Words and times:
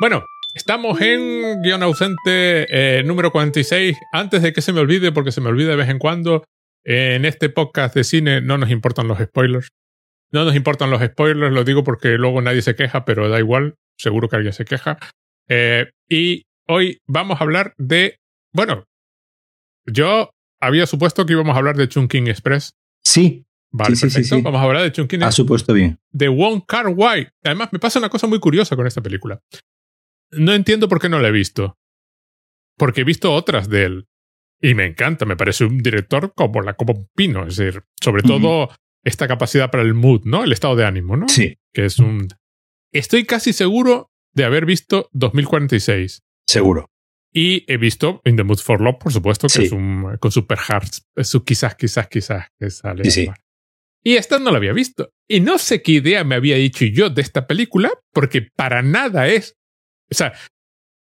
Bueno, 0.00 0.24
estamos 0.54 1.00
en 1.00 1.60
guion 1.62 1.82
ausente 1.82 2.66
eh, 2.70 3.02
número 3.02 3.32
46. 3.32 3.96
Antes 4.12 4.42
de 4.42 4.52
que 4.52 4.62
se 4.62 4.72
me 4.72 4.80
olvide, 4.80 5.10
porque 5.12 5.32
se 5.32 5.40
me 5.40 5.48
olvida 5.48 5.70
de 5.70 5.76
vez 5.76 5.88
en 5.88 5.98
cuando, 5.98 6.44
en 6.84 7.24
este 7.24 7.48
podcast 7.48 7.94
de 7.94 8.04
cine 8.04 8.40
no 8.40 8.58
nos 8.58 8.70
importan 8.70 9.08
los 9.08 9.18
spoilers. 9.18 9.68
No 10.30 10.44
nos 10.44 10.54
importan 10.54 10.90
los 10.90 11.02
spoilers, 11.02 11.52
lo 11.52 11.64
digo 11.64 11.82
porque 11.84 12.10
luego 12.10 12.40
nadie 12.42 12.62
se 12.62 12.76
queja, 12.76 13.04
pero 13.04 13.28
da 13.28 13.38
igual, 13.38 13.74
seguro 13.96 14.28
que 14.28 14.36
alguien 14.36 14.52
se 14.52 14.64
queja. 14.64 14.98
Eh, 15.48 15.90
y 16.08 16.44
hoy 16.68 17.00
vamos 17.06 17.40
a 17.40 17.44
hablar 17.44 17.72
de, 17.78 18.18
bueno, 18.52 18.84
yo 19.86 20.30
había 20.60 20.86
supuesto 20.86 21.24
que 21.26 21.32
íbamos 21.32 21.54
a 21.54 21.58
hablar 21.58 21.76
de 21.76 21.88
Chunking 21.88 22.28
Express. 22.28 22.74
Sí. 23.04 23.46
Vale, 23.70 23.96
sí, 23.96 24.08
sí, 24.08 24.14
perfecto. 24.14 24.36
sí. 24.36 24.42
Vamos 24.42 24.60
a 24.60 24.64
hablar 24.64 24.82
de 24.82 24.92
Chunking 24.92 25.22
Ha 25.22 25.32
supuesto 25.32 25.72
bien. 25.72 25.98
de 26.12 26.28
Wong 26.28 26.62
Kar 26.66 26.88
Wai. 26.88 27.28
Además, 27.42 27.70
me 27.72 27.78
pasa 27.78 27.98
una 27.98 28.08
cosa 28.10 28.26
muy 28.26 28.38
curiosa 28.38 28.76
con 28.76 28.86
esta 28.86 29.00
película. 29.02 29.40
No 30.32 30.52
entiendo 30.54 30.88
por 30.88 31.00
qué 31.00 31.08
no 31.08 31.18
la 31.20 31.28
he 31.28 31.32
visto. 31.32 31.76
Porque 32.76 33.00
he 33.00 33.04
visto 33.04 33.32
otras 33.32 33.68
de 33.68 33.84
él. 33.84 34.08
Y 34.60 34.74
me 34.74 34.86
encanta, 34.86 35.24
me 35.24 35.36
parece 35.36 35.64
un 35.64 35.78
director 35.78 36.32
como 36.34 36.60
la 36.62 36.74
como 36.74 36.92
un 36.92 37.08
pino. 37.14 37.46
Es 37.46 37.56
decir, 37.56 37.82
sobre 38.02 38.22
todo 38.22 38.70
esta 39.04 39.28
capacidad 39.28 39.70
para 39.70 39.82
el 39.84 39.94
mood, 39.94 40.22
¿no? 40.24 40.44
El 40.44 40.52
estado 40.52 40.74
de 40.76 40.84
ánimo, 40.84 41.16
¿no? 41.16 41.28
Sí, 41.28 41.56
Que 41.72 41.84
es 41.84 41.98
un. 41.98 42.28
Estoy 42.92 43.24
casi 43.24 43.52
seguro 43.52 44.10
de 44.34 44.44
haber 44.44 44.66
visto 44.66 45.08
2046. 45.12 46.22
seguro. 46.46 46.86
Y 47.32 47.70
he 47.70 47.76
visto 47.76 48.22
In 48.24 48.36
the 48.36 48.42
Mood 48.42 48.58
for 48.58 48.80
Love, 48.80 48.96
por 48.98 49.12
supuesto, 49.12 49.48
que 49.48 49.52
Sí. 49.52 49.64
es 49.64 49.72
un 49.72 50.16
con 50.18 50.32
Super 50.32 50.58
Hearts, 50.58 51.06
es 51.14 51.28
su 51.28 51.44
quizás, 51.44 51.74
quizás, 51.76 52.08
quizás 52.08 52.46
que 52.58 52.70
sale. 52.70 53.04
Sí, 53.04 53.26
sí. 53.26 53.30
Y 54.02 54.16
esta 54.16 54.38
no 54.38 54.50
la 54.50 54.56
había 54.56 54.72
visto. 54.72 55.12
Y 55.28 55.40
no 55.40 55.58
sé 55.58 55.82
qué 55.82 55.92
idea 55.92 56.24
me 56.24 56.36
había 56.36 56.56
dicho 56.56 56.86
yo 56.86 57.10
de 57.10 57.20
esta 57.20 57.46
película, 57.46 57.90
porque 58.14 58.42
para 58.56 58.80
nada 58.82 59.28
es. 59.28 59.56
O 60.10 60.14
sea, 60.14 60.32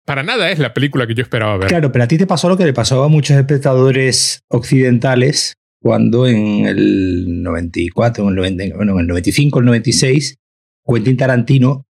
para 0.05 0.23
nada 0.23 0.49
es 0.51 0.59
la 0.59 0.73
película 0.73 1.07
que 1.07 1.15
yo 1.15 1.21
esperaba 1.21 1.57
ver. 1.57 1.67
Claro, 1.67 1.91
pero 1.91 2.03
a 2.03 2.07
ti 2.07 2.17
te 2.17 2.27
pasó 2.27 2.49
lo 2.49 2.57
que 2.57 2.65
le 2.65 2.73
pasó 2.73 3.03
a 3.03 3.07
muchos 3.07 3.37
espectadores 3.37 4.43
occidentales 4.49 5.55
cuando 5.81 6.27
en 6.27 6.65
el 6.65 7.41
94, 7.43 8.23
en 8.23 8.29
el, 8.29 8.35
90, 8.35 8.75
bueno, 8.75 8.93
en 8.93 8.99
el 8.99 9.07
95, 9.07 9.59
el 9.59 9.65
96, 9.65 10.37
Quentin 10.85 11.17
Tarantino 11.17 11.85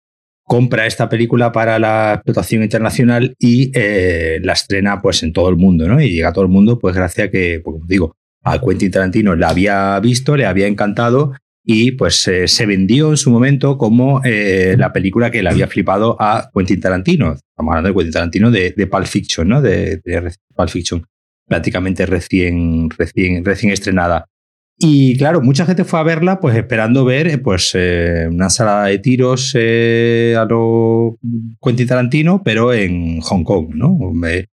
compra 0.44 0.86
esta 0.86 1.09
película 1.09 1.52
para 1.52 1.78
la 1.78 2.14
explotación 2.16 2.64
internacional 2.64 3.36
y 3.38 3.72
eh, 3.73 4.39
la 4.42 4.54
estrena 4.54 5.02
pues 5.02 5.22
en 5.23 5.34
todo 5.34 5.50
el 5.50 5.58
mundo, 5.58 5.88
¿no? 5.88 6.02
Y 6.02 6.09
llega 6.09 6.30
a 6.30 6.34
todo 6.34 6.45
el 6.45 6.50
mundo 6.50 6.80
pues 6.80 6.95
gracias 6.95 7.28
a 7.28 7.32
que, 7.32 7.61
pues, 7.64 7.76
como 7.76 7.86
digo, 7.86 8.16
a 8.44 8.59
Quentin 8.59 8.92
Tarantino 8.92 9.36
la 9.36 9.50
había 9.50 10.00
visto, 10.00 10.38
le 10.38 10.45
había 10.45 10.67
encantado 10.67 11.34
y 11.70 11.92
pues 11.92 12.26
eh, 12.30 12.48
se 12.48 12.66
vendió 12.66 13.10
en 13.10 13.18
su 13.18 13.30
momento 13.30 13.78
como 13.78 14.22
eh, 14.23 14.76
la 14.78 14.94
película 14.94 15.30
que 15.30 15.44
le 15.44 15.50
había 15.50 15.68
flipado 15.68 16.16
a 16.18 16.50
Quentin 16.56 16.80
Tarantino. 16.80 17.34
Estamos 17.34 17.72
hablando 17.76 17.90
de 17.90 17.94
Quentin 17.94 18.14
Tarantino 18.14 18.52
de, 18.52 18.72
de 18.72 18.88
Pulp 18.88 19.06
Fiction, 19.06 19.50
¿no? 19.50 19.62
De, 19.62 19.98
de 19.98 20.32
Pulp 20.56 20.70
Fiction, 20.70 21.06
prácticamente 21.45 22.06
recién, 22.06 22.90
recién, 22.98 23.44
recién 23.44 23.73
estrenada. 23.73 24.26
Y 24.80 25.18
claro, 25.18 25.42
mucha 25.42 25.66
gente 25.66 25.84
fue 25.84 26.00
a 26.00 26.04
verla 26.04 26.40
pues 26.40 26.56
esperando 26.56 27.04
ver 27.04 27.28
eh, 27.28 27.38
pues 27.38 27.72
eh, 27.73 28.30
una 28.32 28.50
salada 28.50 28.86
de 28.86 29.00
tiros 29.00 29.52
eh, 29.56 30.36
a 30.40 30.45
lo 30.45 31.18
Quentin 31.62 31.88
Tarantino, 31.88 32.44
pero 32.44 32.73
en 32.73 33.20
Hong 33.20 33.44
Kong, 33.44 33.72
¿no? 33.76 33.98
Eh, 34.26 34.45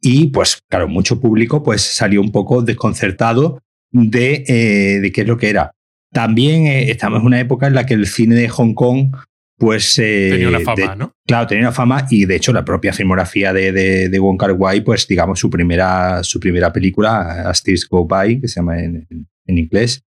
Y 0.00 0.28
pues 0.28 0.58
claro, 0.70 0.88
mucho 0.88 1.20
público 1.20 1.62
pues 1.62 1.82
salió 1.82 2.22
un 2.22 2.32
poco 2.32 2.62
desconcertado 2.62 3.58
de, 3.90 5.00
de 5.02 5.12
qué 5.12 5.20
es 5.20 5.28
lo 5.28 5.36
que 5.36 5.50
era. 5.50 5.72
También 6.12 6.66
eh, 6.66 6.90
estamos 6.90 7.20
en 7.20 7.26
una 7.26 7.40
época 7.40 7.66
en 7.66 7.74
la 7.74 7.86
que 7.86 7.94
el 7.94 8.06
cine 8.06 8.34
de 8.34 8.48
Hong 8.48 8.74
Kong 8.74 9.14
pues... 9.58 9.98
eh, 9.98 10.28
Tenía 10.32 10.48
una 10.48 10.58
de- 10.58 10.64
fama, 10.64 10.94
¿no? 10.96 11.12
Claro, 11.26 11.46
tenía 11.46 11.64
una 11.64 11.72
fama 11.72 12.06
y 12.10 12.24
de 12.26 12.36
hecho 12.36 12.52
la 12.52 12.64
propia 12.64 12.92
filmografía 12.92 13.52
de, 13.52 13.70
de, 13.72 14.08
de 14.08 14.18
Wong 14.18 14.36
Kar 14.38 14.52
Wai, 14.52 14.80
pues 14.82 15.06
digamos 15.06 15.38
su 15.38 15.48
primera, 15.50 16.22
su 16.24 16.40
primera 16.40 16.72
película, 16.72 17.48
As 17.48 17.62
Tears 17.62 17.86
Go 17.88 18.06
By, 18.06 18.40
que 18.40 18.48
se 18.48 18.56
llama 18.56 18.80
en, 18.80 19.06
en- 19.08 19.26
en 19.46 19.58
inglés, 19.58 20.02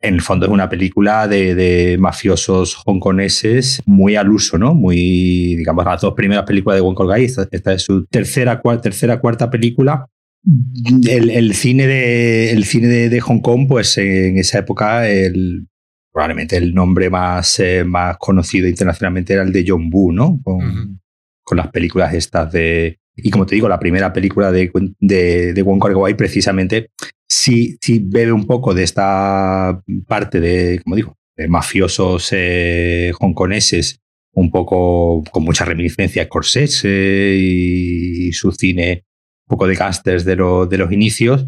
en 0.00 0.14
el 0.14 0.20
fondo 0.22 0.46
es 0.46 0.52
una 0.52 0.68
película 0.68 1.26
de, 1.26 1.54
de 1.54 1.96
mafiosos 1.98 2.76
hongkoneses 2.86 3.82
muy 3.86 4.14
al 4.16 4.30
uso, 4.30 4.56
¿no? 4.58 4.74
Muy, 4.74 5.56
digamos, 5.56 5.84
las 5.84 6.00
dos 6.00 6.14
primeras 6.14 6.44
películas 6.44 6.76
de 6.76 6.82
Wong 6.82 6.96
Kar 6.96 7.06
Wai, 7.06 7.24
esta, 7.24 7.48
esta 7.50 7.72
es 7.72 7.82
su 7.82 8.04
tercera, 8.06 8.60
cuarta, 8.60 8.82
tercera, 8.82 9.18
cuarta 9.20 9.50
película. 9.50 10.06
El, 10.44 11.30
el 11.30 11.54
cine, 11.54 11.86
de, 11.86 12.52
el 12.52 12.64
cine 12.64 12.86
de, 12.86 13.08
de 13.08 13.20
Hong 13.20 13.40
Kong, 13.40 13.66
pues 13.68 13.98
en 13.98 14.38
esa 14.38 14.58
época 14.58 15.08
el, 15.08 15.66
probablemente 16.12 16.56
el 16.56 16.74
nombre 16.74 17.10
más, 17.10 17.60
eh, 17.60 17.84
más 17.84 18.16
conocido 18.18 18.68
internacionalmente 18.68 19.34
era 19.34 19.42
el 19.42 19.52
de 19.52 19.64
John 19.66 19.90
Woo, 19.92 20.12
¿no? 20.12 20.40
Con, 20.42 21.00
las 21.56 21.68
películas 21.68 22.12
estas 22.12 22.52
de... 22.52 22.98
Y 23.16 23.30
como 23.30 23.46
te 23.46 23.54
digo, 23.54 23.68
la 23.68 23.80
primera 23.80 24.12
película 24.12 24.52
de, 24.52 24.70
de, 25.00 25.52
de 25.54 25.62
Wong 25.62 25.82
Kar 25.82 25.96
Wai 25.96 26.14
precisamente 26.14 26.90
sí, 27.28 27.78
sí 27.80 28.00
bebe 28.04 28.32
un 28.32 28.46
poco 28.46 28.74
de 28.74 28.82
esta 28.82 29.80
parte 30.06 30.40
de, 30.40 30.80
como 30.82 30.96
digo, 30.96 31.16
de 31.36 31.48
mafiosos 31.48 32.28
eh, 32.32 33.12
hongkoneses, 33.18 34.00
un 34.32 34.50
poco 34.50 35.22
con 35.30 35.44
mucha 35.44 35.64
reminiscencia 35.64 36.22
a 36.22 36.24
Scorsese 36.26 37.36
y, 37.38 38.32
su 38.32 38.52
cine, 38.52 39.04
poco 39.48 39.66
de 39.66 39.74
gángsters 39.74 40.24
de, 40.24 40.36
lo- 40.36 40.66
de 40.66 40.78
los 40.78 40.92
inicios. 40.92 41.46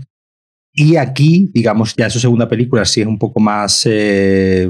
Y 0.73 0.97
aquí, 0.97 1.51
digamos, 1.55 1.95
ya 1.97 2.11
su 2.11 2.19
segunda 2.21 2.49
película 2.49 2.85
sí 2.85 3.01
es 3.01 3.07
un 3.07 3.19
poco 3.19 3.41
más, 3.41 3.83
eh, 3.87 4.69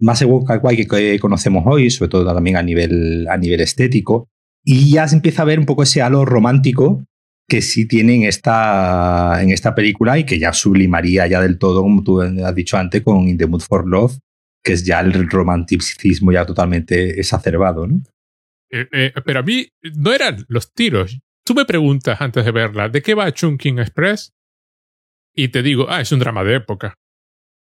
más 0.00 0.24
que, 0.76 0.86
que 0.86 1.18
conocemos 1.18 1.64
hoy, 1.66 1.90
sobre 1.90 2.08
todo 2.10 2.34
también 2.34 2.56
a 2.56 2.62
nivel, 2.62 3.26
a 3.28 3.36
nivel 3.36 3.60
estético. 3.60 4.28
Y 4.64 4.90
ya 4.92 5.06
se 5.08 5.16
empieza 5.16 5.42
a 5.42 5.46
ver 5.46 5.58
un 5.58 5.66
poco 5.66 5.82
ese 5.84 6.02
halo 6.02 6.24
romántico 6.24 7.04
que 7.48 7.62
sí 7.62 7.86
tiene 7.88 8.16
en 8.16 8.22
esta, 8.24 9.38
en 9.42 9.50
esta 9.50 9.74
película 9.74 10.18
y 10.18 10.24
que 10.24 10.38
ya 10.38 10.52
sublimaría 10.52 11.26
ya 11.26 11.40
del 11.40 11.58
todo, 11.58 11.80
como 11.82 12.02
tú 12.02 12.20
has 12.20 12.54
dicho 12.54 12.76
antes, 12.76 13.02
con 13.02 13.26
In 13.28 13.38
the 13.38 13.46
Mood 13.46 13.62
for 13.62 13.88
Love, 13.88 14.18
que 14.62 14.74
es 14.74 14.84
ya 14.84 15.00
el 15.00 15.30
romanticismo 15.30 16.30
ya 16.32 16.44
totalmente 16.44 17.18
exacerbado. 17.18 17.86
Eh, 18.70 18.86
eh, 18.92 19.12
pero 19.24 19.40
a 19.40 19.42
mí 19.42 19.66
no 19.96 20.12
eran 20.12 20.44
los 20.48 20.74
tiros. 20.74 21.18
Tú 21.48 21.54
me 21.54 21.64
preguntas 21.64 22.20
antes 22.20 22.44
de 22.44 22.50
verla, 22.50 22.90
¿de 22.90 23.00
qué 23.00 23.14
va 23.14 23.32
Chunking 23.32 23.78
Express? 23.78 24.34
Y 25.34 25.48
te 25.48 25.62
digo, 25.62 25.86
ah, 25.88 26.02
es 26.02 26.12
un 26.12 26.18
drama 26.18 26.44
de 26.44 26.56
época. 26.56 26.92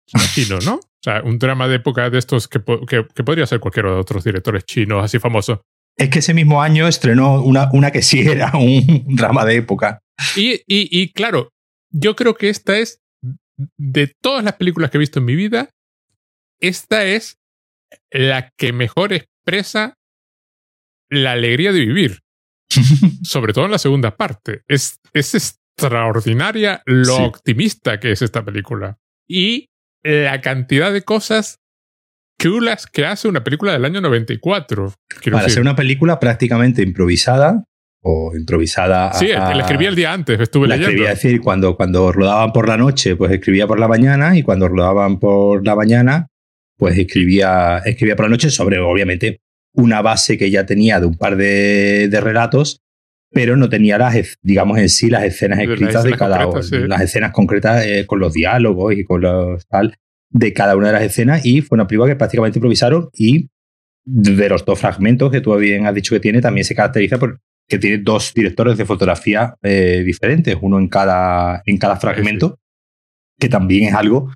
Chino, 0.33 0.57
¿no? 0.65 0.77
O 0.77 0.99
sea, 0.99 1.21
un 1.21 1.37
drama 1.37 1.67
de 1.67 1.75
época 1.75 2.09
de 2.09 2.17
estos 2.17 2.47
que, 2.47 2.59
que, 2.87 3.05
que 3.13 3.23
podría 3.23 3.45
ser 3.45 3.59
cualquiera 3.59 3.91
de 3.91 3.97
otros 3.97 4.23
directores 4.23 4.65
chinos 4.65 5.03
así 5.03 5.19
famosos. 5.19 5.59
Es 5.95 6.09
que 6.09 6.19
ese 6.19 6.33
mismo 6.33 6.59
año 6.59 6.87
estrenó 6.87 7.43
una, 7.43 7.69
una 7.71 7.91
que 7.91 8.01
sí 8.01 8.21
era 8.21 8.51
un 8.55 9.03
drama 9.15 9.45
de 9.45 9.57
época. 9.57 9.99
Y, 10.35 10.53
y, 10.65 10.89
y 10.89 11.11
claro, 11.11 11.49
yo 11.91 12.15
creo 12.15 12.33
que 12.33 12.49
esta 12.49 12.79
es, 12.79 13.03
de 13.77 14.11
todas 14.23 14.43
las 14.43 14.55
películas 14.55 14.89
que 14.89 14.97
he 14.97 14.99
visto 14.99 15.19
en 15.19 15.25
mi 15.25 15.35
vida, 15.35 15.69
esta 16.59 17.05
es 17.05 17.37
la 18.09 18.49
que 18.57 18.73
mejor 18.73 19.13
expresa 19.13 19.93
la 21.11 21.33
alegría 21.33 21.71
de 21.71 21.81
vivir. 21.81 22.21
Sobre 23.23 23.53
todo 23.53 23.65
en 23.65 23.71
la 23.71 23.77
segunda 23.77 24.15
parte. 24.15 24.61
Es, 24.67 24.99
es 25.13 25.33
extraordinaria 25.35 26.81
lo 26.85 27.15
Sí. 27.17 27.23
optimista 27.23 27.99
que 27.99 28.11
es 28.11 28.21
esta 28.21 28.43
película. 28.43 28.97
Y 29.27 29.69
la 30.03 30.39
cantidad 30.41 30.91
de 30.93 31.01
cosas 31.01 31.59
chulas 32.41 32.85
que 32.87 33.05
hace 33.05 33.27
una 33.27 33.43
película 33.43 33.73
del 33.73 33.83
año 33.85 33.99
94. 34.01 34.93
Quiero 35.21 35.35
Para 35.35 35.43
decir. 35.45 35.55
ser 35.55 35.61
una 35.61 35.75
película 35.75 36.19
prácticamente 36.19 36.81
improvisada 36.83 37.63
o 38.03 38.31
improvisada. 38.37 39.11
Sí, 39.13 39.31
a- 39.31 39.53
la 39.53 39.61
escribí 39.63 39.85
el 39.85 39.95
día 39.95 40.13
antes, 40.13 40.39
estuve 40.39 40.67
la 40.67 40.75
leyendo. 40.75 40.91
escribía, 40.91 41.11
es 41.13 41.21
decir, 41.21 41.41
cuando, 41.41 41.75
cuando 41.75 42.11
rodaban 42.11 42.53
por 42.53 42.67
la 42.67 42.77
noche, 42.77 43.15
pues 43.15 43.31
escribía 43.31 43.67
por 43.67 43.79
la 43.79 43.87
mañana 43.87 44.37
y 44.37 44.43
cuando 44.43 44.67
rodaban 44.67 45.19
por 45.19 45.65
la 45.65 45.75
mañana, 45.75 46.27
pues 46.77 46.97
escribía, 46.97 47.79
escribía 47.79 48.15
por 48.15 48.25
la 48.25 48.29
noche 48.29 48.49
sobre, 48.51 48.79
obviamente, 48.79 49.39
una 49.77 50.01
base 50.01 50.37
que 50.37 50.51
ya 50.51 50.65
tenía 50.65 50.99
de 50.99 51.05
un 51.05 51.15
par 51.15 51.37
de, 51.37 52.09
de 52.09 52.21
relatos, 52.21 52.81
pero 53.31 53.55
no 53.55 53.69
tenía 53.69 53.97
las, 53.97 54.37
digamos, 54.41 54.79
en 54.79 54.89
sí 54.89 55.09
las 55.09 55.23
escenas 55.23 55.59
escritas 55.59 56.03
de 56.03 56.09
escenas 56.09 56.19
cada 56.19 56.63
sí. 56.63 56.77
las 56.87 57.01
escenas 57.01 57.31
concretas 57.31 57.85
eh, 57.85 58.05
con 58.05 58.19
los 58.19 58.33
diálogos 58.33 58.93
y 58.93 59.03
con 59.03 59.21
los 59.21 59.65
tal 59.67 59.95
de 60.29 60.51
cada 60.53 60.75
una 60.75 60.87
de 60.87 60.93
las 60.93 61.03
escenas 61.03 61.45
y 61.45 61.61
fue 61.61 61.77
una 61.77 61.87
película 61.87 62.11
que 62.11 62.17
prácticamente 62.17 62.59
improvisaron 62.59 63.09
y 63.13 63.49
de 64.03 64.49
los 64.49 64.65
dos 64.65 64.79
fragmentos 64.79 65.31
que 65.31 65.41
tú 65.41 65.55
bien 65.57 65.85
has 65.85 65.93
dicho 65.93 66.15
que 66.15 66.19
tiene 66.19 66.41
también 66.41 66.65
se 66.65 66.75
caracteriza 66.75 67.17
por 67.17 67.39
que 67.67 67.77
tiene 67.77 67.97
dos 67.97 68.33
directores 68.33 68.77
de 68.77 68.85
fotografía 68.85 69.55
eh, 69.61 70.01
diferentes, 70.05 70.57
uno 70.61 70.79
en 70.79 70.87
cada, 70.87 71.61
en 71.65 71.77
cada 71.77 71.97
fragmento, 71.97 72.59
que 73.37 73.49
también 73.49 73.89
es 73.89 73.93
algo 73.93 74.31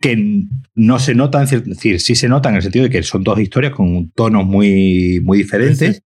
que 0.00 0.42
no 0.74 0.98
se 0.98 1.14
nota, 1.14 1.42
es 1.42 1.64
decir, 1.64 2.00
sí 2.00 2.14
se 2.14 2.28
nota 2.28 2.48
en 2.50 2.56
el 2.56 2.62
sentido 2.62 2.84
de 2.84 2.90
que 2.90 3.02
son 3.02 3.24
dos 3.24 3.38
historias 3.40 3.72
con 3.72 4.10
tonos 4.10 4.44
muy, 4.44 5.20
muy 5.22 5.38
diferentes, 5.38 5.96
Sí, 5.96 6.02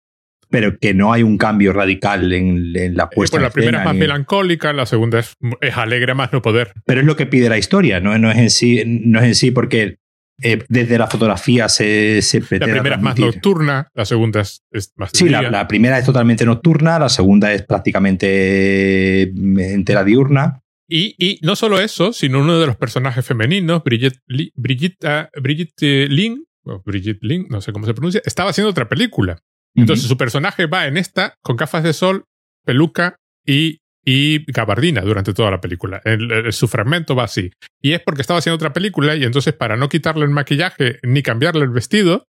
pero 0.50 0.78
que 0.78 0.94
no 0.94 1.12
hay 1.12 1.22
un 1.22 1.36
cambio 1.36 1.72
radical 1.72 2.32
en, 2.32 2.76
en 2.76 2.96
la 2.96 3.04
Eh, 3.04 3.08
puesta 3.14 3.36
pues 3.36 3.40
en 3.40 3.42
la 3.42 3.50
primera 3.50 3.78
es 3.80 3.84
más 3.84 3.94
melancólica, 3.96 4.72
la 4.72 4.86
segunda 4.86 5.18
es, 5.18 5.34
es 5.60 5.76
alegre 5.76 6.14
más 6.14 6.32
no 6.32 6.42
poder. 6.42 6.72
pero 6.86 7.00
es 7.00 7.06
lo 7.06 7.16
que 7.16 7.26
pide 7.26 7.48
la 7.48 7.58
historia, 7.58 8.00
no, 8.00 8.16
no 8.18 8.30
es 8.30 8.38
en 8.38 8.50
sí, 8.50 8.82
no 8.86 9.18
es 9.20 9.24
en 9.26 9.34
sí 9.34 9.50
porque 9.50 9.98
eh, 10.42 10.64
desde 10.68 10.98
la 10.98 11.06
fotografía 11.06 11.68
se, 11.68 12.20
se 12.22 12.40
La 12.40 12.66
primera 12.66 12.96
es 12.96 13.02
más 13.02 13.18
nocturna, 13.18 13.88
la 13.94 14.04
segunda 14.04 14.40
es, 14.40 14.62
más 14.96 15.10
Sí, 15.12 15.28
la, 15.28 15.42
la, 15.42 15.68
primera 15.68 15.98
es 15.98 16.04
totalmente 16.04 16.44
nocturna, 16.44 16.98
la 16.98 17.08
segunda 17.08 17.52
es 17.52 17.62
prácticamente 17.62 19.22
eh, 19.22 19.32
entera 19.72 20.02
diurna. 20.04 20.60
Y, 20.88 21.14
y 21.18 21.38
no 21.42 21.56
solo 21.56 21.80
eso, 21.80 22.12
sino 22.12 22.40
uno 22.40 22.58
de 22.58 22.66
los 22.66 22.76
personajes 22.76 23.24
femeninos, 23.24 23.82
Brigitte, 23.82 24.20
Brigitte, 24.54 25.30
Brigitte 25.40 26.08
Lin, 26.08 26.44
o 26.64 26.82
Brigitte 26.84 27.22
Lin, 27.22 27.46
no 27.48 27.60
sé 27.60 27.72
cómo 27.72 27.86
se 27.86 27.94
pronuncia, 27.94 28.20
estaba 28.24 28.50
haciendo 28.50 28.70
otra 28.70 28.88
película. 28.88 29.38
Entonces 29.74 30.06
su 30.06 30.16
personaje 30.16 30.66
va 30.66 30.86
en 30.86 30.96
esta 30.96 31.34
con 31.42 31.56
gafas 31.56 31.82
de 31.82 31.92
sol, 31.92 32.26
peluca 32.64 33.16
y 33.44 33.80
y 34.04 34.44
gabardina 34.52 35.00
durante 35.00 35.32
toda 35.32 35.50
la 35.50 35.60
película. 35.60 36.00
El, 36.04 36.52
su 36.52 36.68
fragmento 36.68 37.16
va 37.16 37.24
así. 37.24 37.50
Y 37.80 37.92
es 37.92 38.00
porque 38.00 38.20
estaba 38.20 38.38
haciendo 38.38 38.56
otra 38.56 38.72
película 38.72 39.16
y 39.16 39.24
entonces 39.24 39.54
para 39.54 39.76
no 39.76 39.88
quitarle 39.88 40.24
el 40.24 40.30
maquillaje 40.30 40.98
ni 41.02 41.22
cambiarle 41.22 41.64
el 41.64 41.70
vestido, 41.70 42.26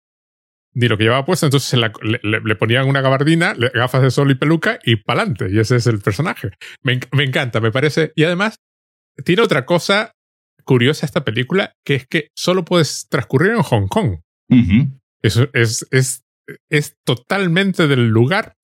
ni 0.75 0.89
lo 0.89 0.97
que 0.97 1.05
llevaba 1.05 1.25
puesto, 1.25 1.47
entonces 1.47 1.79
le, 1.79 2.57
ponían 2.57 2.89
una 2.89 3.01
gabardina, 3.01 3.55
gafas 3.75 4.03
de 4.03 4.11
sol 4.11 4.31
y 4.31 4.35
peluca 4.35 4.79
y 4.85 4.97
pa'lante. 4.97 5.49
Y 5.51 5.59
ese 5.59 5.77
es 5.77 5.87
el 5.87 6.01
personaje. 6.01 6.51
Me, 6.83 6.99
encanta, 7.25 7.61
me 7.61 7.71
parece. 7.71 8.13
Y 8.17 8.25
además, 8.25 8.57
tiene 9.25 9.43
otra 9.43 9.67
cosa 9.67 10.13
curiosa 10.65 11.05
esta 11.07 11.25
película, 11.25 11.75
que 11.85 11.97
es 11.97 12.07
que 12.07 12.29
solo 12.37 12.65
puedes 12.65 13.07
transcurrir 13.09 13.53
en 13.53 13.63
Hong 13.63 13.89
Kong. 13.89 14.21
Eso 15.23 15.49
es, 15.53 15.87
es, 15.91 16.23
es 16.71 16.97
totalmente 17.05 17.87
del 17.87 18.09
lugar 18.09 18.55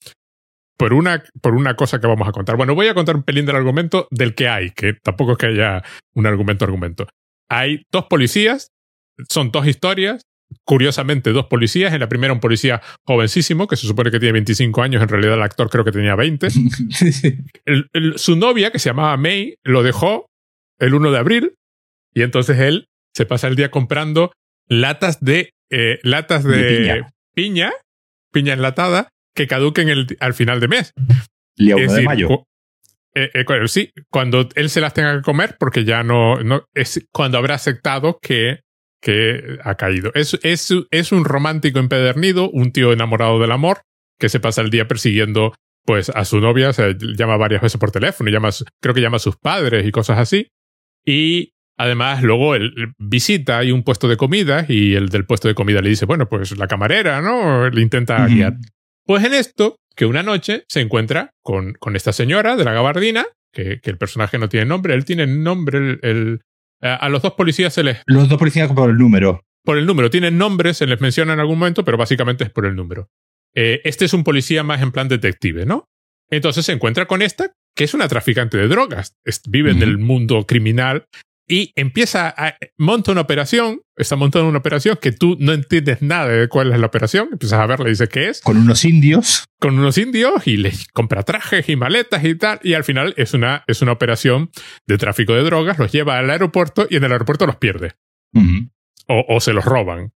por 0.79 0.95
una, 0.95 1.25
por 1.43 1.55
una 1.55 1.75
cosa 1.75 2.01
que 2.01 2.07
vamos 2.07 2.29
a 2.29 2.33
contar. 2.33 2.57
Bueno, 2.57 2.75
voy 2.75 2.87
a 2.87 2.95
contar 2.95 3.17
un 3.17 3.25
pelín 3.25 3.45
del 3.45 3.57
argumento 3.57 4.07
del 4.11 4.35
que 4.35 4.49
hay, 4.49 4.71
que 4.71 4.95
tampoco 4.95 5.33
es 5.33 5.39
que 5.39 5.47
haya 5.47 5.83
un 6.15 6.27
argumento 6.27 6.65
argumento. 6.65 7.07
Hay 7.51 7.83
dos 7.91 8.05
policías, 8.05 8.71
son 9.29 9.51
dos 9.51 9.67
historias, 9.67 10.23
curiosamente 10.65 11.33
dos 11.33 11.47
policías. 11.47 11.93
En 11.93 12.01
la 12.01 12.09
primera 12.09 12.33
un 12.33 12.41
policía 12.41 12.81
jovencísimo, 13.05 13.67
que 13.67 13.77
se 13.77 13.87
supone 13.87 14.11
que 14.11 14.21
tiene 14.21 14.33
25 14.33 14.83
años, 14.83 15.03
en 15.03 15.09
realidad 15.09 15.35
el 15.35 15.43
actor 15.43 15.71
creo 15.71 15.85
que 15.85 15.93
tenía 15.93 16.15
20. 16.15 16.49
su 18.17 18.37
novia, 18.37 18.71
que 18.71 18.79
se 18.79 18.91
llamaba 18.91 19.17
May, 19.17 19.57
lo 19.65 19.83
dejó 19.83 20.27
el 20.79 20.95
1 20.95 21.11
de 21.11 21.19
abril 21.19 21.55
y 22.15 22.23
entonces 22.23 22.59
él 22.59 22.89
se 23.15 23.27
pasa 23.27 23.49
el 23.49 23.57
día 23.57 23.71
comprando 23.71 24.33
latas 24.69 25.21
de, 25.21 25.51
eh, 25.71 25.99
latas 26.03 26.45
de, 26.45 27.05
piña, 27.35 27.73
piña 28.33 28.53
enlatada, 28.55 29.09
que 29.35 29.47
caduquen 29.47 29.89
el, 29.89 30.17
al 30.21 30.35
final 30.35 30.61
de 30.61 30.69
mes. 30.69 30.93
1 31.59 31.93
de 31.93 32.03
mayo. 32.03 32.45
Eh, 33.15 33.31
eh, 33.35 33.69
sí, 33.69 33.91
cuando 34.11 34.49
él 34.55 34.71
se 34.71 34.81
las 34.81 34.95
tenga 34.95 35.17
que 35.17 35.23
comer, 35.23 35.57
porque 35.59 35.85
ya 35.85 36.03
no, 36.03 36.41
no 36.43 36.65
es 36.75 37.05
cuando 37.13 37.39
habrá 37.39 37.55
aceptado 37.55 38.19
que, 38.21 38.61
que 39.01 39.59
ha 39.63 39.77
caído. 39.77 40.11
Es, 40.15 40.39
es, 40.43 40.75
es 40.91 41.13
un 41.13 41.25
romántico 41.25 41.79
empedernido, 41.79 42.51
un 42.51 42.73
tío 42.73 42.93
enamorado 42.93 43.39
del 43.39 43.53
amor, 43.53 43.83
que 44.19 44.29
se 44.29 44.41
pasa 44.41 44.61
el 44.61 44.71
día 44.71 44.89
persiguiendo 44.89 45.55
pues 45.85 46.11
a 46.11 46.25
su 46.27 46.41
novia, 46.41 46.73
se 46.75 46.97
llama 47.17 47.39
varias 47.39 47.63
veces 47.63 47.81
por 47.81 47.91
teléfono, 47.91 48.31
llama, 48.31 48.51
creo 48.83 48.95
que 48.95 49.01
llama 49.01 49.17
a 49.17 49.21
sus 49.21 49.37
padres 49.37 49.87
y 49.87 49.91
cosas 49.91 50.19
así. 50.19 50.49
Y 51.07 51.55
además 51.79 52.23
luego 52.23 52.55
él 52.55 52.93
visita 52.99 53.59
hay 53.59 53.73
un 53.73 53.85
puesto 53.85 54.07
de 54.07 54.19
comida 54.19 54.67
y 54.69 54.95
el 54.95 55.09
del 55.09 55.25
puesto 55.25 55.49
de 55.49 55.55
comida 55.55 55.81
le 55.81 55.89
dice, 55.89 56.05
bueno, 56.05 56.29
pues 56.29 56.59
la 56.59 56.69
camarera, 56.69 57.23
¿no? 57.23 57.71
Le 57.71 57.81
intenta 57.81 58.27
guiar. 58.27 58.59
Pues 59.07 59.25
en 59.25 59.33
esto, 59.33 59.77
que 59.97 60.05
una 60.05 60.23
noche 60.23 60.65
se 60.69 60.81
encuentra 60.81 61.31
con, 61.43 61.73
con 61.73 61.97
esta 61.97 62.13
señora 62.13 62.57
de 62.57 62.65
la 62.65 62.75
gabardina, 62.75 63.27
que, 63.51 63.81
que, 63.81 63.89
el 63.89 63.97
personaje 63.97 64.39
no 64.39 64.51
tiene 64.51 64.67
nombre, 64.67 64.93
él 64.93 65.07
tiene 65.07 65.27
nombre, 65.27 65.99
el, 66.03 66.43
a 66.81 67.09
los 67.09 67.23
dos 67.23 67.33
policías 67.35 67.75
se 67.75 67.83
les... 67.83 67.99
Los 68.07 68.29
dos 68.29 68.39
policías 68.39 68.73
por 68.73 68.91
el 68.91 68.97
número. 68.97 69.45
Por 69.65 69.79
el 69.79 69.87
número, 69.87 70.11
tienen 70.11 70.39
nombres, 70.39 70.79
se 70.79 70.87
les 70.87 71.01
menciona 71.01 71.35
en 71.35 71.41
algún 71.41 71.59
momento, 71.59 71.85
pero 71.85 71.99
básicamente 71.99 72.45
es 72.45 72.51
por 72.51 72.67
el 72.67 72.75
número. 72.75 73.11
Eh, 73.55 73.81
este 73.85 74.05
es 74.05 74.13
un 74.13 74.25
policía 74.25 74.63
más 74.63 74.81
en 74.83 74.93
plan 74.93 75.09
detective, 75.09 75.67
¿no? 75.67 75.89
Entonces 76.31 76.65
se 76.67 76.73
encuentra 76.73 77.07
con 77.07 77.23
esta, 77.23 77.53
que 77.75 77.85
es 77.85 77.95
una 77.95 78.09
traficante 78.09 78.57
de 78.57 78.69
drogas, 78.69 79.17
vive 79.49 79.71
en 79.71 79.83
el 79.83 79.99
mundo 79.99 80.47
criminal 80.47 81.07
y 81.49 81.73
empieza 81.77 82.33
a 82.37 82.57
monta 82.77 83.11
una 83.11 83.23
operación, 83.23 83.81
está 83.97 84.17
montando 84.17 84.49
una 84.49 84.59
operación 84.59 84.99
que 85.01 85.13
tú 85.13 85.37
no 85.41 85.55
entiendes 85.55 86.03
nada 86.03 86.29
de 86.29 86.49
cuál 86.49 86.73
es 86.73 86.79
la 86.79 86.87
operación, 86.87 87.31
empiezas 87.33 87.59
a 87.59 87.67
ver, 87.67 87.81
le 87.81 87.89
dice 87.89 88.07
qué 88.07 88.29
es. 88.29 88.43
Con 88.43 88.59
unos 88.59 88.85
indios. 88.85 89.47
Con 89.59 89.79
unos 89.79 89.97
indios 89.97 90.47
y 90.47 90.59
le 90.59 90.73
compra 90.93 91.23
trajes 91.23 91.67
y 91.71 91.77
maletas 91.77 92.23
y 92.23 92.35
tal, 92.35 92.61
y 92.63 92.75
al 92.75 92.85
final 92.85 93.15
es 93.17 93.33
una, 93.33 93.65
es 93.67 93.81
una 93.81 93.93
operación 93.93 94.51
de 94.87 94.99
tráfico 94.99 95.33
de 95.35 95.43
drogas, 95.43 95.79
los 95.79 95.91
lleva 95.91 96.19
al 96.19 96.29
aeropuerto 96.29 96.87
y 96.89 96.97
en 96.97 97.05
el 97.05 97.13
aeropuerto 97.13 97.47
los 97.47 97.57
pierde. 97.57 97.95
o, 98.35 99.25
o, 99.27 99.41
se 99.41 99.55
los 99.55 99.65
roban. 99.65 100.13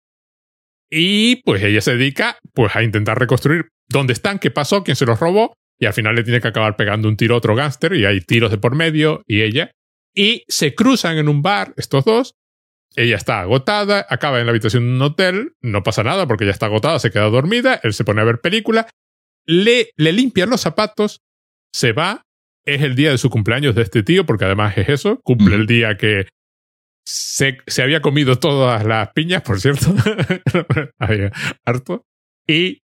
Y 0.91 1.43
pues 1.43 1.63
ella 1.63 1.83
se 1.83 1.95
dedica 1.95 2.39
pues 2.55 2.75
a 2.75 2.83
intentar 2.83 3.19
reconstruir 3.19 3.69
dónde 3.87 4.15
están, 4.15 4.39
qué 4.39 4.51
pasó, 4.51 4.83
quién 4.83 4.97
se 4.97 5.05
los 5.05 5.21
robó, 5.21 5.53
y 5.79 5.85
al 5.85 5.93
final 5.93 6.15
le 6.15 6.25
tiene 6.25 6.41
que 6.41 6.49
acabar 6.49 6.77
pegando 6.77 7.07
un 7.07 7.19
tiro 7.19 7.35
a 7.35 7.39
otro 7.39 7.55
gángster 7.55 7.93
y 7.93 8.07
hay 8.07 8.23
tiros 8.23 8.51
de 8.51 8.59
por 8.59 8.75
medio 8.75 9.23
y 9.27 9.43
ella 9.43 9.71
y 10.19 10.45
se 10.49 10.75
cruzan 10.75 11.17
en 11.17 11.29
un 11.29 11.43
bar 11.43 11.75
estos 11.77 12.05
dos. 12.05 12.35
Ella 12.97 13.15
está 13.15 13.41
agotada, 13.41 14.05
acaba 14.11 14.41
en 14.41 14.47
la 14.47 14.51
habitación 14.51 14.83
de 14.83 14.95
un 14.97 15.03
hotel, 15.03 15.53
no 15.63 15.85
pasa 15.85 16.03
nada 16.03 16.27
porque 16.27 16.45
ya 16.45 16.51
está 16.51 16.67
agotada, 16.67 16.99
se 16.99 17.13
queda 17.13 17.31
dormida, 17.31 17.79
él 17.85 17.95
se 17.95 18.03
pone 18.03 18.21
a 18.21 18.25
ver 18.25 18.41
película, 18.41 18.89
le, 19.47 19.93
le 19.97 20.13
limpian 20.13 20.51
los 20.51 20.61
zapatos, 20.61 21.21
se 21.73 21.93
va, 21.93 22.27
es 22.65 22.83
el 22.83 22.97
día 22.97 23.13
de 23.13 23.19
su 23.19 23.31
cumpleaños 23.31 23.77
de 23.77 23.83
este 23.83 24.03
tío, 24.03 24.27
porque 24.27 24.47
además 24.47 24.77
es 24.77 24.89
eso, 24.89 25.21
cumple 25.23 25.55
el 25.55 25.67
día 25.67 25.97
que 25.97 26.27
se, 27.07 27.59
se, 27.69 27.83
había 27.83 28.03
comido 28.03 28.41
todas 28.41 28.85
las 28.85 29.13
piñas, 29.13 29.43
por 29.43 29.61
cierto, 29.61 29.95
harto, 31.65 32.03
y 32.45 32.81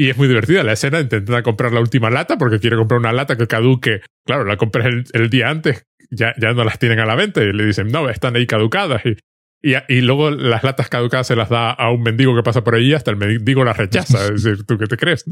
y 0.00 0.08
es 0.08 0.16
muy 0.16 0.28
divertida 0.28 0.62
la 0.62 0.72
escena, 0.72 0.98
intenta 0.98 1.42
comprar 1.42 1.72
la 1.72 1.80
última 1.80 2.08
lata 2.08 2.38
porque 2.38 2.58
quiere 2.58 2.74
comprar 2.76 2.98
una 2.98 3.12
lata 3.12 3.36
que 3.36 3.46
caduque. 3.46 4.00
Claro, 4.24 4.46
la 4.46 4.56
compras 4.56 4.86
el, 5.12 5.28
día 5.28 5.50
antes, 5.50 5.84
ya, 6.10 6.32
ya 6.40 6.54
no 6.54 6.64
las 6.64 6.78
tienen 6.78 7.00
a 7.00 7.04
la 7.04 7.16
venta 7.16 7.42
y 7.42 7.52
le 7.52 7.66
dicen, 7.66 7.88
no, 7.88 8.08
están 8.08 8.34
ahí 8.34 8.46
caducadas. 8.46 9.02
Y, 9.04 9.74
y, 9.88 10.00
luego 10.00 10.30
las 10.30 10.64
latas 10.64 10.88
caducadas 10.88 11.26
se 11.26 11.36
las 11.36 11.50
da 11.50 11.72
a 11.72 11.90
un 11.90 12.02
mendigo 12.02 12.34
que 12.34 12.42
pasa 12.42 12.64
por 12.64 12.76
ahí 12.76 12.94
hasta 12.94 13.10
el 13.10 13.18
mendigo 13.18 13.62
las 13.62 13.76
rechaza. 13.76 14.24
Es 14.34 14.42
decir, 14.42 14.64
¿tú 14.64 14.78
qué 14.78 14.86
te 14.86 14.96
crees? 14.96 15.26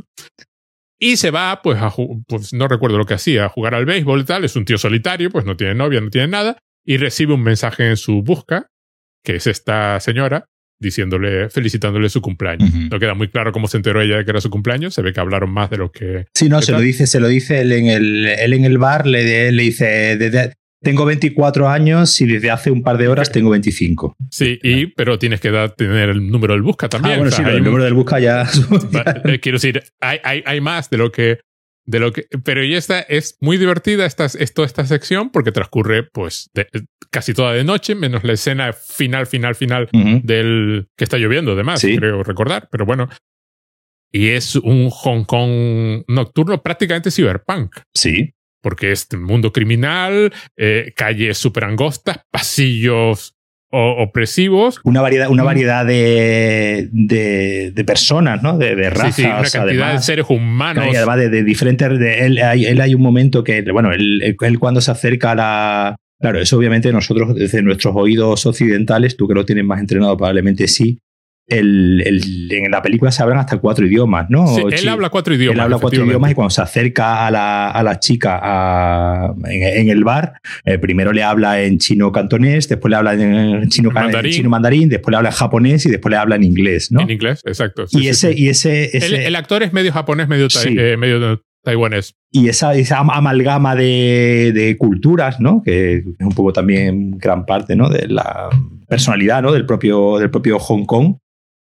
Y 0.98 1.16
se 1.16 1.30
va, 1.30 1.62
pues, 1.62 1.80
a 1.80 1.90
pues 2.26 2.52
no 2.52 2.68
recuerdo 2.68 2.98
lo 2.98 3.06
que 3.06 3.14
hacía, 3.14 3.46
a 3.46 3.48
jugar 3.48 3.74
al 3.74 3.86
béisbol 3.86 4.20
y 4.20 4.24
tal. 4.24 4.44
Es 4.44 4.54
un 4.54 4.66
tío 4.66 4.76
solitario, 4.76 5.30
pues 5.30 5.46
no 5.46 5.56
tiene 5.56 5.76
novia, 5.76 6.02
no 6.02 6.10
tiene 6.10 6.28
nada. 6.28 6.58
Y 6.84 6.98
recibe 6.98 7.32
un 7.32 7.42
mensaje 7.42 7.88
en 7.88 7.96
su 7.96 8.22
busca, 8.22 8.66
que 9.24 9.36
es 9.36 9.46
esta 9.46 9.98
señora, 10.00 10.44
diciéndole, 10.80 11.48
felicitándole 11.50 12.08
su 12.08 12.20
cumpleaños. 12.20 12.72
No 12.72 12.98
queda 12.98 13.14
muy 13.14 13.28
claro 13.28 13.52
cómo 13.52 13.68
se 13.68 13.76
enteró 13.76 14.00
ella 14.00 14.18
de 14.18 14.24
que 14.24 14.30
era 14.30 14.40
su 14.40 14.50
cumpleaños. 14.50 14.94
Se 14.94 15.02
ve 15.02 15.12
que 15.12 15.20
hablaron 15.20 15.50
más 15.50 15.70
de 15.70 15.76
lo 15.76 15.90
que. 15.90 16.26
Sí, 16.34 16.48
no, 16.48 16.62
se 16.62 16.72
lo 16.72 16.80
dice, 16.80 17.06
se 17.06 17.20
lo 17.20 17.28
dice 17.28 17.60
él 17.60 17.72
en 17.72 17.86
el, 17.86 18.26
él 18.26 18.52
en 18.52 18.64
el 18.64 18.78
bar, 18.78 19.06
le, 19.06 19.52
le 19.52 19.62
dice. 19.62 20.18
tengo 20.80 21.04
24 21.04 21.68
años 21.68 22.20
y 22.20 22.26
desde 22.26 22.50
hace 22.50 22.70
un 22.70 22.82
par 22.82 22.98
de 22.98 23.08
horas 23.08 23.32
tengo 23.32 23.50
25. 23.50 24.16
Sí, 24.30 24.58
y, 24.62 24.86
pero 24.86 25.18
tienes 25.18 25.40
que 25.40 25.50
dar, 25.50 25.70
tener 25.72 26.10
el 26.10 26.30
número 26.30 26.54
del 26.54 26.62
busca 26.62 26.88
también. 26.88 27.14
Ah, 27.14 27.18
bueno, 27.18 27.30
sí, 27.32 27.42
el 27.42 27.64
número 27.64 27.84
del 27.84 27.94
busca 27.94 28.18
ya. 28.20 28.46
Eh, 29.24 29.40
quiero 29.40 29.56
decir, 29.56 29.82
hay, 30.00 30.18
hay, 30.22 30.42
hay, 30.46 30.60
más 30.60 30.90
de 30.90 30.96
lo 30.96 31.10
que 31.10 31.38
de 31.88 32.00
lo 32.00 32.12
que, 32.12 32.26
pero 32.44 32.62
y 32.62 32.74
esta 32.74 33.00
es 33.00 33.38
muy 33.40 33.56
divertida 33.56 34.04
esta, 34.04 34.28
toda 34.54 34.66
esta 34.66 34.84
sección 34.84 35.30
porque 35.30 35.52
transcurre 35.52 36.02
pues 36.02 36.50
casi 37.10 37.32
toda 37.32 37.54
de 37.54 37.64
noche, 37.64 37.94
menos 37.94 38.24
la 38.24 38.34
escena 38.34 38.74
final, 38.74 39.26
final, 39.26 39.54
final 39.54 39.88
del 40.22 40.88
que 40.96 41.04
está 41.04 41.16
lloviendo, 41.16 41.52
además, 41.52 41.80
creo 41.80 42.22
recordar, 42.22 42.68
pero 42.70 42.84
bueno. 42.84 43.08
Y 44.12 44.28
es 44.28 44.56
un 44.56 44.90
Hong 44.90 45.24
Kong 45.24 46.04
nocturno 46.08 46.62
prácticamente 46.62 47.10
cyberpunk. 47.10 47.76
Sí. 47.94 48.34
Porque 48.60 48.92
es 48.92 49.06
mundo 49.14 49.50
criminal, 49.50 50.32
eh, 50.58 50.92
calles 50.94 51.38
súper 51.38 51.64
angostas, 51.64 52.18
pasillos 52.30 53.37
opresivos. 53.70 54.80
Una 54.84 55.00
variedad, 55.00 55.30
una 55.30 55.42
variedad 55.42 55.84
de, 55.84 56.88
de, 56.92 57.84
personas, 57.84 58.42
¿no? 58.42 58.56
De, 58.56 58.74
de 58.74 58.90
razas. 58.90 59.16
Sí, 59.16 59.24
una 59.24 59.42
cantidad 59.42 59.92
de 59.92 59.98
seres 60.00 60.26
humanos. 60.28 60.86
Y 60.92 60.96
además 60.96 61.18
de, 61.18 61.44
diferentes. 61.44 61.88
él, 61.88 62.38
hay, 62.38 62.66
él, 62.66 62.80
hay, 62.80 62.94
un 62.94 63.02
momento 63.02 63.44
que, 63.44 63.62
bueno, 63.70 63.92
él, 63.92 64.36
él, 64.40 64.58
cuando 64.58 64.80
se 64.80 64.90
acerca 64.90 65.32
a 65.32 65.34
la. 65.34 65.96
Claro, 66.20 66.40
eso 66.40 66.58
obviamente 66.58 66.92
nosotros, 66.92 67.34
desde 67.34 67.62
nuestros 67.62 67.94
oídos 67.94 68.44
occidentales, 68.44 69.16
tú 69.16 69.28
que 69.28 69.34
lo 69.34 69.44
tienes 69.44 69.64
más 69.64 69.78
entrenado, 69.78 70.16
probablemente 70.16 70.66
sí, 70.66 70.98
el, 71.48 72.02
el, 72.04 72.52
en 72.52 72.70
la 72.70 72.82
película 72.82 73.10
se 73.10 73.22
hablan 73.22 73.38
hasta 73.38 73.58
cuatro 73.58 73.86
idiomas, 73.86 74.28
¿no? 74.28 74.46
Sí, 74.46 74.62
él 74.70 74.88
habla 74.88 75.08
cuatro 75.08 75.34
idiomas. 75.34 75.54
Él 75.54 75.60
habla 75.60 75.78
cuatro 75.78 76.04
idiomas 76.04 76.30
y 76.30 76.34
cuando 76.34 76.50
se 76.50 76.60
acerca 76.60 77.26
a 77.26 77.30
la, 77.30 77.70
a 77.70 77.82
la 77.82 77.98
chica 77.98 78.38
a, 78.42 79.34
en, 79.46 79.88
el 79.88 80.04
bar, 80.04 80.34
eh, 80.64 80.78
primero 80.78 81.12
le 81.12 81.22
habla 81.22 81.62
en 81.62 81.78
chino 81.78 82.12
cantonés, 82.12 82.68
después 82.68 82.90
le 82.90 82.96
habla 82.96 83.14
en 83.14 83.68
chino 83.68 83.90
mandarín. 83.90 84.32
chino 84.32 84.50
mandarín, 84.50 84.88
después 84.88 85.10
le 85.10 85.16
habla 85.16 85.30
en 85.30 85.34
japonés 85.34 85.86
y 85.86 85.90
después 85.90 86.10
le 86.10 86.18
habla 86.18 86.36
en 86.36 86.44
inglés, 86.44 86.92
¿no? 86.92 87.00
En 87.00 87.10
inglés, 87.10 87.42
exacto. 87.46 87.86
y, 87.92 88.08
ese, 88.08 88.34
y 88.36 88.48
ese, 88.48 88.90
el, 89.26 89.34
actor 89.36 89.62
es 89.62 89.72
medio 89.72 89.92
japonés, 89.92 90.28
medio, 90.28 90.48
eh, 90.66 90.96
medio 90.96 91.42
taiwanés. 91.62 92.14
Y 92.30 92.48
esa, 92.48 92.74
esa 92.74 92.98
amalgama 92.98 93.74
de, 93.74 94.52
de, 94.54 94.76
culturas, 94.76 95.40
¿no? 95.40 95.62
Que 95.64 95.96
es 95.96 96.04
un 96.20 96.34
poco 96.34 96.52
también 96.52 97.16
gran 97.18 97.46
parte, 97.46 97.74
¿no? 97.74 97.88
De 97.88 98.06
la 98.06 98.50
personalidad 98.88 99.42
¿no? 99.42 99.52
del, 99.52 99.66
propio, 99.66 100.18
del 100.18 100.30
propio 100.30 100.58
Hong 100.58 100.84
Kong, 100.84 101.16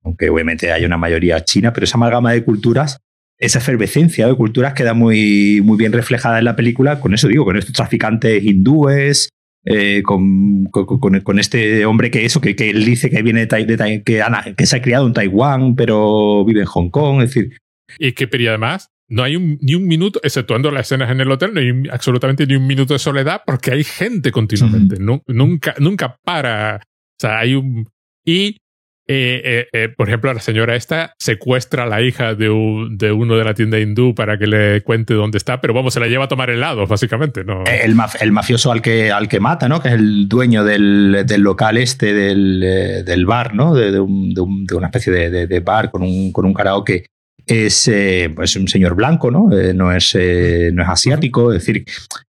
aunque 0.04 0.30
obviamente 0.30 0.72
hay 0.72 0.86
una 0.86 0.98
mayoría 0.98 1.44
china, 1.44 1.74
pero 1.74 1.86
esa 1.86 1.98
amalgama 1.98 2.32
de 2.32 2.44
culturas, 2.44 3.00
esa 3.38 3.60
efervescencia 3.60 4.28
de 4.28 4.36
culturas 4.36 4.74
queda 4.74 4.94
muy, 4.94 5.62
muy 5.62 5.78
bien 5.78 5.94
reflejada 5.94 6.40
en 6.40 6.46
la 6.46 6.56
película, 6.56 7.00
con 7.00 7.14
eso 7.14 7.28
digo, 7.28 7.46
con 7.46 7.58
estos 7.58 7.74
traficantes 7.74 8.44
hindúes, 8.44 9.30
eh, 9.66 10.04
con, 10.04 10.66
con, 10.66 11.40
este 11.40 11.86
hombre 11.86 12.12
que 12.12 12.26
eso, 12.26 12.42
que, 12.42 12.54
que 12.54 12.70
él 12.70 12.84
dice 12.84 13.10
que 13.10 13.22
viene 13.22 13.46
de, 13.46 13.66
de 13.66 14.04
que, 14.04 14.22
que, 14.58 14.66
se 14.66 14.76
ha 14.76 14.82
criado 14.82 15.08
en 15.08 15.14
Taiwán, 15.14 15.76
pero 15.76 16.44
vive 16.44 16.62
en 16.62 16.66
Hong 16.66 16.90
Kong, 16.90 17.22
es 17.22 17.34
decir. 17.34 17.58
Y 17.98 18.12
que, 18.12 18.28
pero 18.28 18.50
además, 18.50 18.90
no 19.08 19.24
hay 19.24 19.38
ni 19.38 19.76
un 19.76 19.88
minuto, 19.88 20.20
exceptuando 20.22 20.70
las 20.70 20.88
escenas 20.88 21.12
en 21.12 21.22
el 21.22 21.32
hotel, 21.32 21.54
no 21.54 21.62
hay 21.62 21.72
absolutamente 21.92 22.46
ni 22.46 22.56
un 22.56 22.68
minuto 22.68 22.94
de 22.94 23.00
soledad 23.00 23.42
porque 23.46 23.72
hay 23.72 23.84
gente 23.84 24.32
continuamente. 24.32 24.98
nunca, 25.00 25.76
nunca 25.80 26.18
para. 26.24 26.78
O 26.78 27.20
sea, 27.20 27.40
hay 27.40 27.56
un. 27.56 27.88
Y 28.26 28.58
eh, 29.06 29.42
eh, 29.44 29.68
eh, 29.74 29.90
por 29.90 30.08
ejemplo, 30.08 30.34
la 30.34 30.40
señora 30.40 30.78
esta 30.78 31.14
secuestra 31.20 31.84
a 31.84 31.86
la 31.86 32.02
hija 32.02 32.36
de, 32.36 32.46
de, 32.92 33.12
uno 33.12 33.36
de 33.36 33.44
la 33.44 33.54
tienda 33.54 33.78
hindú 33.78 34.16
para 34.16 34.38
que 34.38 34.48
le 34.48 34.82
cuente 34.82 35.14
dónde 35.14 35.38
está, 35.38 35.60
pero 35.60 35.74
vamos, 35.74 35.94
se 35.94 36.00
la 36.00 36.08
lleva 36.08 36.26
a 36.26 36.28
tomar 36.30 36.50
helados, 36.50 36.88
básicamente. 36.88 37.44
¿no? 37.44 37.66
El, 37.66 37.98
el 38.22 38.32
mafioso 38.32 38.72
al 38.72 38.82
que, 38.82 39.12
al 39.12 39.28
que 39.28 39.42
mata, 39.42 39.68
¿no? 39.68 39.82
Que 39.82 39.90
es 39.90 39.96
el 39.96 40.30
dueño 40.30 40.64
del, 40.64 41.24
del 41.26 41.42
local 41.42 41.78
este, 41.78 42.14
del, 42.14 43.04
del 43.06 43.26
bar, 43.26 43.54
¿no? 43.54 43.76
De, 43.76 43.92
de, 43.92 44.00
un, 44.00 44.34
de, 44.34 44.76
una 44.76 44.88
especie 44.88 45.12
de, 45.12 45.60
bar 45.60 45.92
con 45.92 46.04
un, 46.04 46.32
con 46.32 46.46
un 46.46 46.54
karaoke. 46.54 47.06
Es 47.46 47.92
pues 48.34 48.56
un 48.56 48.70
señor 48.70 48.96
blanco, 48.96 49.30
¿no? 49.30 49.50
no, 49.74 49.92
es, 49.92 50.16
no 50.16 50.84
es 50.84 50.90
asiático. 50.90 51.52
Es 51.52 51.60
decir, 51.60 51.84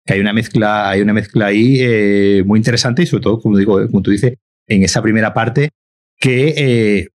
que 0.06 0.14
hay 0.14 0.20
una 0.20 0.32
mezcla, 0.32 0.88
hay 0.88 1.02
una 1.02 1.12
mezcla 1.12 1.46
ahí 1.46 2.42
muy 2.46 2.58
interesante 2.58 3.02
y 3.02 3.06
sobre 3.06 3.24
todo, 3.24 3.40
como 3.40 3.58
digo, 3.58 3.86
como 3.88 4.00
tú 4.00 4.10
dices, 4.10 4.36
en 4.66 4.84
esa 4.84 5.02
primera 5.02 5.34
parte 5.34 5.68
eh, 6.24 7.08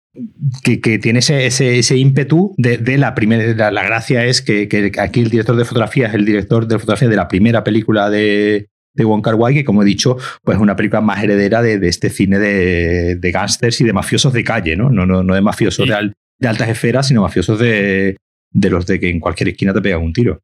que, 0.63 0.81
que, 0.81 0.99
tiene 0.99 1.19
ese, 1.19 1.45
ese, 1.45 1.97
ímpetu 1.97 2.53
de, 2.57 2.97
la 2.97 3.15
primera. 3.15 3.71
La, 3.71 3.83
gracia 3.83 4.25
es 4.25 4.41
que, 4.41 4.91
aquí 4.99 5.21
el 5.21 5.29
director 5.29 5.55
de 5.55 5.65
fotografía 5.65 6.07
es 6.07 6.13
el 6.13 6.25
director 6.25 6.67
de 6.67 6.79
fotografía 6.79 7.07
de 7.07 7.15
la 7.15 7.27
primera 7.27 7.63
película 7.63 8.09
de, 8.09 8.67
de 8.93 9.05
Wong 9.05 9.23
Kar 9.23 9.35
Wai, 9.35 9.53
que 9.53 9.63
como 9.63 9.83
he 9.83 9.85
dicho, 9.85 10.17
pues 10.43 10.57
es 10.57 10.61
una 10.61 10.75
película 10.75 11.01
más 11.01 11.23
heredera 11.23 11.61
de, 11.61 11.87
este 11.87 12.09
cine 12.09 12.39
de, 12.39 13.15
de 13.15 13.31
gángsters 13.31 13.79
y 13.81 13.83
de 13.83 13.93
mafiosos 13.93 14.33
de 14.33 14.43
calle, 14.43 14.75
¿no? 14.75 14.89
No, 14.89 15.05
no, 15.05 15.23
no 15.23 15.35
de 15.35 15.41
mafiosos 15.41 15.87
de, 15.87 16.11
de, 16.39 16.47
altas 16.47 16.69
esferas, 16.69 17.07
sino 17.07 17.21
mafiosos 17.21 17.59
de, 17.59 18.17
de 18.51 18.69
los 18.69 18.85
de 18.87 18.99
que 18.99 19.09
en 19.09 19.19
cualquier 19.19 19.49
esquina 19.49 19.73
te 19.73 19.81
pegan 19.81 20.01
un 20.01 20.13
tiro. 20.13 20.41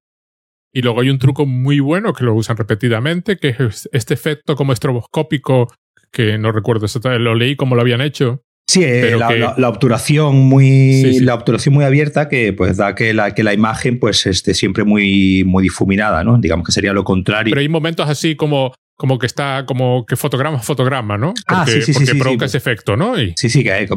Y 0.72 0.82
luego 0.82 1.02
hay 1.02 1.10
un 1.10 1.20
truco 1.20 1.46
muy 1.46 1.80
bueno 1.80 2.14
que 2.14 2.24
lo 2.24 2.34
usan 2.34 2.58
repetidamente, 2.58 3.38
que 3.38 3.56
es 3.60 3.88
este 3.92 4.14
efecto 4.14 4.56
como 4.56 4.74
estroboscópico, 4.74 5.72
que 6.12 6.38
no 6.38 6.52
recuerdo 6.52 6.86
exactamente, 6.86 7.24
lo 7.24 7.36
leí 7.36 7.56
como 7.56 7.76
lo 7.76 7.82
habían 7.82 8.02
hecho, 8.02 8.43
Sí, 8.68 8.82
eh, 8.84 9.18
la, 9.18 9.70
obturación 9.70 10.36
muy, 10.36 11.20
la 11.20 11.36
obturación 11.36 11.76
muy 11.76 11.84
abierta 11.84 12.30
que 12.30 12.54
pues 12.54 12.78
da 12.78 12.96
que 12.96 13.14
la, 13.14 13.36
que 13.36 13.44
la 13.44 13.54
imagen 13.54 14.00
pues 14.00 14.26
esté 14.26 14.54
siempre 14.54 14.84
muy, 14.84 15.44
muy 15.46 15.64
difuminada, 15.64 16.24
¿no? 16.24 16.38
Digamos 16.38 16.66
que 16.66 16.72
sería 16.72 16.94
lo 16.94 17.04
contrario. 17.04 17.52
Pero 17.52 17.62
hay 17.62 17.70
momentos 17.70 18.10
así 18.10 18.36
como, 18.36 18.74
como 18.96 19.20
que 19.20 19.26
está, 19.26 19.66
como 19.66 20.06
que 20.06 20.16
fotograma 20.16 20.60
fotograma, 20.60 21.18
¿no? 21.18 21.34
ah, 21.48 21.66
sí, 21.68 21.82
sí, 21.82 21.94
porque 21.94 22.16
provoca 22.16 22.46
ese 22.46 22.58
efecto, 22.58 22.96
¿no? 22.96 23.16
Sí, 23.36 23.50
sí, 23.50 23.64
que, 23.64 23.88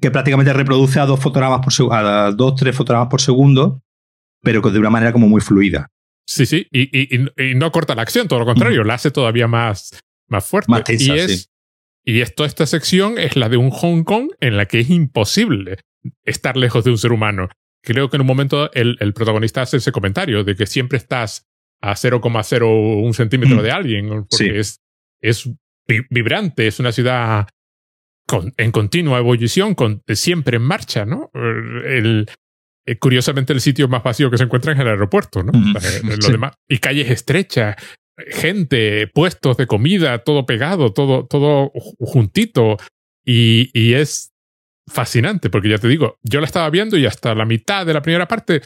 que, 0.00 0.10
prácticamente 0.10 0.52
reproduce 0.54 0.98
a 0.98 1.06
dos 1.06 1.20
fotogramas 1.20 1.60
por 1.60 1.94
a 1.94 2.32
dos, 2.32 2.54
tres 2.56 2.74
fotogramas 2.74 3.08
por 3.08 3.20
segundo, 3.20 3.82
pero 4.42 4.62
de 4.62 4.78
una 4.78 4.90
manera 4.90 5.12
como 5.12 5.28
muy 5.28 5.42
fluida. 5.42 5.88
Sí, 6.26 6.46
sí, 6.46 6.66
y, 6.70 7.14
y, 7.14 7.54
no 7.54 7.70
corta 7.70 7.94
la 7.94 8.02
acción, 8.02 8.28
todo 8.28 8.38
lo 8.38 8.46
contrario, 8.46 8.82
la 8.82 8.94
hace 8.94 9.10
todavía 9.10 9.46
más, 9.46 10.00
más 10.28 10.46
fuerte. 10.46 10.70
Más 10.70 10.84
tensa, 10.84 11.16
y 11.16 11.18
es, 11.18 11.50
y 12.04 12.20
esto, 12.20 12.44
esta 12.44 12.66
sección 12.66 13.18
es 13.18 13.36
la 13.36 13.48
de 13.48 13.56
un 13.56 13.70
Hong 13.70 14.04
Kong 14.04 14.30
en 14.40 14.56
la 14.56 14.66
que 14.66 14.80
es 14.80 14.90
imposible 14.90 15.78
estar 16.24 16.56
lejos 16.56 16.84
de 16.84 16.90
un 16.90 16.98
ser 16.98 17.12
humano. 17.12 17.48
Creo 17.82 18.08
que 18.08 18.16
en 18.16 18.22
un 18.22 18.26
momento 18.26 18.72
el, 18.72 18.96
el 19.00 19.12
protagonista 19.12 19.62
hace 19.62 19.78
ese 19.78 19.92
comentario 19.92 20.44
de 20.44 20.54
que 20.54 20.66
siempre 20.66 20.98
estás 20.98 21.46
a 21.80 21.92
0,01 21.92 23.12
centímetro 23.14 23.58
mm. 23.58 23.62
de 23.62 23.70
alguien, 23.70 24.08
porque 24.08 24.58
es, 24.58 24.80
es 25.20 25.50
vibrante, 26.10 26.66
es 26.66 26.78
una 26.78 26.92
ciudad 26.92 27.48
con, 28.26 28.52
en 28.56 28.70
continua 28.70 29.18
ebullición, 29.18 29.74
con, 29.74 30.02
siempre 30.08 30.56
en 30.56 30.62
marcha, 30.62 31.04
¿no? 31.04 31.30
El, 31.34 32.28
eh, 32.86 32.98
curiosamente 32.98 33.52
el 33.52 33.60
sitio 33.60 33.88
más 33.88 34.02
vacío 34.02 34.30
que 34.30 34.38
se 34.38 34.44
encuentra 34.44 34.72
es 34.72 34.78
el 34.78 34.88
aeropuerto, 34.88 35.42
¿no? 35.42 35.52
lo 36.02 36.28
demás, 36.28 36.52
y 36.68 36.78
calles 36.78 37.10
estrechas, 37.10 37.76
gente, 38.28 39.06
puestos 39.08 39.56
de 39.56 39.66
comida, 39.66 40.18
todo 40.18 40.46
pegado, 40.46 40.92
todo, 40.92 41.26
todo 41.26 41.70
juntito. 41.98 42.76
Y, 43.24 43.70
y 43.72 43.94
es 43.94 44.32
fascinante, 44.88 45.50
porque 45.50 45.68
ya 45.68 45.78
te 45.78 45.88
digo, 45.88 46.18
yo 46.22 46.40
la 46.40 46.46
estaba 46.46 46.68
viendo 46.70 46.96
y 46.96 47.06
hasta 47.06 47.34
la 47.34 47.44
mitad 47.44 47.86
de 47.86 47.94
la 47.94 48.02
primera 48.02 48.26
parte 48.26 48.62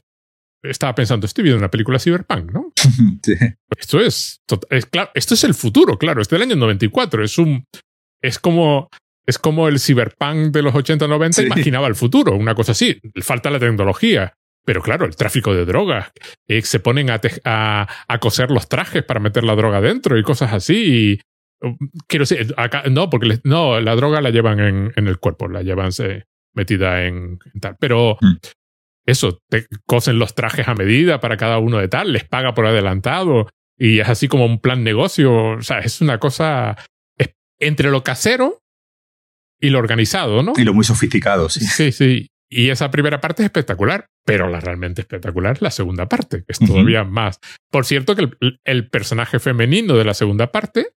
estaba 0.70 0.94
pensando, 0.94 1.26
estoy 1.26 1.44
viendo 1.44 1.58
una 1.58 1.70
película 1.70 1.99
cyberpunk, 1.99 2.50
¿no? 2.50 2.73
Esto 3.78 4.00
es, 4.00 4.40
es, 4.70 4.87
claro, 4.87 5.11
esto 5.14 5.34
es 5.34 5.44
el 5.44 5.54
futuro, 5.54 5.99
claro, 5.99 6.23
es 6.23 6.28
del 6.28 6.42
año 6.42 6.56
94, 6.56 7.25
es 7.25 7.38
un, 7.38 7.66
es 8.23 8.38
como, 8.38 8.88
es 9.26 9.38
como 9.38 9.68
el 9.68 9.80
cyberpunk 9.80 10.52
de 10.52 10.62
los 10.62 10.73
80-90 10.73 11.44
imaginaba 11.44 11.88
el 11.88 11.96
futuro, 11.96 12.37
una 12.37 12.54
cosa 12.54 12.73
así, 12.73 13.00
falta 13.20 13.50
la 13.50 13.58
tecnología, 13.58 14.34
pero 14.64 14.83
claro, 14.83 15.04
el 15.04 15.16
tráfico 15.16 15.54
de 15.54 15.64
drogas. 15.64 16.11
Eh, 16.49 16.62
se 16.62 16.80
ponen 16.80 17.11
a, 17.11 17.21
a, 17.44 18.18
coser 18.18 18.50
los 18.50 18.68
trajes 18.68 19.02
para 19.02 19.21
meter 19.21 19.44
la 19.44 19.54
droga 19.54 19.80
dentro 19.80 20.18
y 20.18 20.23
cosas 20.23 20.52
así. 20.52 21.21
Um, 21.61 21.76
quiero 22.09 22.25
decir, 22.25 22.54
acá, 22.56 22.85
no, 22.90 23.11
porque 23.11 23.40
no, 23.44 23.80
la 23.80 23.94
droga 23.94 24.21
la 24.21 24.30
llevan 24.30 24.61
en, 24.61 24.92
en 24.97 25.09
el 25.09 25.18
cuerpo, 25.18 25.49
la 25.49 25.62
llevan 25.62 25.90
metida 26.54 27.04
en, 27.04 27.38
tal. 27.61 27.76
Pero 27.78 28.16
mm. 28.21 28.37
eso, 29.06 29.40
te 29.49 29.66
cosen 29.87 30.18
los 30.18 30.35
trajes 30.35 30.68
a 30.68 30.75
medida 30.75 31.21
para 31.21 31.37
cada 31.37 31.59
uno 31.59 31.78
de 31.78 31.88
tal, 31.88 32.12
les 32.12 32.25
paga 32.25 32.54
por 32.54 32.66
adelantado 32.66 33.49
y 33.76 34.00
es 34.00 34.09
así 34.09 34.28
como 34.28 34.47
un 34.47 34.61
plan 34.61 34.83
negocio. 34.83 35.35
O 35.35 35.62
sea, 35.62 35.80
es 35.80 36.00
una 36.00 36.18
cosa 36.18 36.76
entre 37.59 37.90
lo 37.90 38.02
casero 38.02 38.62
y 39.61 39.71
lo 39.71 39.78
organizado, 39.78 40.42
¿no? 40.42 40.52
Y 40.56 40.64
lo 40.64 40.75
muy 40.75 40.85
sofisticado, 40.85 41.49
sí. 41.49 41.61
Sí, 41.61 41.92
sí. 41.92 42.28
Y 42.49 42.71
esa 42.71 42.90
primera 42.90 43.21
parte 43.21 43.42
es 43.42 43.47
espectacular, 43.47 44.06
pero 44.25 44.49
la 44.49 44.61
realmente 44.61 45.02
espectacular 45.02 45.52
es 45.57 45.62
la 45.62 45.71
segunda 45.71 46.09
parte, 46.09 46.38
que 46.38 46.52
es 46.52 46.59
todavía 46.59 47.04
más. 47.04 47.40
Por 47.71 47.85
cierto, 47.85 48.16
que 48.16 48.31
el, 48.64 48.88
personaje 48.88 49.38
femenino 49.38 49.97
de 49.97 50.04
la 50.04 50.14
segunda 50.14 50.50
parte 50.50 50.95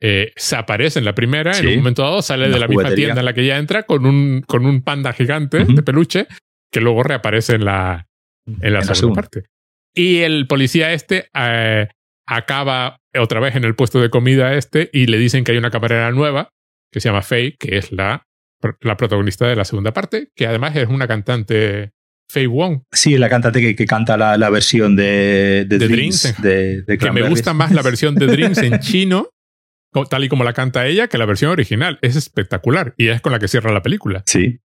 eh, 0.00 0.32
se 0.34 0.56
aparece 0.56 0.98
en 0.98 1.04
la 1.04 1.14
primera, 1.14 1.56
en 1.56 1.68
un 1.68 1.76
momento 1.76 2.02
dado 2.02 2.22
sale 2.22 2.48
de 2.48 2.58
la 2.58 2.66
misma 2.66 2.94
tienda 2.94 3.20
en 3.20 3.24
la 3.24 3.32
que 3.32 3.42
ella 3.42 3.58
entra 3.58 3.84
con 3.84 4.06
un, 4.06 4.42
con 4.42 4.66
un 4.66 4.82
panda 4.82 5.12
gigante 5.12 5.64
de 5.64 5.82
peluche 5.82 6.26
que 6.72 6.80
luego 6.80 7.02
reaparece 7.02 7.54
en 7.54 7.64
la, 7.64 8.08
en 8.46 8.72
la, 8.72 8.82
segunda, 8.82 9.22
parte. 9.22 9.44
Y 9.94 10.18
el 10.18 10.46
policía 10.46 10.92
este 10.92 11.28
eh, 11.34 11.88
acaba 12.26 13.00
otra 13.16 13.40
vez 13.40 13.56
en 13.56 13.64
el 13.64 13.74
puesto 13.74 14.00
de 14.00 14.10
comida 14.10 14.54
este 14.54 14.90
y 14.92 15.06
le 15.06 15.18
dicen 15.18 15.44
que 15.44 15.52
hay 15.52 15.58
una 15.58 15.70
camarera 15.70 16.10
nueva 16.12 16.50
que 16.92 17.00
se 17.00 17.08
llama 17.08 17.22
Faye, 17.22 17.56
que 17.56 17.76
es 17.76 17.92
la 17.92 18.26
la 18.80 18.96
protagonista 18.96 19.46
de 19.46 19.56
la 19.56 19.64
segunda 19.64 19.92
parte, 19.92 20.30
que 20.34 20.46
además 20.46 20.76
es 20.76 20.88
una 20.88 21.08
cantante 21.08 21.92
Faye 22.30 22.46
Wong. 22.46 22.82
Sí, 22.92 23.18
la 23.18 23.28
cantante 23.28 23.74
que, 23.74 23.86
canta 23.86 24.16
la, 24.16 24.50
versión 24.50 24.94
de, 24.94 25.66
de, 25.68 25.78
Dreams. 25.78 26.40
de, 26.40 26.98
que 26.98 27.10
me 27.10 27.28
gusta 27.28 27.54
más 27.54 27.72
la 27.72 27.82
versión 27.82 28.14
de 28.14 28.26
Dreams 28.26 28.58
en 28.58 28.78
chino, 28.78 29.30
tal 30.08 30.24
y 30.24 30.28
como 30.28 30.44
la 30.44 30.52
canta 30.52 30.86
ella, 30.86 31.08
que 31.08 31.18
la 31.18 31.26
versión 31.26 31.50
original. 31.50 31.98
Es 32.02 32.14
espectacular 32.14 32.94
y 32.96 33.08
es 33.08 33.20
con 33.20 33.32
la 33.32 33.38
que 33.40 33.48
cierra 33.48 33.72
la 33.72 33.82
película. 33.82 34.22
Sí. 34.26 34.60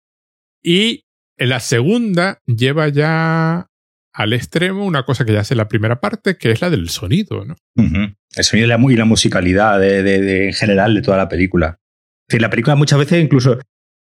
Y 0.62 1.04
en 1.38 1.49
la 1.49 1.61
segunda 1.61 2.40
lleva 2.47 2.88
ya 2.88 3.69
al 4.12 4.33
extremo 4.33 4.85
una 4.85 5.04
cosa 5.04 5.25
que 5.25 5.33
ya 5.33 5.40
hace 5.40 5.54
la 5.54 5.69
primera 5.69 6.00
parte, 6.00 6.37
que 6.37 6.50
es 6.50 6.61
la 6.61 6.69
del 6.69 6.88
sonido, 6.88 7.45
¿no? 7.45 7.54
El 7.76 8.45
sonido 8.45 8.66
y 8.66 8.69
la, 8.69 8.92
y 8.92 8.97
la 8.97 9.04
musicalidad 9.04 9.78
de, 9.78 10.49
en 10.49 10.52
general 10.52 10.95
de 10.95 11.02
toda 11.02 11.16
la 11.16 11.28
película. 11.28 11.78
Sí, 12.28 12.38
la 12.38 12.50
película 12.50 12.76
muchas 12.76 12.99
veces 12.99 13.23
incluso 13.23 13.59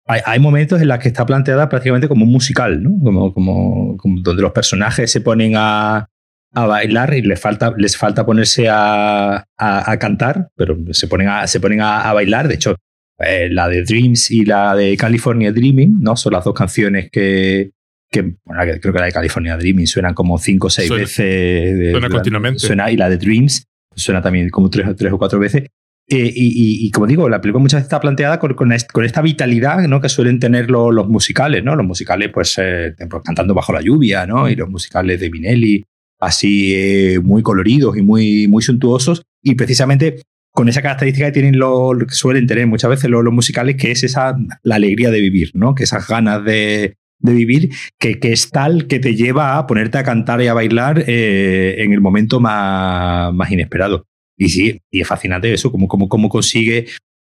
hay, 0.06 0.40
momentos 0.40 0.80
en 0.80 0.88
los 0.88 0.98
que 0.98 1.08
está 1.08 1.24
planteada 1.24 1.68
prácticamente 1.68 2.08
como 2.08 2.24
un 2.24 2.32
musical, 2.32 2.82
¿no? 2.82 2.98
Como, 3.32 3.96
como, 3.96 4.20
donde 4.20 4.42
los 4.42 4.52
personajes 4.52 5.10
se 5.10 5.20
ponen 5.20 5.54
a, 5.56 6.08
a 6.52 6.66
bailar 6.66 7.14
y 7.14 7.22
les 7.22 7.40
falta, 7.40 7.72
les 7.76 7.96
falta 7.96 8.26
ponerse 8.26 8.68
a, 8.68 9.44
a, 9.56 9.98
cantar, 9.98 10.48
pero 10.56 10.76
se 10.92 11.06
ponen 11.06 11.28
a, 11.28 11.46
se 11.46 11.60
ponen 11.60 11.80
a, 11.80 12.12
bailar. 12.12 12.48
De 12.48 12.54
hecho, 12.54 12.76
eh, 13.18 13.48
la 13.50 13.68
de 13.68 13.82
Dreams 13.84 14.30
y 14.30 14.44
la 14.44 14.74
de 14.74 14.96
California 14.96 15.52
Dreaming, 15.52 16.00
¿no? 16.00 16.16
Son 16.16 16.32
las 16.32 16.44
dos 16.44 16.54
canciones 16.54 17.08
que, 17.10 17.70
que 18.10 18.34
bueno, 18.44 18.62
creo 18.80 18.92
que 18.92 18.98
la 18.98 19.06
de 19.06 19.12
California 19.12 19.56
Dreaming 19.56 19.86
suenan 19.86 20.14
como 20.14 20.38
cinco 20.38 20.66
o 20.66 20.70
seis 20.70 20.90
veces. 20.90 21.90
suena 21.92 22.08
continuamente. 22.08 22.58
Suena, 22.58 22.90
y 22.90 22.96
la 22.96 23.08
de 23.08 23.18
Dreams 23.18 23.66
suena 23.94 24.22
también 24.22 24.48
como 24.50 24.70
tres, 24.70 24.88
tres 24.96 25.12
o 25.12 25.18
cuatro 25.18 25.38
veces. 25.38 25.68
Eh, 26.12 26.32
y, 26.34 26.90
como 26.90 27.06
digo, 27.06 27.28
la 27.28 27.40
película 27.40 27.62
muchas 27.62 27.78
veces 27.78 27.86
está 27.86 28.00
planteada 28.00 28.40
con, 28.40 28.54
con, 28.54 28.72
esta 28.72 29.22
vitalidad 29.22 29.78
¿no? 29.86 30.00
que 30.00 30.08
suelen 30.08 30.40
tener 30.40 30.68
los 30.68 31.08
musicales, 31.08 31.62
¿no? 31.62 31.76
Los 31.76 31.86
musicales, 31.86 32.30
pues, 32.34 32.56
eh, 32.58 32.96
cantando 33.24 33.54
bajo 33.54 33.72
la 33.72 33.80
lluvia, 33.80 34.26
¿no? 34.26 34.48
Y 34.48 34.56
los 34.56 34.68
musicales 34.68 35.20
de 35.20 35.28
Vinelli, 35.28 35.84
así 36.18 36.74
eh, 36.74 37.20
muy 37.22 37.42
coloridos 37.42 37.96
y 37.96 38.02
muy, 38.02 38.48
muy 38.48 38.60
suntuosos. 38.60 39.22
Y 39.40 39.54
precisamente 39.54 40.22
con 40.52 40.68
esa 40.68 40.82
característica 40.82 41.26
que 41.26 41.32
tienen 41.32 41.58
lo, 41.58 41.92
que 41.96 42.14
suelen 42.14 42.46
tener 42.46 42.66
muchas 42.66 42.90
veces 42.90 43.08
los, 43.08 43.24
musicales, 43.32 43.76
que 43.76 43.92
es 43.92 44.02
esa 44.02 44.36
la 44.62 44.74
alegría 44.74 45.10
de 45.10 45.20
vivir, 45.20 45.50
¿no? 45.54 45.74
Que 45.74 45.84
esas 45.84 46.06
ganas 46.08 46.44
de, 46.44 46.96
vivir, 47.20 47.70
que, 47.98 48.18
que, 48.18 48.32
es 48.32 48.50
tal 48.50 48.86
que 48.86 48.98
te 48.98 49.14
lleva 49.14 49.58
a 49.58 49.66
ponerte 49.66 49.98
a 49.98 50.04
cantar 50.04 50.42
y 50.42 50.48
a 50.48 50.54
bailar 50.54 51.04
eh, 51.06 51.76
en 51.78 51.92
el 51.92 52.00
momento 52.00 52.40
más, 52.40 53.32
más, 53.32 53.50
inesperado. 53.50 54.06
Y 54.40 54.48
sí, 54.48 54.80
y 54.90 55.02
es 55.02 55.06
fascinante 55.06 55.52
eso, 55.52 55.70
como, 55.70 55.86
como, 55.86 56.08
como 56.08 56.30
consigue 56.30 56.86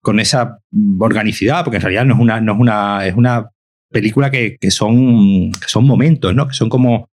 con 0.02 0.21
esa 0.21 0.59
organicidad, 0.99 1.64
porque 1.64 1.78
en 1.78 1.83
realidad 1.83 2.04
no 2.04 2.14
es 2.14 2.21
una, 2.21 2.40
no 2.42 2.52
es 2.52 2.59
una, 2.59 3.07
es 3.07 3.14
una 3.14 3.49
película 3.90 4.30
que, 4.30 4.59
que 4.61 4.71
son, 4.71 5.50
que 5.50 5.66
son 5.66 5.87
momentos, 5.87 6.35
¿no? 6.35 6.47
Que 6.47 6.52
son 6.52 6.69
como, 6.69 7.09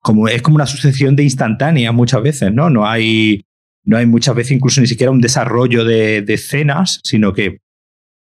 como, 0.00 0.28
es 0.28 0.40
como 0.40 0.54
una 0.54 0.66
sucesión 0.66 1.16
de 1.16 1.24
instantáneas 1.24 1.92
muchas 1.92 2.22
veces, 2.22 2.54
¿no? 2.54 2.70
No 2.70 2.86
hay, 2.86 3.44
no 3.84 3.96
hay 3.96 4.06
muchas 4.06 4.36
veces 4.36 4.52
incluso 4.52 4.80
ni 4.80 4.86
siquiera 4.86 5.10
un 5.10 5.20
desarrollo 5.20 5.84
de, 5.84 6.22
de 6.22 6.34
escenas, 6.34 7.00
sino 7.02 7.32
que 7.32 7.58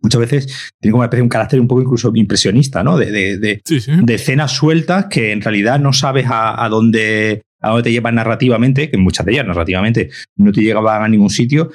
muchas 0.01 0.19
veces 0.19 0.71
tiene 0.81 0.91
como 0.91 0.99
una 0.99 1.05
especie 1.05 1.21
de 1.21 1.23
un 1.23 1.29
carácter 1.29 1.61
un 1.61 1.67
poco 1.69 1.81
incluso 1.81 2.11
impresionista, 2.13 2.83
¿no? 2.83 2.97
De, 2.97 3.09
de, 3.09 3.37
de, 3.37 3.61
de 4.03 4.13
escenas 4.13 4.51
sueltas 4.51 5.05
que 5.05 5.31
en 5.31 5.39
realidad 5.39 5.79
no 5.79 5.93
sabes 5.93 6.25
a, 6.27 6.61
a, 6.61 6.67
dónde, 6.67 7.43
a 7.59 7.69
dónde 7.69 7.83
te 7.83 7.91
llevan 7.91 8.15
narrativamente, 8.15 8.89
que 8.89 8.97
muchas 8.97 9.25
de 9.25 9.33
ellas 9.33 9.47
narrativamente 9.47 10.09
no 10.35 10.51
te 10.51 10.61
llegaban 10.61 11.03
a 11.03 11.07
ningún 11.07 11.29
sitio, 11.29 11.71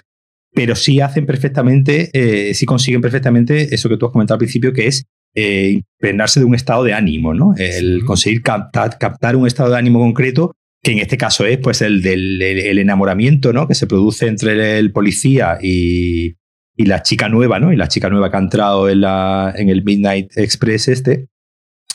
pero 0.54 0.76
sí 0.76 1.00
hacen 1.00 1.26
perfectamente, 1.26 2.10
eh, 2.12 2.54
sí 2.54 2.64
consiguen 2.64 3.00
perfectamente 3.00 3.74
eso 3.74 3.88
que 3.88 3.96
tú 3.96 4.06
has 4.06 4.12
comentado 4.12 4.36
al 4.36 4.38
principio, 4.38 4.72
que 4.72 4.86
es 4.86 5.04
eh, 5.34 5.82
impregnarse 5.98 6.40
de 6.40 6.46
un 6.46 6.54
estado 6.54 6.84
de 6.84 6.94
ánimo, 6.94 7.34
¿no? 7.34 7.54
El 7.56 8.04
conseguir 8.04 8.42
captar, 8.42 8.98
captar 8.98 9.34
un 9.34 9.46
estado 9.46 9.70
de 9.70 9.78
ánimo 9.78 9.98
concreto 9.98 10.52
que 10.84 10.92
en 10.92 10.98
este 10.98 11.16
caso 11.16 11.46
es 11.46 11.58
pues 11.58 11.82
el 11.82 12.02
del 12.02 12.40
el 12.40 12.78
enamoramiento, 12.78 13.52
¿no? 13.52 13.66
Que 13.66 13.74
se 13.74 13.86
produce 13.86 14.26
entre 14.26 14.78
el 14.78 14.92
policía 14.92 15.58
y, 15.60 16.36
y, 16.76 16.84
la 16.84 17.02
chica 17.02 17.28
nueva, 17.28 17.58
¿no? 17.58 17.72
Y 17.72 17.76
la 17.76 17.88
chica 17.88 18.10
nueva 18.10 18.30
que 18.30 18.36
ha 18.36 18.40
entrado 18.40 18.88
en, 18.88 19.00
la, 19.00 19.52
en 19.56 19.70
el 19.70 19.82
Midnight 19.82 20.36
Express 20.36 20.88
este. 20.88 21.28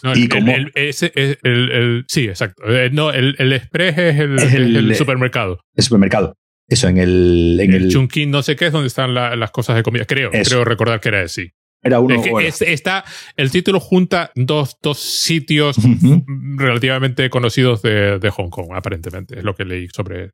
No, 0.03 0.15
y 0.15 0.29
el, 0.31 0.71
ese, 0.75 1.11
el, 1.15 2.05
sí, 2.07 2.27
exacto. 2.27 2.63
Eh, 2.65 2.89
no, 2.91 3.11
el, 3.11 3.35
Express 3.53 3.97
es 3.97 4.19
el, 4.19 4.95
supermercado. 4.95 5.59
El 5.75 5.83
supermercado. 5.83 6.35
Eso, 6.67 6.87
en 6.87 6.97
el... 6.97 7.59
En 7.59 7.73
el, 7.73 7.89
Chunkin 7.89 8.29
no 8.29 8.43
sé 8.43 8.55
qué 8.55 8.67
es 8.67 8.71
donde 8.71 8.87
están 8.87 9.13
las 9.13 9.51
cosas 9.51 9.75
de 9.75 9.83
comida. 9.83 10.05
Creo, 10.05 10.31
creo 10.31 10.63
recordar 10.63 10.99
que 10.99 11.09
era 11.09 11.21
así. 11.21 11.51
Era 11.81 11.99
uno. 11.99 12.21
está, 12.39 13.05
el 13.37 13.51
título 13.51 13.79
junta 13.79 14.31
dos, 14.35 14.77
dos 14.81 14.99
sitios 14.99 15.77
relativamente 16.57 17.29
conocidos 17.29 17.81
de, 17.81 18.19
de, 18.19 18.29
Hong 18.31 18.49
Kong, 18.49 18.71
aparentemente, 18.73 19.39
es 19.39 19.43
lo 19.43 19.55
que 19.55 19.63
leí 19.63 19.87
sobre. 19.87 20.31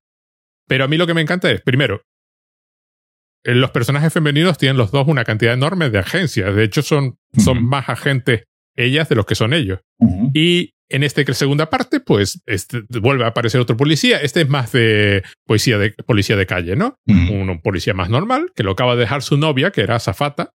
Pero 0.68 0.86
a 0.86 0.88
mí 0.88 0.98
lo 0.98 1.06
que 1.06 1.14
me 1.14 1.22
encanta 1.22 1.52
es, 1.52 1.62
primero, 1.62 2.02
eh, 3.44 3.54
los 3.54 3.70
personajes 3.70 4.12
femeninos 4.12 4.58
tienen 4.58 4.78
los 4.78 4.92
dos 4.92 5.08
una 5.08 5.24
cantidad 5.24 5.54
enorme 5.54 5.92
de 5.92 6.00
agencias. 6.00 6.56
De 6.56 6.64
hecho, 6.64 6.82
son, 6.82 7.20
son 7.38 7.64
más 7.64 7.90
agentes 7.90 8.46
ellas 8.76 9.10
de 9.10 9.16
los 9.16 9.26
que 9.26 9.36
son 9.36 9.54
ellos. 9.54 9.80
Y 10.34 10.74
en 10.90 11.04
esta 11.04 11.22
segunda 11.34 11.70
parte, 11.70 12.00
pues 12.00 12.42
este, 12.46 12.84
vuelve 13.00 13.26
a 13.26 13.30
aparecer 13.30 13.60
otro 13.60 13.78
policía. 13.78 14.20
Este 14.22 14.42
es 14.42 14.50
más 14.50 14.72
de 14.72 15.24
policía 15.46 15.78
de, 15.78 15.92
policía 16.06 16.36
de 16.36 16.46
calle, 16.46 16.76
¿no? 16.76 16.98
un, 17.08 17.62
policía 17.62 17.94
más 17.94 18.10
normal, 18.10 18.52
que 18.56 18.64
lo 18.64 18.72
acaba 18.72 18.96
de 18.96 19.02
dejar 19.02 19.22
su 19.22 19.38
novia, 19.38 19.72
que 19.72 19.82
era 19.82 20.00
Zafata, 20.00 20.52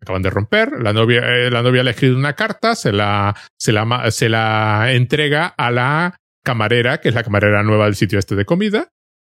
acaban 0.00 0.22
de 0.22 0.30
romper, 0.30 0.72
la 0.80 0.92
novia, 0.92 1.20
eh, 1.20 1.50
la 1.50 1.62
novia 1.62 1.82
le 1.82 1.90
ha 1.90 1.92
escrito 1.92 2.16
una 2.16 2.34
carta, 2.34 2.74
se 2.74 2.92
la, 2.92 3.36
se, 3.58 3.72
la, 3.72 4.10
se 4.10 4.28
la 4.28 4.92
entrega 4.92 5.46
a 5.46 5.70
la 5.70 6.16
camarera, 6.44 7.00
que 7.00 7.08
es 7.08 7.14
la 7.14 7.24
camarera 7.24 7.62
nueva 7.62 7.86
del 7.86 7.94
sitio 7.94 8.18
este 8.18 8.34
de 8.34 8.44
comida, 8.44 8.88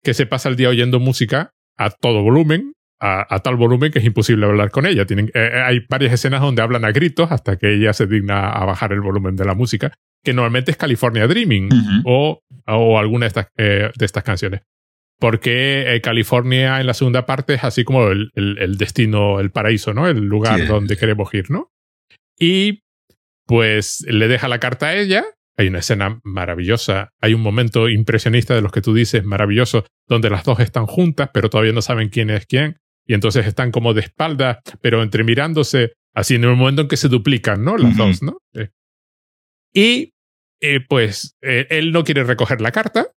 que 0.03 0.15
se 0.15 0.27
pasa 0.27 0.49
el 0.49 0.57
día 0.57 0.69
oyendo 0.69 1.01
música 1.01 1.53
a 1.77 1.91
todo 1.91 2.23
volumen, 2.23 2.75
a, 3.01 3.39
tal 3.41 3.57
volumen 3.57 3.93
que 3.93 4.01
es 4.01 4.05
imposible 4.05 4.47
hablar 4.47 4.71
con 4.71 4.87
ella. 4.87 5.07
Tienen, 5.07 5.27
eh, 5.35 5.51
eh, 5.53 5.61
hay 5.61 5.81
varias 5.89 6.13
escenas 6.13 6.41
donde 6.41 6.63
hablan 6.63 6.85
a 6.85 6.93
gritos 6.93 7.31
hasta 7.31 7.57
que 7.57 7.75
ella 7.75 7.93
se 7.93 8.07
digna 8.07 8.51
a 8.51 8.65
bajar 8.65 8.93
el 8.93 9.01
volumen 9.01 9.37
de 9.37 9.45
la 9.45 9.55
música, 9.55 9.93
que 10.25 10.33
normalmente 10.33 10.71
es 10.71 10.77
California 10.77 11.27
Dreaming 11.27 11.69
o, 12.05 12.43
o 12.67 12.99
alguna 12.99 13.25
de 13.25 13.29
estas, 13.29 13.49
de 13.57 14.05
estas 14.05 14.25
canciones 14.25 14.63
porque 15.19 15.95
eh, 15.95 16.01
California 16.01 16.81
en 16.81 16.87
la 16.87 16.95
segunda 16.95 17.27
parte 17.27 17.55
es 17.55 17.65
así 17.65 17.85
como 17.85 18.09
el, 18.09 18.31
el, 18.35 18.77
destino, 18.79 19.41
el 19.41 19.51
paraíso, 19.51 19.93
¿no? 19.93 20.07
El 20.07 20.25
lugar 20.25 20.67
donde 20.67 20.97
queremos 20.97 21.33
ir, 21.35 21.51
¿no? 21.51 21.73
Y 22.39 22.83
pues 23.47 24.05
le 24.09 24.29
deja 24.29 24.49
la 24.49 24.61
carta 24.61 24.89
a 24.89 24.97
ella. 24.97 25.25
Hay 25.57 25.67
una 25.67 25.81
escena 25.81 26.21
maravillosa, 26.23 27.11
hay 27.21 27.35
un 27.35 27.41
momento 27.41 27.89
impresionista 27.89 28.55
de 28.55 28.63
los 28.63 28.71
que 28.71 28.81
tú 28.81 28.95
dices, 28.95 29.25
maravilloso, 29.25 29.87
donde 30.07 30.31
las 30.31 30.45
dos 30.45 30.61
están 30.61 30.87
juntas, 30.87 31.31
pero 31.35 31.51
todavía 31.51 31.73
no 31.73 31.83
saben 31.83 32.11
quién 32.11 32.31
es 32.31 32.47
quién, 32.47 32.77
y 33.09 33.15
entonces 33.15 33.47
están 33.47 33.73
como 33.73 33.95
de 33.95 34.03
espalda, 34.03 34.61
pero 34.83 35.03
entre 35.03 35.25
mirándose, 35.25 35.95
así 36.15 36.35
en 36.35 36.45
el 36.45 36.55
momento 36.55 36.83
en 36.83 36.89
que 36.89 36.99
se 36.99 37.09
duplican, 37.09 37.65
¿no? 37.65 37.79
Las 37.79 37.97
dos, 37.97 38.23
¿no? 38.23 38.39
Y 39.73 40.13
eh, 40.61 40.81
pues 40.87 41.37
eh, 41.41 41.67
él 41.71 41.91
no 41.91 42.05
quiere 42.05 42.23
recoger 42.23 42.61
la 42.61 42.71
carta, 42.71 43.09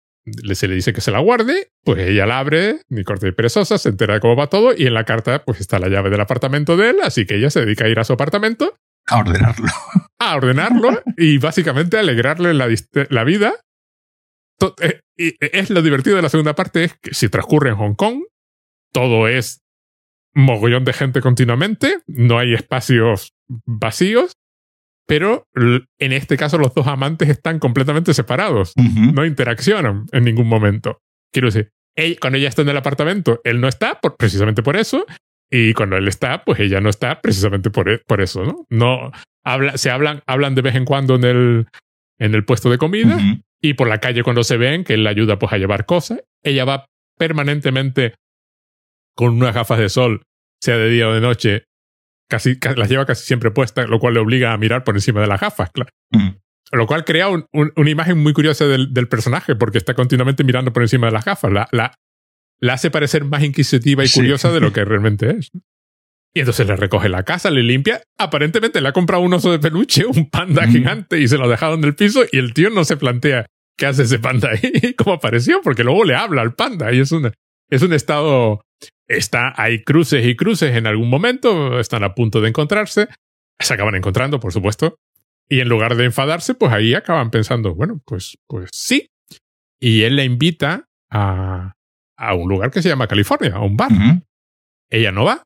se 0.53 0.69
le 0.69 0.77
dice 0.77 0.93
que 0.93 1.01
se 1.01 1.11
la 1.11 1.19
guarde, 1.19 1.73
pues 1.83 2.07
ella 2.07 2.25
la 2.25 2.39
abre, 2.39 2.83
ni 2.89 3.03
corta 3.03 3.27
y 3.27 3.33
perezosa, 3.33 3.79
se 3.79 3.89
entera 3.89 4.15
de 4.15 4.21
cómo 4.21 4.37
va 4.37 4.47
todo 4.47 4.73
y 4.77 4.87
en 4.87 4.95
la 4.95 5.05
carta 5.05 5.45
pues 5.45 5.61
está 5.61 5.81
la 5.81 5.89
llave 5.89 6.09
del 6.09 6.21
apartamento 6.21 6.77
de 6.77 6.91
él, 6.91 6.97
así 7.03 7.27
que 7.27 7.35
ella 7.35 7.51
se 7.51 7.61
dedica 7.61 7.87
a 7.87 7.89
ir 7.89 7.99
a 7.99 8.05
su 8.05 8.13
apartamento. 8.13 8.77
A 9.07 9.19
ordenarlo. 9.19 9.67
A 10.23 10.37
ordenarlo 10.37 11.03
y 11.17 11.39
básicamente 11.39 11.99
alegrarle 11.99 12.53
la, 12.53 12.69
la 13.09 13.25
vida. 13.25 13.55
Eh, 14.83 15.01
y 15.17 15.35
es 15.41 15.71
lo 15.71 15.81
divertido 15.81 16.17
de 16.17 16.23
la 16.23 16.29
segunda 16.29 16.55
parte, 16.55 16.85
es 16.85 16.95
que 17.01 17.15
si 17.15 17.31
transcurre 17.31 17.71
en 17.71 17.77
Hong 17.77 17.95
Kong, 17.95 18.25
todo 18.93 19.27
es 19.29 19.63
mogollón 20.35 20.85
de 20.85 20.93
gente 20.93 21.21
continuamente, 21.21 21.99
no 22.07 22.39
hay 22.39 22.55
espacios 22.55 23.33
vacíos, 23.67 24.33
pero 25.07 25.49
en 25.55 26.13
este 26.13 26.37
caso 26.37 26.57
los 26.57 26.73
dos 26.75 26.87
amantes 26.87 27.29
están 27.29 27.59
completamente 27.59 28.15
separados, 28.15 28.73
no 28.77 29.25
interaccionan 29.27 30.07
en 30.13 30.25
ningún 30.25 30.47
momento. 30.47 31.01
Quiero 31.33 31.49
decir, 31.49 31.71
cuando 32.21 32.39
ella 32.39 32.49
está 32.49 32.63
en 32.63 32.69
el 32.69 32.77
apartamento, 32.77 33.41
él 33.45 33.61
no 33.61 33.69
está 33.69 34.01
precisamente 34.01 34.63
por 34.63 34.77
eso, 34.77 35.05
y 35.51 35.75
cuando 35.75 35.97
él 35.97 36.07
está, 36.07 36.45
pues 36.45 36.61
ella 36.61 36.81
no 36.81 36.89
está 36.89 37.21
precisamente 37.21 37.71
por, 37.71 37.91
e, 37.91 37.99
por 37.99 38.21
eso, 38.21 38.45
¿no? 38.45 38.67
No 38.71 39.11
habla, 39.45 39.77
se 39.79 39.91
hablan, 39.91 40.23
hablan 40.27 40.55
de 40.55 40.63
vez 40.63 40.77
en 40.77 40.85
cuando 40.85 41.17
en 41.17 41.25
el, 41.25 41.67
en 42.19 42.35
el 42.35 42.45
puesto 42.45 42.71
de 42.71 42.79
comida 42.79 43.19
y 43.61 43.75
por 43.75 43.89
la 43.89 43.99
calle 43.99 44.23
cuando 44.23 44.45
se 44.45 44.57
ven 44.57 44.85
que 44.85 44.95
él 44.95 45.03
la 45.03 45.11
ayuda 45.11 45.39
pues 45.41 45.53
a 45.53 45.59
llevar 45.59 45.87
cosas. 45.87 46.23
Ella 46.45 46.65
va 46.65 46.87
permanentemente 47.19 48.15
con 49.15 49.35
unas 49.35 49.55
gafas 49.55 49.79
de 49.79 49.89
sol, 49.89 50.23
sea 50.61 50.77
de 50.77 50.89
día 50.89 51.09
o 51.09 51.13
de 51.13 51.21
noche, 51.21 51.65
casi, 52.29 52.59
las 52.77 52.89
lleva 52.89 53.07
casi 53.07 53.25
siempre 53.25 53.51
puestas, 53.51 53.89
lo 53.89 53.99
cual 53.99 54.15
le 54.15 54.21
obliga 54.21 54.53
a 54.53 54.57
mirar 54.57 54.85
por 54.85 54.95
encima 54.95 55.21
de 55.21 55.27
las 55.27 55.41
gafas, 55.41 55.71
claro. 55.71 55.91
Mm. 56.11 56.31
Lo 56.73 56.87
cual 56.87 57.05
crea 57.05 57.29
una 57.29 57.91
imagen 57.91 58.19
muy 58.19 58.33
curiosa 58.33 58.65
del, 58.67 59.09
personaje, 59.09 59.57
porque 59.57 59.79
está 59.79 59.95
continuamente 59.95 60.45
mirando 60.45 60.73
por 60.73 60.85
encima 60.85 61.09
de 61.09 61.13
las 61.13 61.25
gafas. 61.25 61.51
La, 61.51 61.69
la, 61.73 61.95
la 62.61 62.75
hace 62.75 62.93
parecer 62.93 63.25
más 63.25 63.43
inquisitiva 63.43 64.05
y 64.05 64.09
curiosa 64.09 64.53
de 64.53 64.61
lo 64.61 64.73
que 64.73 64.85
realmente 64.85 65.31
es. 65.31 65.51
Y 66.33 66.41
entonces 66.41 66.65
le 66.69 66.77
recoge 66.77 67.09
la 67.09 67.25
casa, 67.25 67.51
le 67.51 67.65
limpia. 67.65 68.03
Aparentemente 68.17 68.81
le 68.81 68.89
ha 68.89 68.93
comprado 68.93 69.23
un 69.23 69.35
oso 69.35 69.51
de 69.51 69.59
peluche, 69.59 70.07
un 70.07 70.31
panda 70.31 70.65
mm. 70.65 70.71
gigante, 70.71 71.21
y 71.21 71.27
se 71.27 71.39
lo 71.39 71.47
ha 71.47 71.49
dejado 71.49 71.75
en 71.75 71.83
el 71.83 71.97
piso, 71.97 72.23
y 72.31 72.39
el 72.39 72.55
tío 72.55 72.71
no 72.71 72.85
se 72.85 72.97
plantea 72.97 73.47
qué 73.77 73.87
hace 73.87 74.05
ese 74.05 74.21
panda 74.21 74.51
ahí, 74.51 74.95
cómo 74.97 75.15
apareció, 75.15 75.61
porque 75.63 75.83
luego 75.83 76.05
le 76.05 76.15
habla 76.15 76.43
al 76.43 76.55
panda, 76.55 76.93
y 76.93 77.01
es, 77.01 77.11
una, 77.11 77.33
es 77.71 77.83
un 77.83 77.93
estado 77.93 78.63
Está, 79.11 79.53
hay 79.61 79.83
cruces 79.83 80.25
y 80.25 80.37
cruces 80.37 80.77
en 80.77 80.87
algún 80.87 81.11
momento, 81.11 81.81
están 81.81 82.05
a 82.05 82.15
punto 82.15 82.41
de 82.41 82.49
encontrarse, 82.49 83.09
se 83.59 83.75
acaban 83.75 83.97
encontrando, 83.97 84.39
por 84.39 84.53
supuesto, 84.53 85.01
y 85.49 85.59
en 85.59 85.69
lugar 85.69 85.97
de 85.97 86.05
enfadarse, 86.05 86.55
pues 86.55 86.73
ahí 86.73 86.95
acaban 86.95 87.33
pensando, 87.33 87.75
bueno, 87.75 88.01
pues, 88.05 88.39
pues 88.47 88.71
sí. 88.73 89.09
Y 89.81 90.03
él 90.03 90.15
la 90.15 90.23
invita 90.23 90.85
a, 91.11 91.73
a 92.17 92.35
un 92.35 92.49
lugar 92.49 92.71
que 92.71 92.83
se 92.83 92.89
llama 92.89 93.09
California, 93.09 93.57
a 93.57 93.61
un 93.61 93.77
bar. 93.77 93.91
Ella 94.89 95.11
no 95.11 95.25
va. 95.25 95.43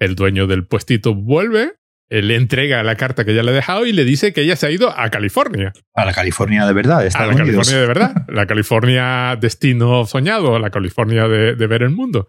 El 0.00 0.16
dueño 0.16 0.48
del 0.48 0.66
puestito 0.66 1.14
vuelve, 1.14 1.76
él 2.08 2.28
le 2.28 2.36
entrega 2.36 2.82
la 2.82 2.96
carta 2.96 3.24
que 3.24 3.34
ya 3.34 3.42
le 3.42 3.50
ha 3.50 3.54
dejado 3.54 3.86
y 3.86 3.92
le 3.92 4.04
dice 4.04 4.32
que 4.32 4.42
ella 4.42 4.56
se 4.56 4.66
ha 4.66 4.70
ido 4.70 4.96
a 4.96 5.08
California. 5.10 5.72
A 5.94 6.04
la 6.04 6.12
California 6.12 6.66
de 6.66 6.72
verdad. 6.72 7.00
a 7.00 7.26
la 7.26 7.34
California 7.34 7.80
de 7.80 7.86
verdad. 7.86 8.14
La 8.28 8.46
California 8.46 9.36
destino 9.40 10.06
soñado, 10.06 10.58
la 10.58 10.70
California 10.70 11.26
de, 11.26 11.54
de 11.54 11.66
ver 11.66 11.82
el 11.82 11.90
mundo. 11.90 12.28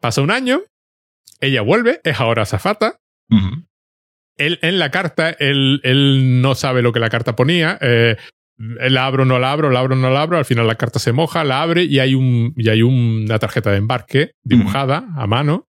Pasa 0.00 0.20
un 0.20 0.30
año, 0.30 0.62
ella 1.40 1.62
vuelve, 1.62 2.00
es 2.04 2.20
ahora 2.20 2.46
zafata. 2.46 3.00
él, 4.36 4.58
en 4.62 4.78
la 4.78 4.90
carta, 4.90 5.30
él, 5.30 5.80
él, 5.82 6.40
no 6.42 6.54
sabe 6.54 6.82
lo 6.82 6.92
que 6.92 7.00
la 7.00 7.10
carta 7.10 7.34
ponía. 7.34 7.78
Eh, 7.80 8.16
la 8.56 9.06
abro, 9.06 9.24
no 9.24 9.38
la 9.38 9.50
abro, 9.50 9.70
la 9.70 9.80
abro, 9.80 9.96
no 9.96 10.10
la 10.10 10.22
abro. 10.22 10.38
Al 10.38 10.44
final 10.44 10.66
la 10.66 10.76
carta 10.76 10.98
se 10.98 11.12
moja, 11.12 11.42
la 11.44 11.62
abre 11.62 11.84
y 11.84 11.98
hay, 11.98 12.14
un, 12.14 12.52
y 12.56 12.68
hay 12.68 12.82
una 12.82 13.38
tarjeta 13.38 13.70
de 13.70 13.78
embarque 13.78 14.32
dibujada 14.44 15.06
a 15.16 15.26
mano 15.26 15.66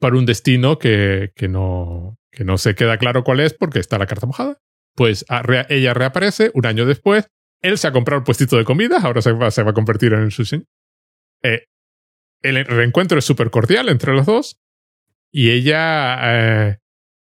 para 0.00 0.16
un 0.16 0.26
destino 0.26 0.78
que, 0.78 1.32
que, 1.34 1.48
no, 1.48 2.18
que 2.30 2.44
no 2.44 2.58
se 2.58 2.74
queda 2.74 2.98
claro 2.98 3.24
cuál 3.24 3.40
es 3.40 3.54
porque 3.54 3.78
está 3.78 3.98
la 3.98 4.06
carta 4.06 4.26
mojada. 4.26 4.58
Pues 4.94 5.24
ella 5.68 5.94
reaparece 5.94 6.50
un 6.54 6.66
año 6.66 6.86
después. 6.86 7.28
Él 7.62 7.78
se 7.78 7.88
ha 7.88 7.92
comprado 7.92 8.18
el 8.18 8.24
puestito 8.24 8.56
de 8.56 8.64
comida, 8.64 8.98
ahora 9.02 9.22
se 9.22 9.32
va, 9.32 9.50
se 9.50 9.62
va 9.62 9.70
a 9.70 9.74
convertir 9.74 10.12
en. 10.12 10.28
Eh, 11.42 11.64
el 12.42 12.64
reencuentro 12.64 13.18
es 13.18 13.24
súper 13.24 13.50
cordial 13.50 13.88
entre 13.88 14.12
los 14.12 14.26
dos 14.26 14.60
y 15.32 15.50
ella, 15.50 16.68
eh, 16.68 16.78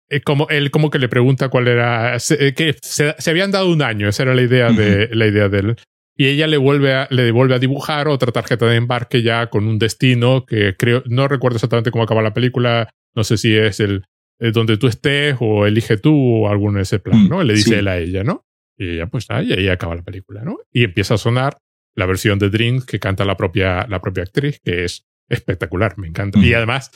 eh, 0.08 0.20
como, 0.22 0.48
él 0.48 0.72
como 0.72 0.90
que 0.90 0.98
le 0.98 1.08
pregunta 1.08 1.48
cuál 1.48 1.68
era, 1.68 2.18
se, 2.18 2.52
que 2.52 2.74
se, 2.82 3.14
habían 3.30 3.52
dado 3.52 3.70
un 3.70 3.82
año, 3.82 4.08
esa 4.08 4.24
era 4.24 4.34
la 4.34 4.42
idea, 4.42 4.72
de, 4.72 5.08
la 5.12 5.26
idea 5.28 5.48
de 5.48 5.58
él. 5.58 5.76
Y 6.16 6.26
ella 6.26 6.46
le 6.46 6.56
vuelve, 6.56 6.94
a, 6.94 7.08
le 7.10 7.30
vuelve 7.32 7.56
a 7.56 7.58
dibujar 7.58 8.08
otra 8.08 8.30
tarjeta 8.30 8.66
de 8.66 8.76
embarque 8.76 9.22
ya 9.22 9.48
con 9.48 9.66
un 9.66 9.78
destino 9.78 10.46
que 10.46 10.76
creo, 10.76 11.02
no 11.06 11.26
recuerdo 11.26 11.56
exactamente 11.56 11.90
cómo 11.90 12.04
acaba 12.04 12.22
la 12.22 12.32
película, 12.32 12.88
no 13.14 13.24
sé 13.24 13.36
si 13.36 13.56
es 13.56 13.80
el, 13.80 14.04
donde 14.38 14.76
tú 14.76 14.86
estés 14.86 15.36
o 15.40 15.66
elige 15.66 15.96
tú 15.96 16.44
o 16.44 16.48
alguno 16.48 16.76
de 16.76 16.82
ese 16.82 17.00
plan, 17.00 17.28
¿no? 17.28 17.42
Le 17.42 17.54
dice 17.54 17.78
él 17.78 17.88
a 17.88 17.98
ella, 17.98 18.22
¿no? 18.22 18.44
Y 18.76 18.90
ella 18.90 19.06
pues 19.06 19.26
ahí, 19.28 19.52
ahí 19.52 19.68
acaba 19.68 19.94
la 19.94 20.02
película, 20.02 20.42
¿no? 20.42 20.58
Y 20.72 20.84
empieza 20.84 21.14
a 21.14 21.18
sonar 21.18 21.58
la 21.96 22.06
versión 22.06 22.38
de 22.38 22.50
Dreams 22.50 22.84
que 22.84 22.98
canta 22.98 23.24
la 23.24 23.36
propia, 23.36 23.86
la 23.88 24.00
propia 24.00 24.24
actriz, 24.24 24.60
que 24.62 24.84
es 24.84 25.04
espectacular, 25.28 25.98
me 25.98 26.08
encanta. 26.08 26.38
Y 26.38 26.54
además, 26.54 26.90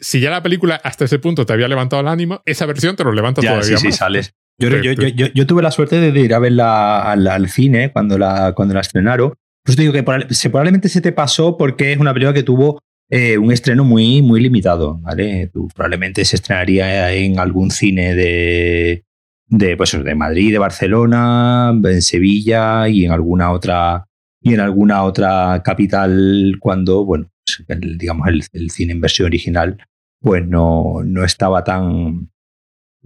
si 0.00 0.20
ya 0.20 0.30
la 0.30 0.42
película 0.42 0.80
hasta 0.82 1.04
ese 1.04 1.18
punto 1.18 1.46
te 1.46 1.52
había 1.52 1.68
levantado 1.68 2.00
el 2.02 2.08
ánimo, 2.08 2.42
esa 2.44 2.66
versión 2.66 2.96
te 2.96 3.04
lo 3.04 3.12
levanta 3.12 3.40
todavía 3.40 3.62
sí, 3.62 3.72
más. 3.72 3.80
Sí, 3.80 3.92
sales. 3.92 4.34
Yo, 4.68 5.46
tuve 5.46 5.62
la 5.62 5.70
suerte 5.70 6.12
de 6.12 6.20
ir 6.20 6.34
a 6.34 6.38
verla 6.38 7.12
al, 7.12 7.48
cine 7.48 7.92
cuando 7.92 8.18
la, 8.18 8.52
cuando 8.54 8.74
la 8.74 8.80
estrenaron. 8.80 9.34
Pues 9.64 9.76
te 9.76 9.82
digo 9.82 9.92
que 9.92 10.02
probablemente 10.02 10.88
se 10.88 11.00
te 11.00 11.12
pasó 11.12 11.56
porque 11.56 11.92
es 11.92 11.98
una 11.98 12.12
película 12.12 12.34
que 12.34 12.42
tuvo 12.42 12.80
eh, 13.10 13.38
un 13.38 13.52
estreno 13.52 13.84
muy, 13.84 14.22
muy 14.22 14.40
limitado. 14.40 14.98
¿vale? 14.98 15.50
probablemente 15.74 16.24
se 16.24 16.36
estrenaría 16.36 17.12
en 17.12 17.38
algún 17.38 17.70
cine 17.70 18.14
de, 18.14 19.04
de, 19.46 19.76
pues, 19.76 19.92
de 19.92 20.14
Madrid, 20.14 20.52
de 20.52 20.58
Barcelona, 20.58 21.72
en 21.84 22.02
Sevilla 22.02 22.88
y 22.88 23.04
en 23.04 23.12
alguna 23.12 23.52
otra 23.52 24.06
y 24.40 24.54
en 24.54 24.60
alguna 24.60 25.04
otra 25.04 25.62
capital 25.64 26.56
cuando, 26.58 27.04
bueno, 27.04 27.30
pues, 27.66 27.78
digamos, 27.96 28.26
el, 28.52 28.70
cine 28.70 28.92
en 28.92 29.00
versión 29.00 29.26
original 29.26 29.78
pues 30.20 30.46
no, 30.46 31.00
no 31.04 31.24
estaba 31.24 31.64
tan, 31.64 32.30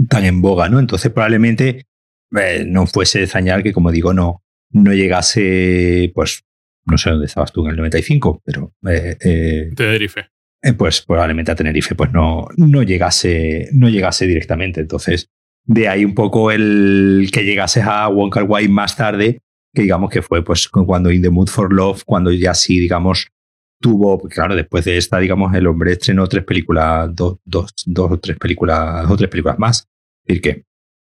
tan 0.09 0.25
en 0.25 0.41
boga, 0.43 0.69
¿no? 0.69 0.79
Entonces 0.79 1.11
probablemente 1.13 1.87
eh, 2.37 2.65
no 2.67 2.87
fuese 2.87 3.23
extrañar 3.23 3.63
que, 3.63 3.73
como 3.73 3.91
digo, 3.91 4.13
no, 4.13 4.43
no 4.71 4.93
llegase, 4.93 6.11
pues, 6.15 6.45
no 6.85 6.99
sé 6.99 7.11
dónde 7.11 7.27
estabas 7.27 7.53
tú 7.53 7.65
en 7.65 7.73
el 7.73 7.77
95, 7.77 8.43
pero... 8.45 8.73
Eh, 8.89 9.17
eh, 9.21 9.71
Tenerife. 9.75 10.27
pues 10.77 11.03
probablemente 11.03 11.53
a 11.53 11.55
Tenerife 11.55 11.95
pues 11.95 12.13
no, 12.13 12.49
no, 12.57 12.83
llegase, 12.83 13.69
no 13.73 13.89
llegase 13.89 14.27
directamente. 14.27 14.81
Entonces, 14.81 15.31
de 15.65 15.89
ahí 15.89 16.05
un 16.05 16.15
poco 16.15 16.51
el 16.53 17.29
que 17.33 17.45
llegases 17.45 17.85
a 17.85 18.09
Wonka 18.09 18.43
Wai 18.45 18.69
más 18.69 18.97
tarde, 18.97 19.41
que 19.75 19.83
digamos 19.83 20.11
que 20.11 20.23
fue 20.23 20.45
pues 20.45 20.69
cuando 20.69 21.11
In 21.11 21.23
the 21.23 21.31
Mood 21.31 21.49
for 21.49 21.73
Love, 21.73 22.03
cuando 22.05 22.33
ya 22.33 22.55
sí, 22.55 22.79
digamos, 22.79 23.29
tuvo, 23.81 24.19
claro, 24.29 24.55
después 24.55 24.85
de 24.85 24.97
esta, 24.97 25.19
digamos, 25.19 25.55
el 25.55 25.67
hombre 25.67 25.93
estrenó 25.93 26.27
tres 26.27 26.45
películas, 26.45 27.15
dos, 27.15 27.39
dos, 27.45 27.73
dos 27.87 28.13
o 28.13 28.19
tres 28.19 28.39
películas, 28.39 29.09
o 29.09 29.17
tres 29.17 29.31
películas 29.31 29.59
más. 29.59 29.89
Es 30.25 30.41
decir, 30.41 30.43
que, 30.43 30.65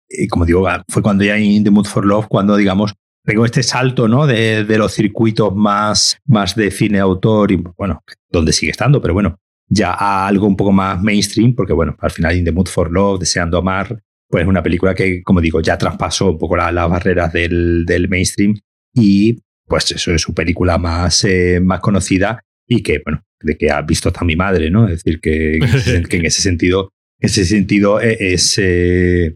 y 0.09 0.27
como 0.27 0.45
digo, 0.45 0.67
ah, 0.67 0.83
fue 0.87 1.01
cuando 1.01 1.23
ya 1.23 1.37
In 1.37 1.63
the 1.63 1.71
Mood 1.71 1.85
for 1.85 2.05
Love, 2.05 2.27
cuando, 2.27 2.55
digamos, 2.55 2.93
pegó 3.23 3.45
este 3.45 3.63
salto, 3.63 4.07
¿no? 4.07 4.25
De, 4.25 4.63
de 4.63 4.77
los 4.77 4.93
circuitos 4.93 5.55
más, 5.55 6.17
más 6.25 6.55
de 6.55 6.71
cine 6.71 6.99
autor 6.99 7.51
y, 7.51 7.63
bueno, 7.77 8.03
donde 8.29 8.53
sigue 8.53 8.71
estando, 8.71 9.01
pero 9.01 9.13
bueno, 9.13 9.37
ya 9.67 9.91
a 9.91 10.27
algo 10.27 10.47
un 10.47 10.55
poco 10.55 10.71
más 10.71 11.01
mainstream, 11.01 11.53
porque, 11.53 11.73
bueno, 11.73 11.95
al 11.99 12.11
final 12.11 12.35
In 12.35 12.45
the 12.45 12.51
Mood 12.51 12.67
for 12.67 12.91
Love, 12.91 13.19
Deseando 13.19 13.57
Amar, 13.59 14.01
pues 14.27 14.43
es 14.43 14.47
una 14.47 14.63
película 14.63 14.93
que, 14.93 15.23
como 15.23 15.41
digo, 15.41 15.61
ya 15.61 15.77
traspasó 15.77 16.31
un 16.31 16.37
poco 16.37 16.55
las 16.55 16.73
barreras 16.89 17.33
del, 17.33 17.83
del 17.85 18.07
mainstream 18.09 18.55
y 18.93 19.39
pues 19.65 19.91
eso 19.91 20.11
es 20.11 20.21
su 20.21 20.33
película 20.33 20.77
más, 20.77 21.23
eh, 21.23 21.59
más 21.61 21.79
conocida 21.79 22.43
y 22.69 22.83
que, 22.83 23.01
bueno, 23.03 23.23
de 23.41 23.57
que 23.57 23.71
ha 23.71 23.81
visto 23.81 24.09
hasta 24.09 24.23
mi 24.23 24.35
madre, 24.35 24.69
¿no? 24.69 24.87
Es 24.87 25.03
decir, 25.03 25.19
que, 25.19 25.59
que 26.09 26.17
en 26.17 26.25
ese 26.25 26.41
sentido, 26.41 26.93
en 27.19 27.29
ese 27.29 27.43
sentido 27.43 27.99
eh, 27.99 28.17
es, 28.19 28.57
eh, 28.57 29.35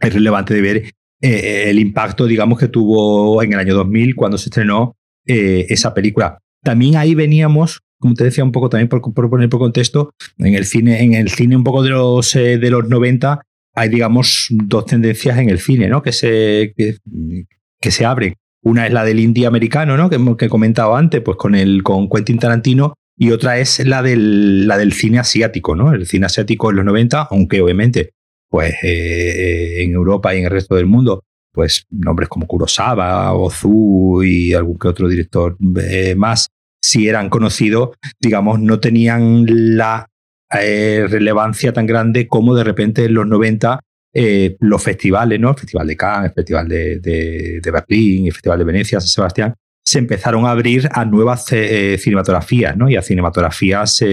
es 0.00 0.14
relevante 0.14 0.54
de 0.54 0.60
ver 0.60 0.92
el 1.22 1.78
impacto, 1.78 2.26
digamos, 2.26 2.58
que 2.58 2.68
tuvo 2.68 3.42
en 3.42 3.52
el 3.52 3.58
año 3.58 3.74
2000 3.74 4.14
cuando 4.14 4.38
se 4.38 4.48
estrenó 4.48 4.96
esa 5.26 5.92
película. 5.92 6.38
También 6.62 6.96
ahí 6.96 7.14
veníamos, 7.14 7.82
como 7.98 8.14
te 8.14 8.24
decía 8.24 8.42
un 8.42 8.52
poco 8.52 8.70
también 8.70 8.88
por, 8.88 9.02
por, 9.12 9.28
poner 9.28 9.50
por 9.50 9.60
contexto, 9.60 10.14
en 10.38 10.54
el 10.54 10.64
cine, 10.64 11.02
en 11.02 11.12
el 11.12 11.28
cine 11.28 11.56
un 11.56 11.64
poco 11.64 11.82
de 11.82 11.90
los, 11.90 12.32
de 12.32 12.70
los 12.70 12.88
90 12.88 13.42
hay, 13.74 13.88
digamos, 13.88 14.48
dos 14.50 14.86
tendencias 14.86 15.38
en 15.38 15.48
el 15.48 15.58
cine, 15.58 15.88
¿no? 15.88 16.02
Que 16.02 16.12
se, 16.12 16.74
que, 16.76 17.90
se 17.90 18.04
abren. 18.04 18.34
Una 18.62 18.86
es 18.86 18.92
la 18.92 19.04
del 19.04 19.20
indie 19.20 19.46
americano, 19.46 19.96
¿no? 19.96 20.10
Que, 20.10 20.18
que 20.36 20.46
he 20.46 20.48
comentado 20.48 20.96
antes, 20.96 21.20
pues 21.22 21.36
con, 21.36 21.54
el, 21.54 21.82
con 21.82 22.08
Quentin 22.08 22.38
Tarantino, 22.38 22.94
y 23.16 23.32
otra 23.32 23.58
es 23.58 23.86
la 23.86 24.02
del, 24.02 24.66
la 24.66 24.78
del 24.78 24.94
cine 24.94 25.18
asiático, 25.18 25.76
¿no? 25.76 25.92
El 25.92 26.06
cine 26.06 26.24
asiático 26.24 26.70
en 26.70 26.76
los 26.76 26.84
90, 26.86 27.28
aunque 27.30 27.60
obviamente, 27.60 28.14
pues 28.48 28.72
eh, 28.82 29.78
eh, 29.78 29.82
en 29.82 29.92
Europa 29.92 30.34
y 30.34 30.38
en 30.38 30.44
el 30.44 30.50
resto 30.50 30.74
del 30.74 30.86
mundo, 30.86 31.22
pues 31.52 31.84
nombres 31.90 32.30
como 32.30 32.46
Kurosawa, 32.46 33.34
Ozu 33.34 34.22
y 34.24 34.54
algún 34.54 34.78
que 34.78 34.88
otro 34.88 35.06
director 35.06 35.58
eh, 35.82 36.14
más, 36.16 36.48
si 36.82 37.08
eran 37.08 37.28
conocidos, 37.28 37.90
digamos, 38.18 38.58
no 38.58 38.80
tenían 38.80 39.44
la 39.76 40.06
relevancia 40.50 41.72
tan 41.72 41.86
grande 41.86 42.26
como 42.26 42.56
de 42.56 42.64
repente 42.64 43.04
en 43.04 43.14
los 43.14 43.24
90 43.24 43.80
eh, 44.12 44.56
los 44.60 44.82
festivales, 44.82 45.38
¿no? 45.38 45.50
El 45.50 45.56
Festival 45.56 45.86
de 45.86 45.96
Cannes, 45.96 46.30
el 46.30 46.34
Festival 46.34 46.68
de, 46.68 47.60
Berlín, 47.62 48.26
el 48.26 48.32
Festival 48.32 48.58
de 48.58 48.64
Venecia, 48.64 49.00
San 49.00 49.08
Sebastián, 49.08 49.54
se 49.84 49.98
empezaron 49.98 50.44
a 50.46 50.50
abrir 50.50 50.88
a 50.92 51.04
nuevas 51.04 51.46
eh, 51.52 51.96
cinematografías, 51.98 52.76
¿no? 52.76 52.88
Y 52.88 52.96
a 52.96 53.02
cinematografías 53.02 54.04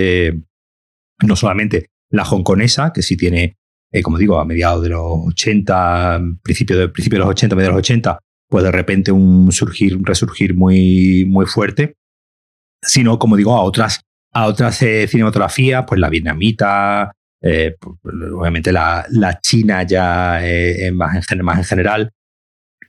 no 1.24 1.36
solamente 1.36 1.88
la 2.12 2.24
hongkonesa, 2.24 2.94
que 2.94 3.02
sí 3.02 3.18
tiene, 3.18 3.58
como 4.04 4.18
digo, 4.18 4.40
a 4.40 4.46
mediados 4.46 4.84
de 4.84 4.90
los 4.90 5.28
80, 5.28 6.22
principio 6.44 6.78
de, 6.78 6.90
principio 6.90 7.18
de 7.18 7.26
los 7.26 7.30
80, 7.30 7.56
mediados 7.56 7.74
de 7.74 7.78
los 7.78 7.86
80, 7.86 8.20
pues 8.50 8.64
de 8.64 8.72
repente 8.72 9.12
un 9.12 9.52
surgir, 9.52 9.98
un 9.98 10.06
resurgir 10.06 10.54
muy, 10.54 11.26
muy 11.26 11.46
fuerte, 11.46 11.96
sino, 12.82 13.20
como 13.20 13.36
digo, 13.36 13.54
a 13.56 13.62
otras 13.62 14.02
a 14.38 14.46
otras 14.46 14.82
eh, 14.84 15.08
cinematografías, 15.08 15.86
pues 15.88 16.00
la 16.00 16.10
vietnamita, 16.10 17.12
eh, 17.41 17.76
pues, 17.80 17.95
obviamente 18.34 18.71
la, 18.71 19.06
china 19.41 19.84
ya 19.84 20.39
eh, 20.41 20.91
más, 20.91 21.32
en, 21.32 21.43
más 21.43 21.58
en 21.58 21.63
general, 21.63 22.12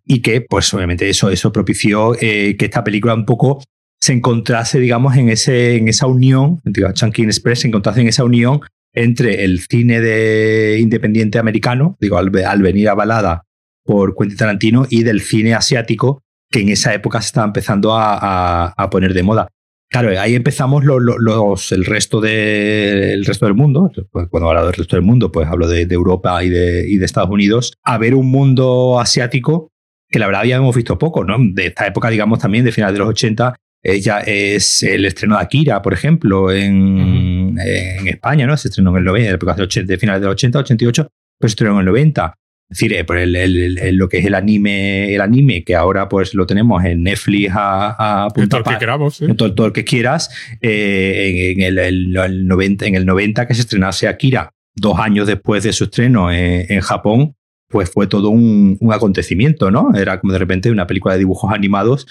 y 0.04 0.20
que 0.22 0.40
pues 0.40 0.72
obviamente 0.72 1.08
eso, 1.08 1.30
eso 1.30 1.52
propició 1.52 2.12
que 2.12 2.56
esta 2.58 2.82
película 2.82 3.14
un 3.14 3.26
poco 3.26 3.62
se 4.00 4.12
encontrase, 4.12 4.78
digamos, 4.78 5.16
en, 5.16 5.28
ese, 5.28 5.76
en 5.76 5.88
esa 5.88 6.06
unión, 6.06 6.60
digo, 6.64 6.90
Chunky 6.92 7.24
Express 7.24 7.60
se 7.60 7.68
encontrase 7.68 8.00
en 8.00 8.08
esa 8.08 8.24
unión 8.24 8.60
entre 8.94 9.44
el 9.44 9.60
cine 9.60 10.00
de 10.00 10.78
independiente 10.80 11.38
americano, 11.38 11.96
digo, 12.00 12.16
al, 12.16 12.30
venir 12.30 12.88
avalada 12.88 13.44
por 13.84 14.16
Quentin 14.16 14.38
Tarantino, 14.38 14.86
y 14.88 15.02
del 15.02 15.20
cine 15.20 15.54
asiático, 15.54 16.22
que 16.50 16.60
en 16.60 16.70
esa 16.70 16.94
época 16.94 17.20
se 17.20 17.26
estaba 17.26 17.46
empezando 17.46 17.94
a 17.94 18.88
poner 18.90 19.12
de 19.12 19.22
moda. 19.22 19.48
Claro, 19.90 20.20
ahí 20.20 20.34
empezamos 20.34 20.84
los, 20.84 21.72
el, 21.72 21.84
resto 21.86 22.20
de, 22.20 23.14
el 23.14 23.24
resto 23.24 23.46
del 23.46 23.54
mundo. 23.54 23.90
Pues, 24.10 24.28
cuando 24.28 24.50
hablo 24.50 24.66
del 24.66 24.74
resto 24.74 24.96
del 24.96 25.04
mundo, 25.04 25.32
pues 25.32 25.48
hablo 25.48 25.66
de, 25.66 25.82
Europa 25.82 26.44
y 26.44 26.50
de, 26.50 26.86
y 26.86 26.98
de, 26.98 27.04
Estados 27.06 27.30
Unidos, 27.30 27.72
a 27.82 27.96
ver 27.96 28.14
un 28.14 28.30
mundo 28.30 29.00
asiático 29.00 29.72
que 30.10 30.18
la 30.18 30.26
verdad 30.26 30.44
ya 30.44 30.56
hemos 30.56 30.76
visto 30.76 30.98
poco, 30.98 31.24
¿no? 31.24 31.36
De 31.38 31.66
esta 31.66 31.86
época, 31.86 32.10
digamos, 32.10 32.38
también 32.38 32.64
de 32.64 32.72
finales 32.72 32.94
de 32.94 32.98
los 32.98 33.08
80, 33.08 33.54
ya 34.00 34.20
es 34.20 34.82
el 34.82 35.04
estreno 35.04 35.36
de 35.36 35.42
Akira, 35.42 35.80
por 35.80 35.92
ejemplo, 35.92 36.50
en, 36.50 37.58
en 37.58 38.08
España, 38.08 38.46
¿no? 38.46 38.56
Se 38.56 38.68
estrenó 38.68 38.90
en 38.90 38.98
el 38.98 39.04
90, 39.04 39.54
de, 39.54 39.84
de 39.84 39.98
finales 39.98 40.20
de 40.20 40.26
los 40.26 40.32
80, 40.32 40.58
88, 40.58 41.08
pues 41.38 41.52
se 41.52 41.54
estrenó 41.54 41.74
en 41.74 41.80
el 41.80 41.86
90. 41.86 42.34
Es 42.70 42.80
decir, 42.80 42.92
eh, 42.92 43.04
por 43.04 43.16
el, 43.16 43.96
lo 43.96 44.10
que 44.10 44.18
es 44.18 44.26
el 44.26 44.34
anime, 44.34 45.14
el 45.14 45.22
anime, 45.22 45.64
que 45.64 45.74
ahora 45.74 46.06
pues 46.06 46.34
lo 46.34 46.46
tenemos 46.46 46.84
en 46.84 47.02
Netflix 47.02 47.50
a, 47.54 48.26
a 48.26 48.28
todo 48.28 48.58
el 48.58 48.64
que 48.64 48.78
queramos, 48.78 49.22
en 49.22 49.36
todo, 49.36 49.66
el 49.66 49.72
que 49.72 49.84
quieras, 49.84 50.30
eh, 50.60 51.54
en, 51.56 51.78
el, 51.78 52.46
90, 52.46 52.84
en 52.84 52.94
el 52.94 53.06
90 53.06 53.48
que 53.48 53.54
se 53.54 53.62
estrenase 53.62 54.06
Akira, 54.06 54.52
dos 54.74 54.98
años 54.98 55.26
después 55.26 55.64
de 55.64 55.72
su 55.72 55.84
estreno 55.84 56.30
en, 56.30 56.80
Japón, 56.82 57.34
pues 57.70 57.90
fue 57.90 58.06
todo 58.06 58.28
un, 58.28 58.78
acontecimiento, 58.92 59.70
¿no? 59.70 59.94
Era 59.94 60.20
como 60.20 60.34
de 60.34 60.38
repente 60.38 60.70
una 60.70 60.86
película 60.86 61.14
de 61.14 61.20
dibujos 61.20 61.50
animados. 61.50 62.06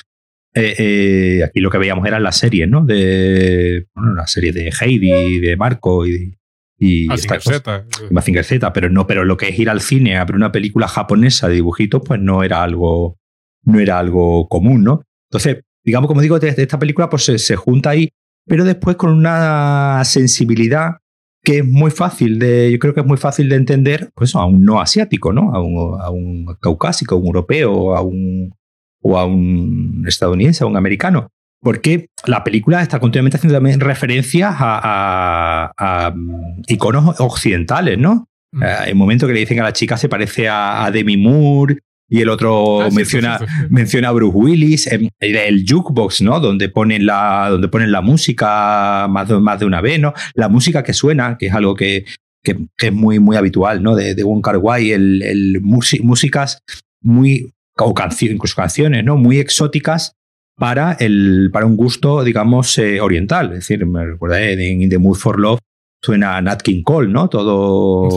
Eh, 0.56 1.43
aquí 1.46 1.60
lo 1.60 1.70
que 1.70 1.78
veíamos 1.78 2.08
eran 2.08 2.24
las 2.24 2.38
series, 2.38 2.67
¿no? 2.67 2.84
De 2.84 3.86
bueno, 3.93 4.15
la 4.15 4.26
serie 4.26 4.52
de 4.52 4.72
Heidi, 4.72 5.39
de 5.39 5.56
Marco 5.56 6.08
y, 6.08 6.36
y 6.80 7.08
Mazinger 7.08 7.42
Z. 7.42 7.86
Mazinger 8.12 8.44
Z, 8.44 8.74
pero 8.74 8.90
no, 8.90 9.08
pero 9.08 9.26
lo 9.26 9.38
que 9.38 9.50
es 9.50 9.60
ir 9.60 9.70
al 9.70 9.82
cine 9.82 10.18
a 10.18 10.26
ver 10.26 10.36
una 10.36 10.52
película 10.52 10.88
japonesa 10.88 11.48
de 11.48 11.56
dibujitos, 11.56 12.02
pues 12.06 12.22
no 12.22 12.44
era 12.44 12.63
algo, 12.63 13.18
no 13.63 13.80
era 13.80 13.98
algo 14.00 14.48
común, 14.48 14.84
¿no? 14.84 15.02
Entonces, 15.30 15.63
digamos, 15.84 16.08
como 16.08 16.22
digo, 16.22 16.38
esta 16.38 16.80
película, 16.80 17.10
pues 17.10 17.24
se, 17.24 17.56
junta 17.56 17.92
ahí, 17.92 18.10
pero 18.46 18.63
después 18.63 18.96
con 18.96 19.12
una 19.12 20.02
sensibilidad 20.06 20.98
que 21.44 21.60
es 21.60 21.66
muy 21.66 21.92
fácil 21.92 22.40
de, 22.40 22.72
yo 22.72 22.80
creo 22.80 22.94
que 22.94 23.00
es 23.00 23.06
muy 23.06 23.18
fácil 23.18 23.50
de 23.50 23.56
entender, 23.56 24.10
pues 24.13 24.36
a 24.36 24.46
un 24.46 24.63
no 24.63 24.82
asiático, 24.82 25.34
¿no? 25.34 25.54
A 25.54 25.62
un, 25.62 26.02
a 26.02 26.10
un 26.12 26.46
caucásico, 26.60 27.16
a 27.16 27.18
un 27.18 27.26
europeo, 27.26 27.96
a 27.96 28.02
un, 28.02 28.54
o 29.02 29.18
a 29.18 29.26
un 29.26 30.04
estadounidense, 30.08 30.63
a 30.63 30.68
un 30.68 30.78
americano. 30.78 31.30
Porque 31.62 32.10
la 32.26 32.43
película 32.43 32.82
está 32.82 33.00
continuamente 33.00 33.38
haciendo 33.38 33.56
también 33.56 33.80
referencias 33.80 34.56
a, 34.58 35.72
a, 35.78 36.12
mm, 36.12 36.63
iconos 36.67 37.20
occidentales, 37.20 37.98
¿no? 37.98 38.28
Mm. 38.54 38.63
Eh, 38.63 38.76
hay 38.80 38.91
un 38.93 38.98
momento 38.98 39.28
que 39.28 39.34
le 39.34 39.39
dicen 39.39 39.60
a 39.60 39.63
la 39.63 39.74
chica 39.74 39.98
se 39.98 40.10
parece 40.10 40.48
a, 40.50 40.89
Demi 40.91 41.17
Moore 41.17 41.80
y 42.10 42.22
el 42.22 42.30
otro 42.30 42.84
ah, 42.84 42.89
menciona, 42.91 43.39
menciona 43.70 44.10
a 44.10 44.12
Bruce 44.12 44.38
Willis, 44.38 44.88
el, 44.88 45.12
el, 45.20 45.65
jukebox, 45.67 46.22
¿no? 46.22 46.39
Donde 46.39 46.70
ponen 46.70 47.06
la, 47.06 47.48
donde 47.50 47.67
ponen 47.67 47.91
la 47.91 48.02
música 48.02 49.08
más 49.10 49.28
de, 49.28 49.39
más 49.39 49.60
de 49.60 49.65
una 49.65 49.82
vez, 49.82 50.00
¿no? 50.00 50.13
La 50.36 50.48
música 50.48 50.84
que 50.84 50.93
suena, 50.93 51.38
que 51.38 51.48
es 51.48 51.54
algo 51.54 51.76
que, 51.76 52.06
que, 52.43 52.56
es 52.78 52.93
muy, 52.93 53.20
muy 53.20 53.36
habitual, 53.36 53.84
¿no? 53.84 53.96
De, 53.96 54.15
de 54.15 54.24
Wong 54.24 54.41
Kar 54.41 54.58
Wai, 54.58 54.91
el, 54.91 55.22
el 55.22 55.60
músicas 55.62 56.60
muy, 57.02 57.52
o 57.78 57.93
incluso 58.22 58.56
canciones, 58.56 59.04
¿no? 59.04 59.17
Muy 59.17 59.39
exóticas 59.39 60.16
para, 60.58 60.93
el, 60.93 61.50
para 61.54 61.65
un 61.65 61.78
gusto, 61.78 62.24
digamos, 62.24 62.78
eh, 62.78 63.00
oriental. 63.00 63.48
Es 63.54 63.60
decir, 63.60 63.86
me 63.86 64.06
recuerda 64.06 64.41
en 64.41 64.82
In 64.82 64.89
the 64.89 64.98
Mood 64.98 65.17
for 65.17 65.39
Love 65.39 65.60
suena 66.02 66.41
Nat 66.41 66.62
King 66.62 66.84
Cole, 66.84 67.10
¿no? 67.10 67.28
Todo, 67.28 68.10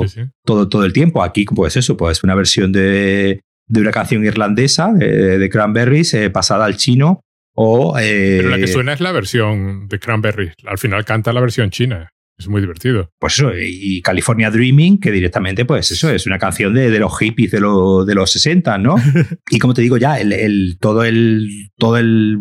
todo, 0.44 0.68
todo 0.68 0.84
el 0.84 0.92
tiempo. 0.92 1.22
Aquí, 1.22 1.44
pues 1.44 1.76
eso, 1.76 1.96
pues 1.96 2.22
una 2.22 2.34
versión 2.34 2.72
de, 2.72 3.40
de 3.66 3.80
una 3.80 3.90
canción 3.90 4.24
irlandesa 4.24 4.92
de, 4.92 5.48
Cranberries 5.50 6.14
eh, 6.14 6.30
pasada 6.30 6.64
al 6.66 6.76
chino 6.76 7.20
o... 7.54 7.98
Eh, 7.98 8.36
Pero 8.38 8.50
la 8.50 8.58
que 8.58 8.66
suena 8.66 8.92
es 8.92 9.00
la 9.00 9.12
versión 9.12 9.88
de 9.88 9.98
Cranberries. 9.98 10.54
Al 10.66 10.78
final 10.78 11.04
canta 11.04 11.32
la 11.32 11.40
versión 11.40 11.70
china. 11.70 12.10
Es 12.40 12.48
muy 12.48 12.62
divertido. 12.62 13.10
Pues 13.18 13.34
eso, 13.34 13.52
y 13.54 14.00
California 14.00 14.50
Dreaming, 14.50 14.98
que 14.98 15.10
directamente, 15.10 15.66
pues 15.66 15.90
eso, 15.90 16.08
es 16.08 16.26
una 16.26 16.38
canción 16.38 16.72
de, 16.72 16.90
de 16.90 16.98
los 16.98 17.16
hippies 17.18 17.50
de, 17.50 17.58
de 17.58 18.14
los 18.14 18.32
60, 18.32 18.78
¿no? 18.78 18.96
y 19.50 19.58
como 19.58 19.74
te 19.74 19.82
digo 19.82 19.98
ya, 19.98 20.18
el, 20.18 20.78
todo 20.80 21.04
el, 21.04 21.68
todo 21.76 21.98
el, 21.98 22.38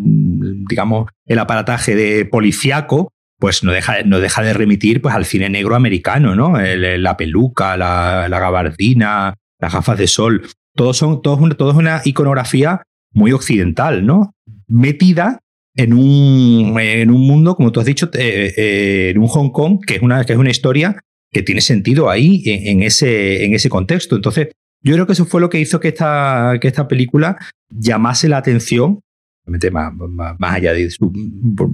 digamos, 0.70 1.10
el 1.26 1.38
aparataje 1.38 1.94
de 1.94 2.24
policiaco, 2.24 3.12
pues 3.38 3.62
no 3.62 3.72
deja, 3.72 4.02
no 4.04 4.20
deja 4.20 4.40
de 4.42 4.54
remitir 4.54 5.02
pues, 5.02 5.14
al 5.14 5.26
cine 5.26 5.50
negro 5.50 5.76
americano, 5.76 6.34
¿no? 6.34 6.58
la 6.58 7.16
peluca, 7.18 7.76
la, 7.76 8.26
la, 8.26 8.38
gabardina, 8.38 9.34
las 9.58 9.72
gafas 9.74 9.98
de 9.98 10.06
sol. 10.06 10.48
Todos 10.74 10.96
son, 10.96 11.20
todos, 11.20 11.56
todo 11.58 11.72
es 11.72 11.76
una 11.76 12.00
iconografía 12.06 12.82
muy 13.12 13.32
occidental, 13.32 14.06
¿no? 14.06 14.34
Metida 14.66 15.40
en 15.82 15.94
un, 15.94 16.78
en 16.78 17.10
un 17.10 17.26
mundo, 17.26 17.56
como 17.56 17.72
tú 17.72 17.80
has 17.80 17.86
dicho, 17.86 18.10
eh, 18.12 18.52
eh, 18.56 19.10
en 19.10 19.18
un 19.18 19.28
Hong 19.28 19.50
Kong, 19.50 19.80
que 19.86 19.96
es, 19.96 20.02
una, 20.02 20.24
que 20.24 20.34
es 20.34 20.38
una 20.38 20.50
historia 20.50 21.00
que 21.32 21.42
tiene 21.42 21.60
sentido 21.60 22.10
ahí, 22.10 22.42
en, 22.44 22.82
ese, 22.82 23.44
en 23.44 23.54
ese 23.54 23.68
contexto. 23.68 24.16
Entonces, 24.16 24.48
yo 24.82 24.94
creo 24.94 25.06
que 25.06 25.12
eso 25.12 25.24
fue 25.24 25.40
lo 25.40 25.48
que 25.48 25.60
hizo 25.60 25.80
que 25.80 25.88
esta, 25.88 26.58
que 26.60 26.68
esta 26.68 26.88
película 26.88 27.38
llamase 27.70 28.28
la 28.28 28.38
atención, 28.38 29.00
obviamente 29.46 29.70
más, 29.70 29.92
más, 29.94 30.54
allá 30.54 30.72
de 30.72 30.90
su 30.90 31.06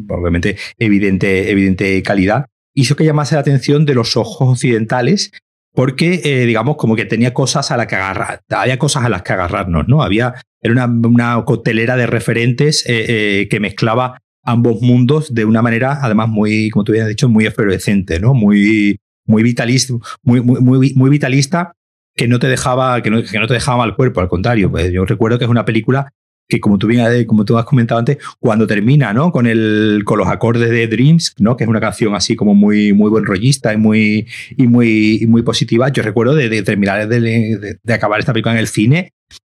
obviamente 0.09 0.57
evidente, 0.79 1.51
evidente 1.51 2.03
calidad, 2.03 2.47
hizo 2.75 2.95
que 2.95 3.05
llamase 3.05 3.35
la 3.35 3.41
atención 3.41 3.87
de 3.87 3.95
los 3.95 4.17
ojos 4.17 4.49
occidentales 4.49 5.33
porque, 5.77 6.23
eh, 6.25 6.47
digamos, 6.47 6.77
como 6.77 6.97
que 6.97 7.05
tenía 7.05 7.35
cosas 7.35 7.71
a 7.71 7.77
las 7.77 7.87
que 7.87 7.97
agarrar, 7.97 8.41
había 8.49 8.79
cosas 8.79 9.05
a 9.05 9.11
las 9.11 9.21
que 9.21 9.35
agarrarnos, 9.35 9.87
¿no? 9.87 10.03
Había, 10.03 10.35
era 10.63 10.73
una, 10.73 10.87
una 10.87 11.97
de 11.97 12.07
referentes 12.07 12.85
eh, 12.87 13.05
eh, 13.43 13.49
que 13.49 13.61
mezclaba 13.61 14.19
ambos 14.43 14.81
mundos 14.81 15.35
de 15.35 15.45
una 15.45 15.61
manera, 15.61 15.99
además, 16.01 16.31
muy, 16.31 16.71
como 16.71 16.83
tú 16.83 16.93
habías 16.93 17.09
dicho, 17.09 17.29
muy 17.29 17.45
efervescente, 17.45 18.19
¿no? 18.19 18.33
Muy, 18.33 18.99
muy 19.27 19.43
vitalista, 19.43 19.93
muy, 20.23 20.41
muy, 20.41 20.63
muy, 20.63 20.95
muy 20.95 21.11
vitalista, 21.11 21.73
que 22.15 22.27
no 22.27 22.39
te 22.39 22.49
dejaba, 22.49 23.03
que 23.03 23.11
no, 23.11 23.23
que 23.23 23.39
no 23.39 23.47
te 23.47 23.55
dejaba 23.55 23.77
mal 23.77 23.97
cuerpo, 23.97 24.23
al 24.23 24.29
contrario, 24.29 24.71
pues 24.71 24.91
yo 24.91 25.05
recuerdo 25.05 25.39
que 25.39 25.45
es 25.45 25.51
una 25.51 25.67
película 25.67 26.11
que 26.49 26.61
como 26.61 26.79
tú, 26.79 26.87
bien, 26.87 27.25
como 27.25 27.45
tú 27.45 27.59
has 27.59 27.65
comentado 27.65 27.99
antes, 27.99 28.19
cuando 28.39 28.67
termina, 28.67 29.13
¿no? 29.13 29.33
Con, 29.33 29.47
el, 29.47 30.03
con 30.05 30.19
los 30.19 30.29
acordes 30.29 30.71
de 30.71 30.87
Dreams, 30.87 31.35
¿no? 31.39 31.57
Que 31.57 31.65
es 31.65 31.69
una 31.71 31.81
canción 31.81 32.15
así 32.15 32.37
como 32.37 32.55
muy, 32.55 32.93
muy 32.93 33.11
buen 33.11 33.25
rollista 33.25 33.73
y 33.73 33.77
muy, 33.77 34.29
y 34.57 34.67
muy, 34.67 35.27
muy 35.29 35.43
positiva. 35.43 35.89
Yo 35.89 36.03
recuerdo 36.03 36.35
de, 36.35 36.63
terminar 36.63 37.09
de, 37.09 37.79
de, 37.83 37.95
acabar 37.95 38.21
esta 38.21 38.33
película 38.33 38.55
en 38.55 38.61
el 38.61 38.69
cine 38.69 39.13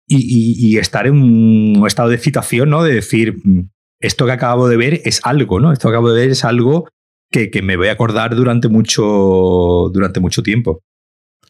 y, 0.06 0.56
y, 0.66 0.78
estar 0.78 1.06
en 1.06 1.20
un 1.20 1.86
estado 1.86 2.08
de 2.08 2.16
excitación, 2.16 2.70
¿no? 2.70 2.82
De 2.82 2.94
decir, 2.94 3.36
mm, 3.44 3.68
esto 4.00 4.24
que 4.24 4.32
acabo 4.32 4.68
de 4.68 4.76
ver 4.78 5.00
es 5.04 5.20
algo, 5.24 5.60
¿no? 5.60 5.72
Esto 5.72 5.88
que 5.88 5.94
acabo 5.94 6.10
de 6.10 6.20
ver 6.20 6.30
es 6.30 6.44
algo 6.44 6.88
que, 7.30 7.50
que 7.50 7.60
me 7.60 7.76
voy 7.76 7.88
a 7.88 7.92
acordar 7.92 8.34
durante 8.34 8.68
mucho, 8.68 9.90
durante 9.92 10.20
mucho 10.20 10.42
tiempo. 10.42 10.80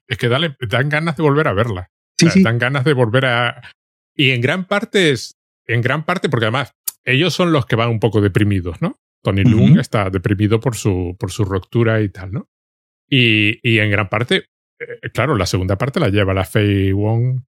Es 0.08 0.18
que 0.18 0.28
dale, 0.28 0.56
dan 0.68 0.88
ganas 0.88 1.16
de 1.16 1.22
volver 1.22 1.46
a 1.46 1.52
verla. 1.52 1.90
Sí, 2.18 2.28
sí. 2.30 2.42
Dan 2.42 2.58
ganas 2.58 2.82
de 2.82 2.94
volver 2.94 3.26
a, 3.26 3.62
y 4.18 4.32
en 4.32 4.40
gran 4.40 4.66
parte 4.66 5.12
es, 5.12 5.38
en 5.66 5.80
gran 5.80 6.04
parte, 6.04 6.28
porque 6.28 6.46
además 6.46 6.72
ellos 7.04 7.32
son 7.32 7.52
los 7.52 7.66
que 7.66 7.76
van 7.76 7.88
un 7.88 8.00
poco 8.00 8.20
deprimidos, 8.20 8.82
¿no? 8.82 8.96
Tony 9.22 9.44
Lung 9.44 9.78
está 9.78 10.10
deprimido 10.10 10.60
por 10.60 10.76
su, 10.76 11.16
por 11.18 11.30
su 11.30 11.44
ruptura 11.44 12.00
y 12.02 12.08
tal, 12.08 12.32
¿no? 12.32 12.48
Y, 13.08 13.58
y 13.62 13.78
en 13.78 13.90
gran 13.90 14.08
parte, 14.08 14.46
eh, 14.80 15.10
claro, 15.12 15.36
la 15.36 15.46
segunda 15.46 15.78
parte 15.78 16.00
la 16.00 16.08
lleva 16.08 16.34
la 16.34 16.44
Fei 16.44 16.92
Wong 16.92 17.42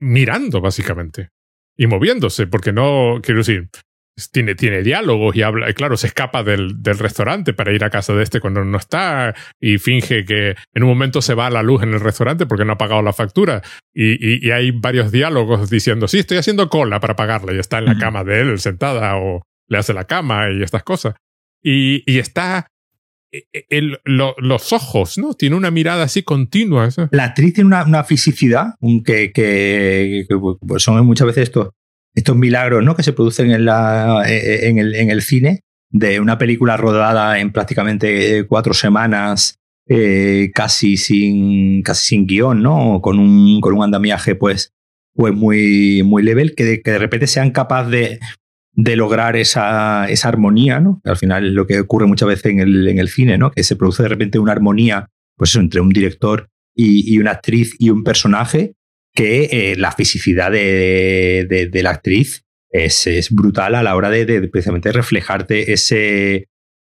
mirando, 0.00 0.60
básicamente. 0.60 1.30
Y 1.76 1.86
moviéndose, 1.86 2.48
porque 2.48 2.72
no, 2.72 3.20
quiero 3.22 3.38
decir, 3.40 3.68
tiene, 4.32 4.54
tiene 4.54 4.82
diálogos 4.82 5.36
y 5.36 5.42
habla, 5.42 5.70
y 5.70 5.74
claro, 5.74 5.96
se 5.96 6.08
escapa 6.08 6.42
del, 6.42 6.82
del, 6.82 6.98
restaurante 6.98 7.52
para 7.52 7.72
ir 7.72 7.84
a 7.84 7.90
casa 7.90 8.14
de 8.14 8.22
este 8.22 8.40
cuando 8.40 8.64
no 8.64 8.78
está 8.78 9.34
y 9.60 9.78
finge 9.78 10.24
que 10.24 10.56
en 10.74 10.82
un 10.82 10.88
momento 10.88 11.22
se 11.22 11.34
va 11.34 11.50
la 11.50 11.62
luz 11.62 11.82
en 11.82 11.94
el 11.94 12.00
restaurante 12.00 12.46
porque 12.46 12.64
no 12.64 12.72
ha 12.72 12.78
pagado 12.78 13.02
la 13.02 13.12
factura 13.12 13.62
y, 13.94 14.46
y, 14.46 14.50
hay 14.50 14.70
varios 14.70 15.12
diálogos 15.12 15.70
diciendo, 15.70 16.08
sí, 16.08 16.18
estoy 16.18 16.38
haciendo 16.38 16.68
cola 16.68 17.00
para 17.00 17.16
pagarla 17.16 17.52
y 17.52 17.58
está 17.58 17.78
en 17.78 17.86
la 17.86 17.98
cama 17.98 18.24
de 18.24 18.40
él 18.40 18.58
sentada 18.58 19.16
o 19.16 19.42
le 19.68 19.78
hace 19.78 19.92
la 19.92 20.04
cama 20.04 20.50
y 20.50 20.62
estas 20.62 20.82
cosas. 20.82 21.14
Y, 21.62 22.02
y 22.10 22.18
está 22.18 22.68
e, 23.30 23.44
e, 23.52 23.66
el, 23.70 23.98
los 24.04 24.72
ojos, 24.72 25.18
¿no? 25.18 25.34
Tiene 25.34 25.56
una 25.56 25.70
mirada 25.70 26.04
así 26.04 26.22
continua. 26.22 26.88
La 27.10 27.24
actriz 27.24 27.54
tiene 27.54 27.68
una, 27.68 27.84
una 27.84 28.04
fisicidad 28.04 28.74
que, 29.04 29.32
que, 29.32 30.24
que 30.28 30.36
pues 30.66 30.82
son 30.82 31.04
muchas 31.04 31.26
veces 31.26 31.44
estos 31.44 31.70
estos 32.14 32.36
milagros 32.36 32.84
¿no? 32.84 32.96
que 32.96 33.02
se 33.02 33.12
producen 33.12 33.50
en, 33.50 33.64
la, 33.64 34.24
eh, 34.26 34.36
eh, 34.36 34.68
en, 34.68 34.78
el, 34.78 34.94
en 34.94 35.10
el 35.10 35.22
cine, 35.22 35.60
de 35.90 36.20
una 36.20 36.38
película 36.38 36.76
rodada 36.76 37.38
en 37.38 37.52
prácticamente 37.52 38.46
cuatro 38.46 38.74
semanas, 38.74 39.58
eh, 39.88 40.50
casi, 40.54 40.96
sin, 40.96 41.82
casi 41.82 42.08
sin 42.08 42.26
guion, 42.26 42.62
¿no? 42.62 43.00
Con 43.00 43.18
un, 43.18 43.60
con 43.60 43.74
un 43.74 43.82
andamiaje 43.82 44.34
pues, 44.34 44.74
pues 45.14 45.34
muy, 45.34 46.02
muy 46.02 46.22
level, 46.22 46.54
que 46.54 46.64
de, 46.64 46.82
que 46.82 46.90
de 46.90 46.98
repente 46.98 47.26
sean 47.26 47.52
capaces 47.52 47.90
de, 47.90 48.20
de 48.72 48.96
lograr 48.96 49.36
esa, 49.36 50.08
esa 50.10 50.28
armonía, 50.28 50.78
¿no? 50.78 51.00
al 51.04 51.16
final 51.16 51.46
es 51.46 51.52
lo 51.52 51.66
que 51.66 51.80
ocurre 51.80 52.06
muchas 52.06 52.28
veces 52.28 52.46
en 52.46 52.60
el, 52.60 52.86
en 52.86 52.98
el 52.98 53.08
cine, 53.08 53.38
¿no? 53.38 53.50
Que 53.50 53.64
se 53.64 53.76
produce 53.76 54.02
de 54.02 54.10
repente 54.10 54.38
una 54.38 54.52
armonía, 54.52 55.08
pues 55.36 55.54
entre 55.56 55.80
un 55.80 55.88
director 55.88 56.48
y, 56.74 57.12
y 57.12 57.18
una 57.18 57.32
actriz 57.32 57.74
y 57.78 57.90
un 57.90 58.04
personaje, 58.04 58.74
que 59.18 59.48
eh, 59.50 59.74
la 59.76 59.90
fisicidad 59.90 60.52
de, 60.52 61.68
la 61.82 61.90
actriz 61.90 62.44
es, 62.70 63.28
brutal 63.32 63.74
a 63.74 63.82
la 63.82 63.96
hora 63.96 64.10
de, 64.10 64.48
precisamente 64.48 64.92
reflejarte 64.92 65.72
ese... 65.72 66.46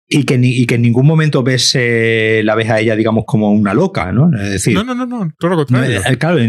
Y 0.07 0.23
que, 0.23 0.39
y 0.41 0.65
que 0.65 0.75
en 0.75 0.83
ningún 0.83 1.05
momento 1.05 1.43
ves 1.43 1.71
eh, 1.75 2.41
la 2.43 2.53
ves 2.55 2.69
a 2.69 2.79
ella, 2.79 2.95
digamos, 2.95 3.25
como 3.25 3.51
una 3.51 3.73
loca, 3.73 4.11
¿no? 4.11 4.29
Es 4.39 4.51
decir, 4.51 4.75
no, 4.75 4.83
no, 4.83 4.93
no, 4.93 5.05
no, 5.07 5.31
todo 5.39 5.51
lo 5.51 5.57
contrario. 5.57 5.99
Eh, 5.99 6.17
claro, 6.17 6.39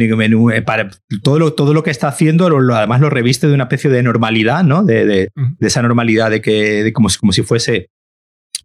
para, 0.66 0.90
todo, 1.22 1.38
lo, 1.38 1.54
todo 1.54 1.72
lo 1.72 1.82
que 1.82 1.90
está 1.90 2.08
haciendo, 2.08 2.46
además 2.74 3.00
lo 3.00 3.08
reviste 3.08 3.46
de 3.46 3.54
una 3.54 3.64
especie 3.64 3.88
de 3.88 4.02
normalidad, 4.02 4.62
¿no? 4.62 4.82
De, 4.82 5.30
esa 5.60 5.80
normalidad 5.80 6.30
de 6.30 6.42
que, 6.42 6.90
como, 6.94 7.08
como 7.18 7.32
si 7.32 7.42
fuese 7.42 7.88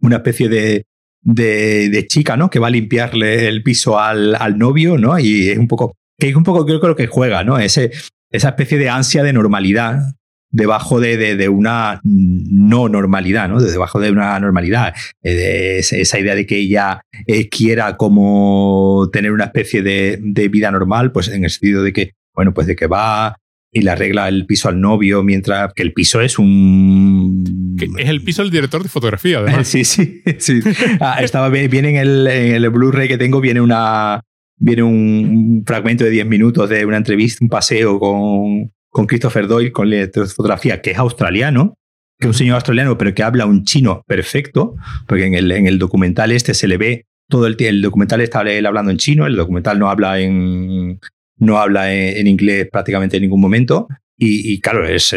una 0.02 0.16
especie 0.16 0.50
de, 0.50 0.84
de, 1.22 2.06
chica, 2.06 2.36
¿no? 2.36 2.50
Que 2.50 2.58
va 2.58 2.66
a 2.66 2.70
limpiarle 2.70 3.48
el 3.48 3.62
piso 3.62 3.98
al, 3.98 4.34
al 4.34 4.58
novio, 4.58 4.98
¿no? 4.98 5.18
Y 5.18 5.48
es 5.48 5.58
un 5.58 5.68
poco 5.68 5.96
que 6.18 6.28
es 6.28 6.36
un 6.36 6.44
poco 6.44 6.64
creo 6.66 6.80
que 6.80 6.86
lo 6.86 6.96
que 6.96 7.06
juega, 7.06 7.44
¿no? 7.44 7.58
Ese, 7.58 7.90
esa 8.30 8.48
especie 8.50 8.78
de 8.78 8.88
ansia 8.88 9.22
de 9.22 9.32
normalidad 9.32 10.14
debajo 10.52 11.00
de, 11.00 11.16
de, 11.16 11.48
una 11.48 12.00
no 12.04 12.88
normalidad, 12.88 13.48
¿no? 13.48 13.60
Debajo 13.60 13.98
de 13.98 14.10
una 14.10 14.38
normalidad. 14.38 14.94
Eh, 15.22 15.78
esa 15.78 16.18
idea 16.18 16.34
de 16.34 16.46
que 16.46 16.58
ella 16.58 17.00
eh, 17.26 17.48
quiera 17.48 17.96
como 17.96 19.08
tener 19.12 19.32
una 19.32 19.44
especie 19.44 19.82
de, 19.82 20.18
de, 20.20 20.48
vida 20.48 20.70
normal, 20.70 21.10
pues 21.10 21.28
en 21.28 21.44
el 21.44 21.50
sentido 21.50 21.82
de 21.82 21.92
que, 21.92 22.12
bueno, 22.34 22.52
pues 22.52 22.66
de 22.66 22.76
que 22.76 22.86
va 22.86 23.36
y 23.74 23.80
le 23.80 23.90
arregla 23.90 24.28
el 24.28 24.44
piso 24.44 24.68
al 24.68 24.78
novio, 24.78 25.22
mientras 25.22 25.72
que 25.72 25.82
el 25.82 25.94
piso 25.94 26.20
es 26.20 26.38
un... 26.38 27.74
es 27.98 28.08
el 28.08 28.22
piso 28.22 28.42
del 28.42 28.50
director 28.50 28.82
de 28.82 28.90
fotografía, 28.90 29.38
además. 29.38 29.66
sí, 29.68 29.86
sí, 29.86 30.22
sí. 30.38 30.60
Ah, 31.00 31.22
estaba 31.22 31.48
bien, 31.48 31.70
viene 31.70 31.88
en 31.88 31.96
el, 31.96 32.26
en 32.26 32.54
el 32.54 32.68
Blu-ray 32.68 33.08
que 33.08 33.16
tengo, 33.16 33.40
viene 33.40 33.62
una, 33.62 34.20
viene 34.62 34.82
un, 34.82 35.64
fragmento 35.66 36.04
de 36.04 36.10
10 36.10 36.26
minutos 36.26 36.68
de 36.68 36.86
una 36.86 36.96
entrevista, 36.96 37.38
un 37.42 37.48
paseo 37.48 37.98
con, 37.98 38.72
con 38.88 39.06
Christopher 39.06 39.48
Doyle, 39.48 39.72
con 39.72 39.90
la 39.90 40.08
fotografía, 40.34 40.80
que 40.80 40.92
es 40.92 40.98
australiano, 40.98 41.74
que 42.18 42.26
es 42.26 42.28
un 42.28 42.34
señor 42.34 42.54
australiano, 42.54 42.96
pero 42.96 43.12
que 43.12 43.24
habla 43.24 43.46
un 43.46 43.64
chino 43.64 44.04
perfecto, 44.06 44.76
porque 45.08 45.26
en 45.26 45.34
el, 45.34 45.50
en 45.50 45.66
el 45.66 45.78
documental 45.78 46.30
este 46.30 46.54
se 46.54 46.68
le 46.68 46.78
ve 46.78 47.06
todo 47.28 47.46
el 47.46 47.56
El 47.58 47.82
documental 47.82 48.20
está 48.20 48.42
él 48.42 48.66
hablando 48.66 48.90
en 48.90 48.98
chino, 48.98 49.26
el 49.26 49.36
documental 49.36 49.78
no 49.78 49.88
habla 49.88 50.20
en, 50.20 51.00
no 51.38 51.58
habla 51.58 51.92
en, 51.92 52.26
inglés 52.26 52.68
prácticamente 52.70 53.16
en 53.16 53.22
ningún 53.22 53.40
momento. 53.40 53.88
Y, 54.18 54.60
claro, 54.60 54.86
es, 54.86 55.12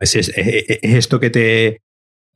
es, 0.00 0.28
es, 0.34 0.78
esto 0.82 1.20
que 1.20 1.30
te, 1.30 1.82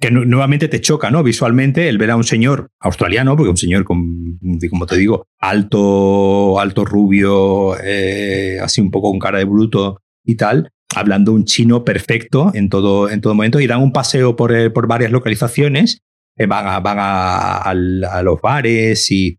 que 0.02 0.10
nuevamente 0.10 0.66
te 0.66 0.80
choca, 0.80 1.12
¿no? 1.12 1.22
Visualmente, 1.22 1.88
el 1.88 1.96
ver 1.96 2.10
a 2.10 2.16
un 2.16 2.24
señor 2.24 2.70
australiano, 2.80 3.36
porque 3.36 3.50
un 3.50 3.56
señor 3.56 3.84
con, 3.84 4.36
como 4.68 4.84
te 4.84 4.96
digo, 4.96 5.28
alto, 5.38 6.58
alto 6.58 6.84
rubio, 6.84 7.80
eh, 7.80 8.58
así 8.60 8.80
un 8.80 8.90
poco 8.90 9.10
con 9.10 9.20
cara 9.20 9.38
de 9.38 9.44
bruto 9.44 10.00
y 10.24 10.34
tal, 10.34 10.70
hablando 10.96 11.32
un 11.32 11.44
chino 11.44 11.84
perfecto 11.84 12.50
en 12.52 12.68
todo, 12.68 13.10
en 13.10 13.20
todo 13.20 13.34
momento, 13.34 13.60
y 13.60 13.68
dan 13.68 13.80
un 13.80 13.92
paseo 13.92 14.34
por, 14.34 14.52
eh, 14.52 14.70
por 14.70 14.88
varias 14.88 15.12
localizaciones, 15.12 16.00
eh, 16.36 16.46
van, 16.46 16.66
a, 16.66 16.80
van 16.80 16.96
a, 16.98 18.22
los 18.24 18.40
bares 18.40 19.08
y, 19.12 19.38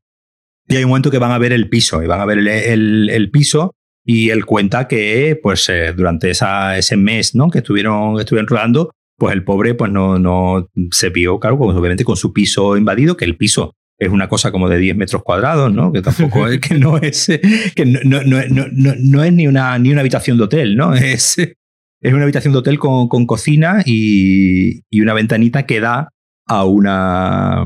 hay 0.69 0.83
un 0.85 0.89
momento 0.91 1.11
que 1.11 1.19
van 1.19 1.31
a 1.31 1.37
ver 1.39 1.51
el 1.51 1.67
piso, 1.67 2.01
y 2.01 2.07
van 2.07 2.21
a 2.21 2.25
ver 2.25 2.37
el, 2.37 3.09
el, 3.09 3.31
piso, 3.31 3.75
y 4.05 4.29
él 4.29 4.45
cuenta 4.45 4.87
que 4.87 5.37
pues 5.43 5.69
durante 5.93 6.29
esa, 6.29 6.77
ese 6.77 6.95
mes 6.95 7.35
¿no? 7.35 7.49
que 7.49 7.57
estuvieron, 7.57 8.17
estuvieron 8.17 8.47
rodando, 8.47 8.91
pues 9.23 9.35
el 9.35 9.45
pobre 9.45 9.73
pues 9.73 9.89
no, 9.89 10.19
no 10.19 10.69
se 10.91 11.09
vio, 11.09 11.39
claro, 11.39 11.57
pues, 11.57 11.77
obviamente 11.77 12.03
con 12.03 12.17
su 12.17 12.33
piso 12.33 12.75
invadido, 12.75 13.15
que 13.15 13.23
el 13.23 13.37
piso 13.37 13.73
es 13.97 14.09
una 14.09 14.27
cosa 14.27 14.51
como 14.51 14.67
de 14.67 14.77
10 14.77 14.97
metros 14.97 15.23
cuadrados, 15.23 15.73
¿no? 15.73 15.93
Que 15.93 16.01
tampoco 16.01 16.45
es, 16.49 16.59
que 16.59 16.75
no 16.75 16.97
es, 16.97 17.31
que 17.73 17.85
no, 17.85 18.01
no, 18.03 18.21
no, 18.21 18.65
no, 18.99 19.23
es 19.23 19.31
ni 19.31 19.47
una, 19.47 19.79
ni 19.79 19.93
una 19.93 20.01
habitación 20.01 20.37
de 20.37 20.43
hotel, 20.43 20.75
¿no? 20.75 20.93
Es, 20.93 21.37
es 21.37 22.13
una 22.13 22.23
habitación 22.23 22.51
de 22.51 22.59
hotel 22.59 22.77
con, 22.77 23.07
con 23.07 23.25
cocina 23.25 23.81
y, 23.85 24.81
y, 24.89 24.99
una 24.99 25.13
ventanita 25.13 25.65
que 25.65 25.79
da 25.79 26.09
a 26.45 26.65
una... 26.65 27.63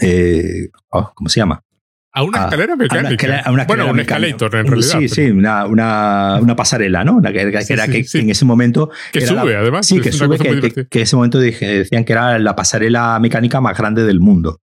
Eh, 0.00 0.68
oh, 0.90 1.10
¿Cómo 1.12 1.28
se 1.28 1.40
llama? 1.40 1.60
A 2.16 2.22
una 2.22 2.44
escalera 2.44 2.76
mecánica. 2.76 3.40
A 3.40 3.52
una 3.52 3.66
bueno, 3.66 3.90
un 3.90 4.00
escalator 4.00 4.56
en 4.56 4.66
realidad. 4.66 4.98
Sí, 5.00 5.08
sí, 5.08 5.24
una, 5.26 5.66
una, 5.66 6.38
una, 6.40 6.56
pasarela, 6.56 7.04
¿no? 7.04 7.20
que, 7.20 7.42
era 7.42 7.86
que, 7.88 8.06
en 8.14 8.30
ese 8.30 8.46
momento. 8.46 8.90
Que 9.12 9.20
sube, 9.20 9.54
además. 9.54 9.86
Sí, 9.86 10.00
que 10.00 10.12
sube, 10.12 10.38
que, 10.38 10.98
en 10.98 11.02
ese 11.02 11.14
momento 11.14 11.38
decían 11.38 12.04
que 12.06 12.12
era 12.14 12.38
la 12.38 12.56
pasarela 12.56 13.18
mecánica 13.20 13.60
más 13.60 13.76
grande 13.76 14.04
del 14.04 14.20
mundo. 14.20 14.62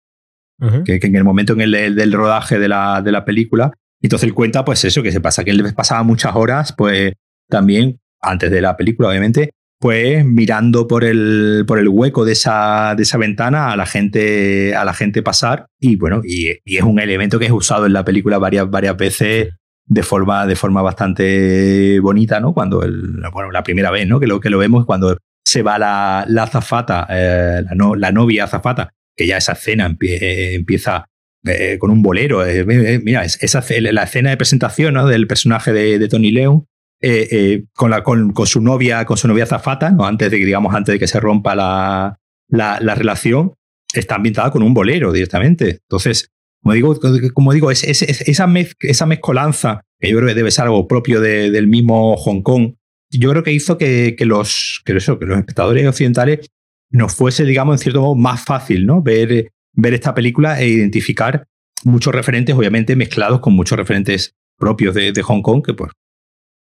que, 0.84 1.00
en 1.02 1.16
el 1.16 1.24
momento 1.24 1.54
en 1.54 1.62
el, 1.62 1.94
del 1.94 2.12
rodaje 2.12 2.58
de 2.58 2.68
la, 2.68 3.00
de 3.00 3.12
la 3.12 3.24
película. 3.24 3.72
Entonces 4.02 4.28
él 4.28 4.34
cuenta, 4.34 4.66
pues 4.66 4.84
eso, 4.84 5.02
que 5.02 5.10
se 5.10 5.22
pasa, 5.22 5.42
que 5.42 5.50
él 5.50 5.72
pasaba 5.74 6.02
muchas 6.02 6.36
horas, 6.36 6.74
pues 6.76 7.14
también, 7.48 7.98
antes 8.20 8.50
de 8.50 8.60
la 8.60 8.76
película, 8.76 9.08
obviamente, 9.08 9.52
pues 9.78 10.24
mirando 10.24 10.88
por 10.88 11.04
el, 11.04 11.64
por 11.66 11.78
el 11.78 11.88
hueco 11.88 12.24
de 12.24 12.32
esa, 12.32 12.94
de 12.96 13.04
esa 13.04 13.18
ventana 13.18 13.72
a 13.72 13.76
la 13.76 13.86
gente, 13.86 14.74
a 14.74 14.84
la 14.84 14.92
gente 14.92 15.22
pasar. 15.22 15.66
Y 15.78 15.96
bueno, 15.96 16.20
y, 16.24 16.48
es 16.64 16.82
un 16.82 16.98
elemento 16.98 17.38
que 17.38 17.46
es 17.46 17.52
usado 17.52 17.86
en 17.86 17.92
la 17.92 18.04
película 18.04 18.38
varias, 18.38 18.68
varias 18.68 18.96
veces 18.96 19.54
de 19.86 20.02
forma, 20.02 20.46
de 20.46 20.56
forma 20.56 20.82
bastante 20.82 22.00
bonita, 22.00 22.40
¿no? 22.40 22.52
Cuando 22.52 22.82
el, 22.82 23.22
bueno, 23.32 23.50
la 23.50 23.62
primera 23.62 23.90
vez, 23.90 24.06
¿no? 24.06 24.20
Que 24.20 24.26
lo 24.26 24.40
que 24.40 24.50
lo 24.50 24.58
vemos 24.58 24.84
cuando 24.84 25.16
se 25.44 25.62
va 25.62 25.78
la, 25.78 26.24
la 26.28 26.42
azafata, 26.42 27.06
eh, 27.08 27.62
la, 27.64 27.74
no, 27.74 27.94
la, 27.94 28.12
novia 28.12 28.44
azafata, 28.44 28.90
que 29.16 29.26
ya 29.26 29.38
esa 29.38 29.52
escena 29.52 29.86
empieza 29.86 31.06
eh, 31.44 31.78
con 31.78 31.90
un 31.90 32.02
bolero. 32.02 32.44
Eh, 32.44 33.00
mira, 33.02 33.24
esa, 33.24 33.64
la 33.80 34.02
escena 34.02 34.30
de 34.30 34.36
presentación 34.36 34.94
¿no? 34.94 35.06
del 35.06 35.26
personaje 35.26 35.72
de, 35.72 35.98
de 35.98 36.08
Tony 36.08 36.32
Leung 36.32 36.64
eh, 37.00 37.28
eh, 37.30 37.64
con, 37.74 38.46
su 38.46 38.60
novia, 38.60 39.04
con 39.04 39.16
su 39.16 39.28
novia 39.28 39.46
Zafata, 39.46 39.92
¿no? 39.92 40.04
antes 40.04 40.32
de 40.32 40.38
que, 40.38 40.44
digamos, 40.44 40.74
antes 40.74 40.94
de 40.94 40.98
que 40.98 41.06
se 41.06 41.20
rompa 41.20 41.54
la, 41.54 42.18
la, 42.48 42.94
relación, 42.96 43.54
está 43.94 44.16
ambientada 44.16 44.50
con 44.50 44.64
un 44.64 44.74
bolero 44.74 45.12
directamente. 45.12 45.78
Entonces, 45.82 46.32
como 46.60 46.74
digo, 46.74 46.98
como 47.34 47.52
digo 47.52 47.70
es, 47.70 47.84
esa, 47.84 48.46
esa 48.80 49.06
mezcolanza, 49.06 49.82
que 50.00 50.10
yo 50.10 50.16
creo 50.16 50.28
que 50.28 50.34
debe 50.34 50.50
ser 50.50 50.64
algo 50.64 50.88
propio 50.88 51.20
del 51.20 51.68
mismo 51.68 52.16
Hong 52.16 52.42
Kong, 52.42 52.74
yo 53.10 53.30
creo 53.30 53.44
que 53.44 53.52
hizo 53.52 53.78
que, 53.78 54.16
los, 54.22 54.82
que, 54.84 54.96
eso, 54.96 55.20
que 55.20 55.26
los 55.26 55.38
espectadores 55.38 55.86
occidentales 55.86 56.48
nos 56.90 57.14
fuese, 57.14 57.44
digamos, 57.44 57.74
en 57.74 57.78
cierto 57.78 58.00
modo 58.00 58.16
más 58.16 58.44
fácil 58.44 58.86
¿no? 58.86 59.02
ver, 59.02 59.52
ver 59.72 59.94
esta 59.94 60.14
película 60.14 60.60
e 60.60 60.66
identificar 60.66 61.46
muchos 61.84 62.12
referentes, 62.12 62.56
obviamente 62.56 62.96
mezclados 62.96 63.38
con 63.38 63.54
muchos 63.54 63.78
referentes 63.78 64.34
propios 64.58 64.94
de 64.96 65.22
Hong 65.22 65.42
Kong, 65.42 65.64
que 65.64 65.74
pues 65.74 65.92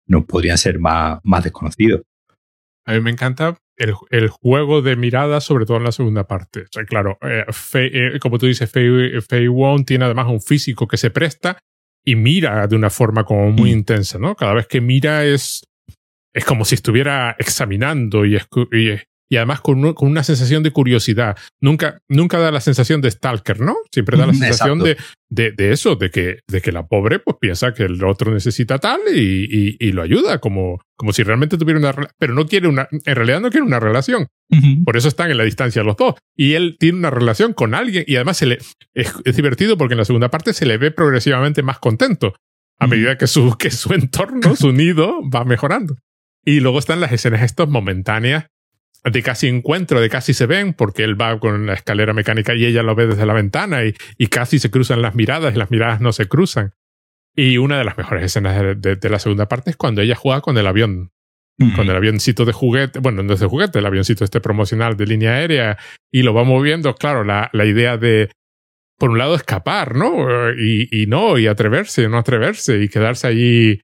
no 0.07 0.25
podrían 0.25 0.57
ser 0.57 0.79
más, 0.79 1.19
más 1.23 1.43
desconocidos. 1.43 2.01
A 2.85 2.93
mí 2.93 3.01
me 3.01 3.09
encanta 3.09 3.57
el, 3.77 4.29
juego 4.29 4.81
de 4.81 4.95
miradas, 4.95 5.43
sobre 5.43 5.65
todo 5.65 5.77
en 5.77 5.83
la 5.83 5.91
segunda 5.91 6.27
parte. 6.27 6.61
O 6.61 6.67
sea, 6.71 6.85
claro, 6.85 7.17
eh, 7.21 7.45
eh, 7.73 8.19
como 8.19 8.37
tú 8.37 8.45
dices, 8.45 8.71
Fei, 8.71 9.47
Wong 9.47 9.85
tiene 9.85 10.05
además 10.05 10.27
un 10.27 10.41
físico 10.41 10.87
que 10.87 10.97
se 10.97 11.09
presta 11.09 11.59
y 12.05 12.15
mira 12.15 12.67
de 12.67 12.75
una 12.75 12.89
forma 12.89 13.23
como 13.23 13.51
muy 13.51 13.71
mm. 13.71 13.77
intensa, 13.77 14.19
¿no? 14.19 14.35
Cada 14.35 14.53
vez 14.53 14.67
que 14.67 14.81
mira 14.81 15.25
es, 15.25 15.63
es 16.33 16.45
como 16.45 16.63
si 16.63 16.75
estuviera 16.75 17.35
examinando 17.39 18.25
y, 18.25 18.35
y, 18.35 18.99
y 19.35 19.37
además 19.37 19.59
con, 19.59 19.93
con, 19.93 20.09
una 20.09 20.23
sensación 20.23 20.63
de 20.63 20.71
curiosidad. 20.71 21.37
Nunca, 21.61 21.99
nunca 22.07 22.39
da 22.39 22.51
la 22.51 22.61
sensación 22.61 23.01
de 23.01 23.11
stalker, 23.11 23.59
¿no? 23.59 23.75
Siempre 23.91 24.17
da 24.17 24.25
la 24.25 24.33
sensación 24.33 24.79
de, 24.79 24.95
de, 25.29 25.51
de, 25.51 25.73
eso, 25.73 25.97
de 25.97 26.09
que, 26.09 26.39
de 26.47 26.61
que 26.61 26.71
la 26.71 26.87
pobre 26.87 27.19
pues 27.19 27.35
piensa 27.39 27.73
que 27.73 27.83
el 27.83 28.01
otro 28.05 28.33
necesita 28.33 28.79
tal 28.79 29.01
y, 29.13 29.75
y, 29.77 29.91
lo 29.91 30.03
ayuda, 30.03 30.39
como, 30.39 30.79
como 30.95 31.11
si 31.11 31.23
realmente 31.23 31.57
tuviera 31.57 31.79
una 31.79 31.93
pero 32.17 32.33
no 32.33 32.45
quiere 32.45 32.69
una, 32.69 32.87
en 32.91 33.15
realidad 33.15 33.41
no 33.41 33.49
quiere 33.49 33.65
una 33.65 33.81
relación. 33.81 34.27
Por 34.85 34.95
eso 34.95 35.09
están 35.09 35.31
en 35.31 35.37
la 35.37 35.43
distancia 35.43 35.83
los 35.83 35.97
dos. 35.97 36.15
Y 36.33 36.53
él 36.53 36.77
tiene 36.79 36.99
una 36.99 37.09
relación 37.09 37.51
con 37.51 37.75
alguien 37.75 38.05
y 38.07 38.15
además 38.15 38.37
se 38.37 38.45
le, 38.45 38.59
es, 38.93 39.35
divertido 39.35 39.77
porque 39.77 39.95
en 39.95 39.99
la 39.99 40.05
segunda 40.05 40.29
parte 40.29 40.53
se 40.53 40.65
le 40.65 40.77
ve 40.77 40.91
progresivamente 40.91 41.61
más 41.61 41.79
contento 41.79 42.35
a 42.79 42.87
medida 42.87 43.17
que 43.17 43.27
su, 43.27 43.57
que 43.57 43.69
su 43.69 43.93
entorno, 43.95 44.55
su 44.55 44.71
nido 44.71 45.19
va 45.29 45.43
mejorando. 45.43 45.97
Y 46.45 46.61
luego 46.61 46.79
están 46.79 47.01
las 47.01 47.11
escenas 47.11 47.41
estas 47.41 47.67
momentáneas 47.67 48.45
de 49.11 49.23
casi 49.23 49.47
encuentro, 49.47 50.01
de 50.01 50.09
casi 50.09 50.33
se 50.33 50.45
ven, 50.45 50.73
porque 50.73 51.03
él 51.03 51.19
va 51.19 51.39
con 51.39 51.67
la 51.67 51.73
escalera 51.73 52.13
mecánica 52.13 52.55
y 52.55 52.65
ella 52.65 52.83
lo 52.83 52.95
ve 52.95 53.07
desde 53.07 53.25
la 53.25 53.33
ventana 53.33 53.85
y, 53.85 53.93
y 54.17 54.27
casi 54.27 54.59
se 54.59 54.71
cruzan 54.71 55.01
las 55.01 55.15
miradas 55.15 55.55
y 55.55 55.57
las 55.57 55.71
miradas 55.71 56.01
no 56.01 56.11
se 56.11 56.27
cruzan. 56.27 56.73
Y 57.35 57.57
una 57.57 57.77
de 57.77 57.83
las 57.83 57.97
mejores 57.97 58.23
escenas 58.23 58.55
de, 58.77 59.09
la 59.09 59.19
segunda 59.19 59.47
parte 59.47 59.69
es 59.69 59.77
cuando 59.77 60.01
ella 60.01 60.15
juega 60.15 60.41
con 60.41 60.57
el 60.57 60.65
avión, 60.65 61.11
con 61.75 61.89
el 61.89 61.95
avioncito 61.95 62.45
de 62.45 62.53
juguete, 62.53 62.99
bueno, 62.99 63.23
no 63.23 63.33
es 63.33 63.41
de 63.41 63.45
juguete, 63.45 63.79
el 63.79 63.85
avioncito 63.85 64.23
este 64.23 64.39
promocional 64.39 64.95
de 64.95 65.05
línea 65.05 65.33
aérea, 65.33 65.77
y 66.11 66.23
lo 66.23 66.33
va 66.33 66.45
moviendo, 66.45 66.95
claro, 66.95 67.25
la, 67.25 67.49
la 67.51 67.65
idea 67.65 67.97
de, 67.97 68.31
por 68.97 69.09
un 69.09 69.17
lado, 69.17 69.35
escapar, 69.35 69.95
¿no? 69.95 70.49
Y, 70.51 70.87
y 70.91 71.07
no, 71.07 71.37
y 71.37 71.47
atreverse, 71.47 72.07
no 72.07 72.17
atreverse, 72.17 72.81
y 72.81 72.87
quedarse 72.87 73.27
allí. 73.27 73.81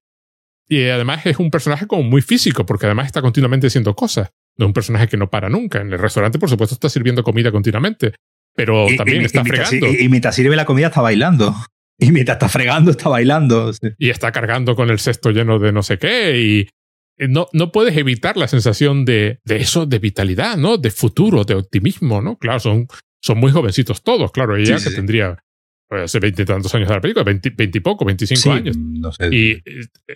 Y 0.69 0.87
además 0.87 1.25
es 1.25 1.37
un 1.37 1.51
personaje 1.51 1.87
como 1.87 2.03
muy 2.03 2.21
físico, 2.21 2.65
porque 2.65 2.85
además 2.85 3.07
está 3.07 3.21
continuamente 3.21 3.67
haciendo 3.67 3.95
cosas. 3.95 4.31
No 4.61 4.65
es 4.65 4.69
un 4.69 4.73
personaje 4.73 5.07
que 5.07 5.17
no 5.17 5.27
para 5.27 5.49
nunca. 5.49 5.81
En 5.81 5.91
el 5.91 5.97
restaurante, 5.97 6.37
por 6.37 6.49
supuesto, 6.49 6.75
está 6.75 6.87
sirviendo 6.87 7.23
comida 7.23 7.51
continuamente, 7.51 8.13
pero 8.55 8.85
también 8.95 9.23
está 9.23 9.43
fregando. 9.43 9.87
Y, 9.87 10.07
mientras 10.07 10.35
sirve 10.35 10.55
la 10.55 10.65
comida 10.65 10.87
está 10.87 11.01
bailando. 11.01 11.53
Y 12.03 12.11
mientras 12.11 12.37
está 12.37 12.49
fregando, 12.49 12.89
está 12.89 13.09
bailando. 13.09 13.71
Y 13.99 14.09
está 14.09 14.31
cargando 14.31 14.75
con 14.75 14.89
el 14.89 14.97
cesto 14.97 15.29
lleno 15.29 15.59
de 15.59 15.71
no 15.71 15.83
sé 15.83 15.99
qué. 15.99 16.39
Y 16.39 17.27
no, 17.27 17.47
no 17.53 17.71
puedes 17.71 17.95
evitar 17.95 18.37
la 18.37 18.47
sensación 18.47 19.05
de, 19.05 19.39
de 19.45 19.57
eso, 19.57 19.85
de 19.85 19.99
vitalidad, 19.99 20.57
¿no? 20.57 20.79
De 20.79 20.89
futuro, 20.89 21.43
de 21.43 21.53
optimismo, 21.53 22.19
¿no? 22.19 22.37
Claro, 22.37 22.59
son, 22.59 22.87
son 23.21 23.37
muy 23.37 23.51
jovencitos 23.51 24.01
todos, 24.01 24.31
claro. 24.31 24.55
Ella 24.55 24.77
que 24.83 24.89
tendría 24.89 25.43
pues, 25.87 26.05
hace 26.05 26.19
veintitantos 26.19 26.73
años 26.73 26.87
de 26.87 26.95
la 26.95 27.01
película, 27.01 27.23
veintipoco, 27.23 28.03
veinticinco 28.03 28.51
años. 28.51 28.75
No 28.77 29.11
sé. 29.11 29.27
Y 29.31 29.51
eh, 29.51 29.63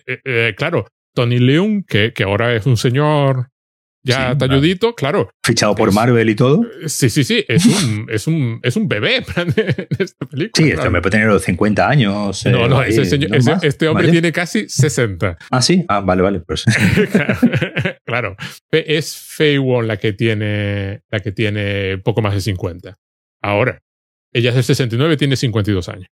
eh, 0.08 0.22
eh, 0.26 0.54
claro, 0.58 0.88
Tony 1.14 1.38
Leung, 1.38 1.86
que, 1.86 2.14
que 2.14 2.24
ahora 2.24 2.56
es 2.56 2.66
un 2.66 2.78
señor 2.78 3.52
ya 4.06 4.38
talludito, 4.38 4.94
claro. 4.94 5.30
Fichado 5.44 5.74
por 5.76 5.92
Marvel 5.92 6.30
y 6.30 6.36
todo. 6.36 6.62
Sí, 6.86 7.10
sí, 7.10 7.24
sí. 7.24 7.44
Es 7.48 7.66
un, 7.66 8.08
es 8.10 8.28
un, 8.28 8.60
es 8.62 8.76
un 8.76 8.88
bebé 8.88 9.18
en 9.36 9.88
esta 10.00 10.26
película. 10.26 10.52
Sí, 10.56 10.72
este 10.72 10.88
hombre 10.88 11.02
puede 11.02 11.12
tener 11.12 11.28
los 11.28 11.44
50 11.44 11.90
años. 11.90 12.46
no, 12.46 12.68
no, 12.68 12.84
ese 12.84 13.06
señor, 13.06 13.32
este 13.62 13.88
hombre 13.88 14.10
tiene 14.12 14.32
casi 14.32 14.70
60. 14.70 15.38
Ah, 15.50 15.62
sí. 15.62 15.84
Ah, 15.88 16.02
vale, 16.02 16.22
vale. 16.22 16.40
Pues. 16.42 16.66
claro. 18.06 18.36
Es 18.72 19.18
Fei 19.18 19.58
Wong 19.58 19.86
la 19.86 19.98
que 19.98 20.14
tiene, 20.14 21.02
la 21.10 21.20
que 21.20 21.32
tiene 21.32 21.98
poco 21.98 22.22
más 22.22 22.34
de 22.34 22.42
50. 22.42 22.98
Ahora, 23.42 23.82
ella 24.34 24.50
es 24.50 24.56
del 24.56 24.64
69, 24.64 25.18
tiene 25.18 25.36
52 25.36 25.90
años. 25.90 26.08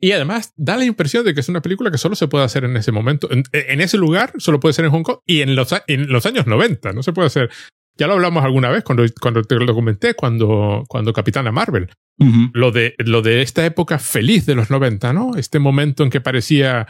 Y 0.00 0.12
además 0.12 0.54
da 0.56 0.78
la 0.78 0.84
impresión 0.84 1.24
de 1.24 1.34
que 1.34 1.40
es 1.40 1.48
una 1.48 1.60
película 1.60 1.90
que 1.90 1.98
solo 1.98 2.16
se 2.16 2.26
puede 2.26 2.44
hacer 2.44 2.64
en 2.64 2.76
ese 2.76 2.90
momento, 2.90 3.28
en, 3.30 3.80
ese 3.80 3.98
lugar, 3.98 4.32
solo 4.38 4.58
puede 4.58 4.72
ser 4.72 4.86
en 4.86 4.90
Hong 4.92 5.02
Kong 5.02 5.18
y 5.26 5.42
en 5.42 5.54
los, 5.54 5.74
en 5.86 6.10
los 6.10 6.24
años 6.24 6.46
90, 6.46 6.92
no 6.92 7.02
se 7.02 7.12
puede 7.12 7.26
hacer. 7.26 7.50
Ya 7.98 8.06
lo 8.06 8.14
hablamos 8.14 8.42
alguna 8.42 8.70
vez 8.70 8.82
cuando, 8.82 9.04
cuando 9.20 9.42
te 9.42 9.56
lo 9.56 9.74
comenté, 9.74 10.14
cuando, 10.14 10.84
cuando 10.88 11.12
Capitana 11.12 11.52
Marvel. 11.52 11.90
lo, 12.54 12.70
de, 12.70 12.94
lo 12.98 13.20
de 13.20 13.42
esta 13.42 13.64
época 13.66 13.98
feliz 13.98 14.46
de 14.46 14.54
los 14.54 14.70
90, 14.70 15.12
¿no? 15.12 15.36
Este 15.36 15.58
momento 15.58 16.02
en 16.02 16.10
que 16.10 16.22
parecía 16.22 16.88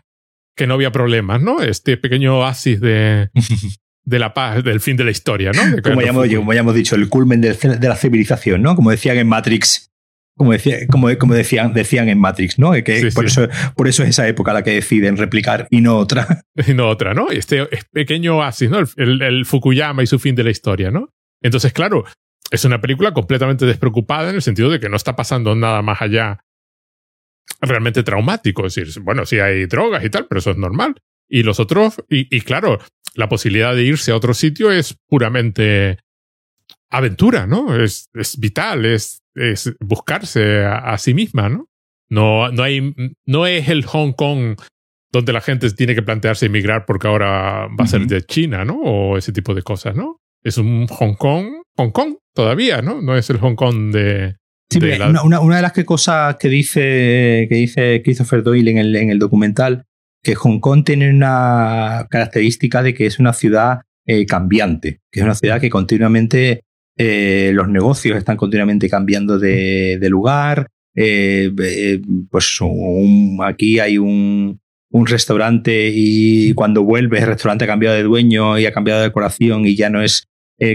que 0.56 0.68
no 0.68 0.74
había 0.74 0.92
problemas, 0.92 1.42
¿no? 1.42 1.62
Este 1.62 1.96
pequeño 1.96 2.38
oasis 2.38 2.80
de, 2.80 3.30
de 4.04 4.18
la 4.18 4.34
paz, 4.34 4.62
del 4.62 4.80
fin 4.80 4.96
de 4.96 5.04
la 5.04 5.10
historia, 5.10 5.52
¿no? 5.52 5.62
como, 5.82 6.00
ya 6.00 6.08
hemos, 6.08 6.28
como, 6.28 6.52
ya 6.52 6.60
hemos, 6.60 6.74
dicho, 6.74 6.94
el 6.96 7.08
culmen 7.08 7.40
de, 7.40 7.54
de, 7.54 7.88
la 7.88 7.96
civilización, 7.96 8.62
¿no? 8.62 8.76
Como 8.76 8.90
decían 8.90 9.16
en 9.18 9.26
Matrix, 9.26 9.90
como, 10.36 10.52
decía, 10.52 10.86
como, 10.86 11.08
como 11.18 11.34
decían, 11.34 11.74
decían 11.74 12.08
en 12.08 12.18
Matrix, 12.18 12.58
¿no? 12.58 12.72
Que 12.72 13.10
por, 13.14 13.26
Eso, 13.26 13.48
por 13.76 13.88
eso 13.88 14.02
es 14.02 14.10
esa 14.10 14.26
época 14.26 14.52
la 14.52 14.62
que 14.62 14.72
deciden 14.72 15.16
replicar 15.16 15.66
y 15.70 15.80
no 15.80 15.96
otra. 15.96 16.44
Y 16.66 16.74
no 16.74 16.88
otra, 16.88 17.14
¿no? 17.14 17.30
Este 17.30 17.66
pequeño 17.92 18.38
oasis, 18.38 18.70
¿no? 18.70 18.80
El, 18.96 19.22
el, 19.22 19.46
Fukuyama 19.46 20.02
y 20.02 20.06
su 20.06 20.18
fin 20.18 20.34
de 20.34 20.44
la 20.44 20.50
historia, 20.50 20.90
¿no? 20.90 21.08
Entonces, 21.42 21.72
claro, 21.72 22.04
es 22.50 22.64
una 22.64 22.80
película 22.80 23.12
completamente 23.12 23.64
despreocupada 23.64 24.30
en 24.30 24.36
el 24.36 24.42
sentido 24.42 24.70
de 24.70 24.80
que 24.80 24.88
no 24.88 24.96
está 24.96 25.16
pasando 25.16 25.54
nada 25.54 25.82
más 25.82 26.02
allá 26.02 26.44
realmente 27.60 28.02
traumático. 28.02 28.66
Es 28.66 28.74
decir, 28.74 29.02
bueno, 29.02 29.24
sí 29.26 29.38
hay 29.38 29.66
drogas 29.66 30.04
y 30.04 30.10
tal, 30.10 30.26
pero 30.26 30.40
eso 30.40 30.50
es 30.50 30.56
normal. 30.56 30.96
Y 31.28 31.42
los 31.44 31.60
otros, 31.60 32.02
y, 32.08 32.40
claro, 32.40 32.80
la 33.14 33.28
posibilidad 33.28 33.74
de 33.74 33.84
irse 33.84 34.10
a 34.10 34.16
otro 34.16 34.34
sitio 34.34 34.72
es 34.72 34.96
puramente 35.06 35.98
aventura, 36.90 37.46
¿no? 37.46 37.80
Es, 37.80 38.10
es 38.14 38.38
vital, 38.38 38.84
es, 38.84 39.19
es 39.34 39.74
buscarse 39.80 40.64
a, 40.64 40.96
sí 40.98 41.14
misma, 41.14 41.48
¿no? 41.48 41.66
No, 42.08 42.50
no 42.50 42.62
hay, 42.62 42.94
no 43.26 43.46
es 43.46 43.68
el 43.68 43.84
Hong 43.84 44.12
Kong 44.12 44.56
donde 45.12 45.32
la 45.32 45.40
gente 45.40 45.70
tiene 45.70 45.94
que 45.94 46.02
plantearse 46.02 46.46
emigrar 46.46 46.86
porque 46.86 47.08
ahora 47.08 47.68
va 47.68 47.84
a 47.84 47.86
ser 47.86 48.06
de 48.06 48.22
China, 48.22 48.64
¿no? 48.64 48.76
O 48.76 49.16
ese 49.16 49.32
tipo 49.32 49.54
de 49.54 49.62
cosas, 49.62 49.94
¿no? 49.94 50.18
Es 50.42 50.58
un 50.58 50.86
Hong 50.88 51.14
Kong, 51.14 51.62
Hong 51.76 51.90
Kong 51.90 52.16
todavía, 52.34 52.82
¿no? 52.82 53.00
No 53.00 53.16
es 53.16 53.30
el 53.30 53.38
Hong 53.38 53.54
Kong 53.54 53.92
de, 53.92 54.36
Sí, 54.72 54.78
una, 54.78 55.40
una, 55.40 55.56
de 55.56 55.62
las 55.62 55.72
que 55.72 55.84
cosas 55.84 56.36
que 56.36 56.48
dice, 56.48 57.46
que 57.48 57.56
dice 57.56 58.02
Christopher 58.04 58.44
Doyle 58.44 58.70
en 58.70 58.78
el, 58.78 58.94
en 58.94 59.10
el 59.10 59.18
documental, 59.18 59.84
que 60.22 60.36
Hong 60.36 60.60
Kong 60.60 60.84
tiene 60.84 61.10
una 61.10 62.06
característica 62.08 62.80
de 62.80 62.94
que 62.94 63.06
es 63.06 63.18
una 63.18 63.32
ciudad 63.32 63.80
eh, 64.06 64.26
cambiante, 64.26 65.00
que 65.10 65.20
es 65.20 65.24
una 65.24 65.34
ciudad 65.34 65.60
que 65.60 65.70
continuamente 65.70 66.62
eh, 67.02 67.52
los 67.54 67.66
negocios 67.66 68.18
están 68.18 68.36
continuamente 68.36 68.90
cambiando 68.90 69.38
de, 69.38 69.98
lugar. 70.10 70.68
Eh, 70.94 71.50
pues 72.30 72.58
aquí 73.42 73.78
hay 73.78 73.96
un, 73.96 74.60
un, 74.90 75.06
restaurante 75.06 75.90
y 75.94 76.52
cuando 76.52 76.82
vuelve 76.82 77.20
el 77.20 77.26
restaurante 77.26 77.64
ha 77.64 77.68
cambiado 77.68 77.96
de 77.96 78.02
dueño 78.02 78.58
y 78.58 78.66
ha 78.66 78.72
cambiado 78.72 79.00
de 79.00 79.06
decoración 79.06 79.66
y 79.66 79.76
ya 79.76 79.88
no 79.88 80.02
es 80.02 80.28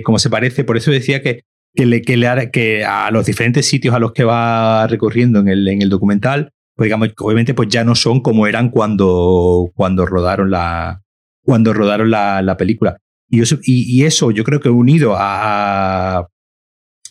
como 0.04 0.18
se 0.18 0.32
parece. 0.32 0.64
Por 0.64 0.78
eso 0.78 0.90
decía 0.90 1.22
que 1.22 1.44
le, 1.76 2.02
que, 2.02 2.18
le, 2.18 2.50
que 2.50 2.84
a 2.84 3.12
los 3.12 3.28
diferentes 3.28 3.68
sitios 3.68 3.94
a 3.94 4.00
los 4.00 4.12
que 4.12 4.24
va 4.24 4.88
recorriendo 4.88 5.42
en 5.42 5.48
el, 5.48 5.68
en 5.68 5.84
el 5.84 5.90
documental, 5.90 6.54
pues 6.76 6.88
digamos, 6.88 7.10
obviamente 7.20 7.54
pues 7.54 7.70
ya 7.70 7.84
no 7.84 7.94
son 7.94 8.22
como 8.22 8.48
eran 8.48 8.72
cuando, 8.72 9.72
cuando 9.76 10.08
rodaron 10.08 10.50
la, 10.50 11.04
cuando 11.44 11.72
rodaron 11.72 12.10
la 12.10 12.58
película. 12.58 12.98
Y 13.30 13.42
eso, 13.42 13.58
y, 13.64 14.04
eso 14.04 14.32
yo 14.32 14.44
creo 14.44 14.60
que 14.60 14.70
unido 14.70 15.16
a, 15.18 16.28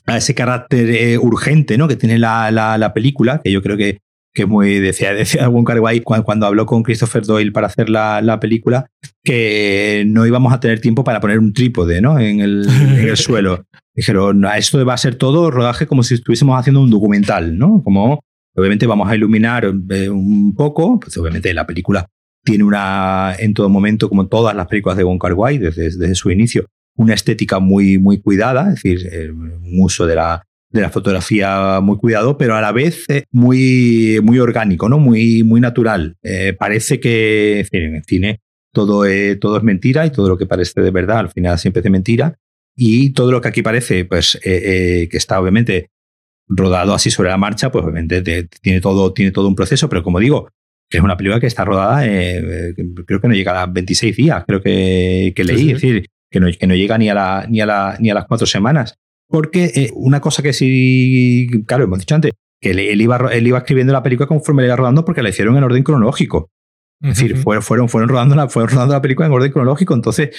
a 0.06 0.16
ese 0.16 0.34
carácter 0.34 0.90
eh, 0.90 1.18
urgente 1.18 1.76
¿no? 1.76 1.88
que 1.88 1.96
tiene 1.96 2.18
la, 2.18 2.50
la, 2.50 2.78
la, 2.78 2.94
película, 2.94 3.40
que 3.42 3.50
yo 3.50 3.62
creo 3.62 3.76
que, 3.76 3.98
que 4.32 4.46
muy, 4.46 4.78
decía, 4.78 5.12
decía 5.14 5.48
Wong 5.48 5.66
Kar 5.66 5.80
cuando, 6.02 6.24
cuando, 6.24 6.46
habló 6.46 6.66
con 6.66 6.82
Christopher 6.82 7.24
Doyle 7.24 7.52
para 7.52 7.66
hacer 7.66 7.88
la, 7.88 8.22
la, 8.22 8.38
película, 8.38 8.86
que 9.22 10.04
no 10.06 10.26
íbamos 10.26 10.52
a 10.52 10.60
tener 10.60 10.80
tiempo 10.80 11.02
para 11.02 11.20
poner 11.20 11.38
un 11.38 11.52
trípode 11.52 12.00
¿no? 12.00 12.18
en, 12.18 12.40
el, 12.40 12.66
en 12.68 13.08
el 13.08 13.16
suelo. 13.16 13.64
Dijeron, 13.94 14.44
esto 14.56 14.84
va 14.84 14.94
a 14.94 14.98
ser 14.98 15.16
todo 15.16 15.50
rodaje 15.50 15.86
como 15.86 16.02
si 16.02 16.14
estuviésemos 16.14 16.58
haciendo 16.58 16.80
un 16.80 16.90
documental, 16.90 17.56
¿no? 17.56 17.80
Como 17.84 18.20
obviamente 18.56 18.86
vamos 18.86 19.08
a 19.08 19.14
iluminar 19.14 19.72
eh, 19.90 20.08
un 20.08 20.54
poco, 20.54 20.98
pues 20.98 21.16
obviamente 21.16 21.54
la 21.54 21.66
película 21.66 22.08
tiene 22.44 22.64
una, 22.64 23.34
en 23.38 23.54
todo 23.54 23.68
momento, 23.68 24.08
como 24.08 24.26
todas 24.26 24.54
las 24.54 24.66
películas 24.66 24.96
de 24.98 25.04
Wong 25.04 25.20
Kar 25.20 25.34
Wai, 25.34 25.58
desde, 25.58 26.14
su 26.14 26.30
inicio, 26.30 26.66
una 26.96 27.14
estética 27.14 27.58
muy, 27.58 27.98
muy 27.98 28.20
cuidada, 28.20 28.68
es 28.68 28.82
decir, 28.82 29.08
eh, 29.10 29.30
un 29.30 29.80
uso 29.80 30.06
de 30.06 30.14
la, 30.14 30.44
de 30.70 30.80
la 30.80 30.90
fotografía 30.90 31.80
muy 31.80 31.96
cuidado, 31.96 32.38
pero 32.38 32.54
a 32.54 32.60
la 32.60 32.72
vez 32.72 33.04
eh, 33.08 33.24
muy, 33.30 34.20
muy 34.22 34.38
orgánico, 34.38 34.88
¿no? 34.88 34.98
Muy, 34.98 35.42
muy 35.42 35.60
natural. 35.60 36.16
parece 36.58 37.00
que 37.00 37.66
en 37.72 37.96
el 37.96 38.04
cine 38.04 38.40
todo, 38.72 39.04
todo 39.40 39.56
es 39.56 39.62
mentira 39.62 40.04
y 40.04 40.10
todo 40.10 40.28
lo 40.28 40.36
que 40.36 40.46
parece 40.46 40.80
de 40.80 40.90
verdad 40.90 41.18
al 41.18 41.30
final 41.30 41.58
siempre 41.58 41.80
es 41.80 41.90
mentira. 41.90 42.38
Y 42.76 43.10
todo 43.10 43.30
lo 43.30 43.40
que 43.40 43.48
aquí 43.48 43.62
parece, 43.62 44.04
pues, 44.04 44.34
eh, 44.36 44.40
eh, 45.02 45.08
que 45.08 45.16
está 45.16 45.40
obviamente 45.40 45.90
rodado 46.48 46.92
así 46.92 47.10
sobre 47.10 47.30
la 47.30 47.36
marcha, 47.36 47.70
pues 47.70 47.84
obviamente 47.84 48.22
tiene, 48.60 48.80
todo, 48.80 49.12
tiene 49.12 49.30
todo 49.30 49.48
un 49.48 49.54
proceso, 49.54 49.88
pero 49.88 50.02
como 50.02 50.18
digo, 50.18 50.50
es 50.90 51.00
una 51.00 51.16
película 51.16 51.40
que 51.40 51.46
está 51.46 51.64
rodada, 51.64 52.06
eh, 52.06 52.74
creo 53.06 53.20
que 53.20 53.28
no 53.28 53.34
llega 53.34 53.60
a 53.62 53.66
26 53.66 54.16
días, 54.16 54.44
creo 54.46 54.62
que, 54.62 55.32
que 55.34 55.44
leí, 55.44 55.72
es 55.72 55.80
decir, 55.80 56.06
que 56.30 56.40
no, 56.40 56.46
que 56.58 56.66
no 56.66 56.74
llega 56.74 56.98
ni 56.98 57.08
a, 57.10 57.14
la, 57.14 57.46
ni, 57.48 57.60
a 57.60 57.66
la, 57.66 57.96
ni 58.00 58.10
a 58.10 58.14
las 58.14 58.26
cuatro 58.26 58.46
semanas. 58.46 58.94
Porque 59.28 59.90
una 59.94 60.20
cosa 60.20 60.42
que 60.42 60.52
sí, 60.52 61.48
claro, 61.66 61.84
hemos 61.84 61.98
dicho 61.98 62.14
antes, 62.14 62.32
que 62.60 62.70
él, 62.70 63.00
iba, 63.00 63.16
él 63.32 63.46
iba 63.46 63.58
escribiendo 63.58 63.92
la 63.92 64.02
película 64.02 64.26
conforme 64.26 64.62
la 64.62 64.68
iba 64.68 64.76
rodando 64.76 65.04
porque 65.04 65.22
la 65.22 65.28
hicieron 65.28 65.56
en 65.56 65.64
orden 65.64 65.82
cronológico. 65.82 66.50
Es 67.02 67.18
decir, 67.18 67.36
fueron, 67.36 67.62
fueron, 67.62 67.88
fueron, 67.88 68.08
rodando 68.08 68.34
la, 68.34 68.48
fueron 68.48 68.70
rodando 68.70 68.94
la 68.94 69.02
película 69.02 69.26
en 69.26 69.32
orden 69.32 69.52
cronológico. 69.52 69.94
Entonces, 69.94 70.30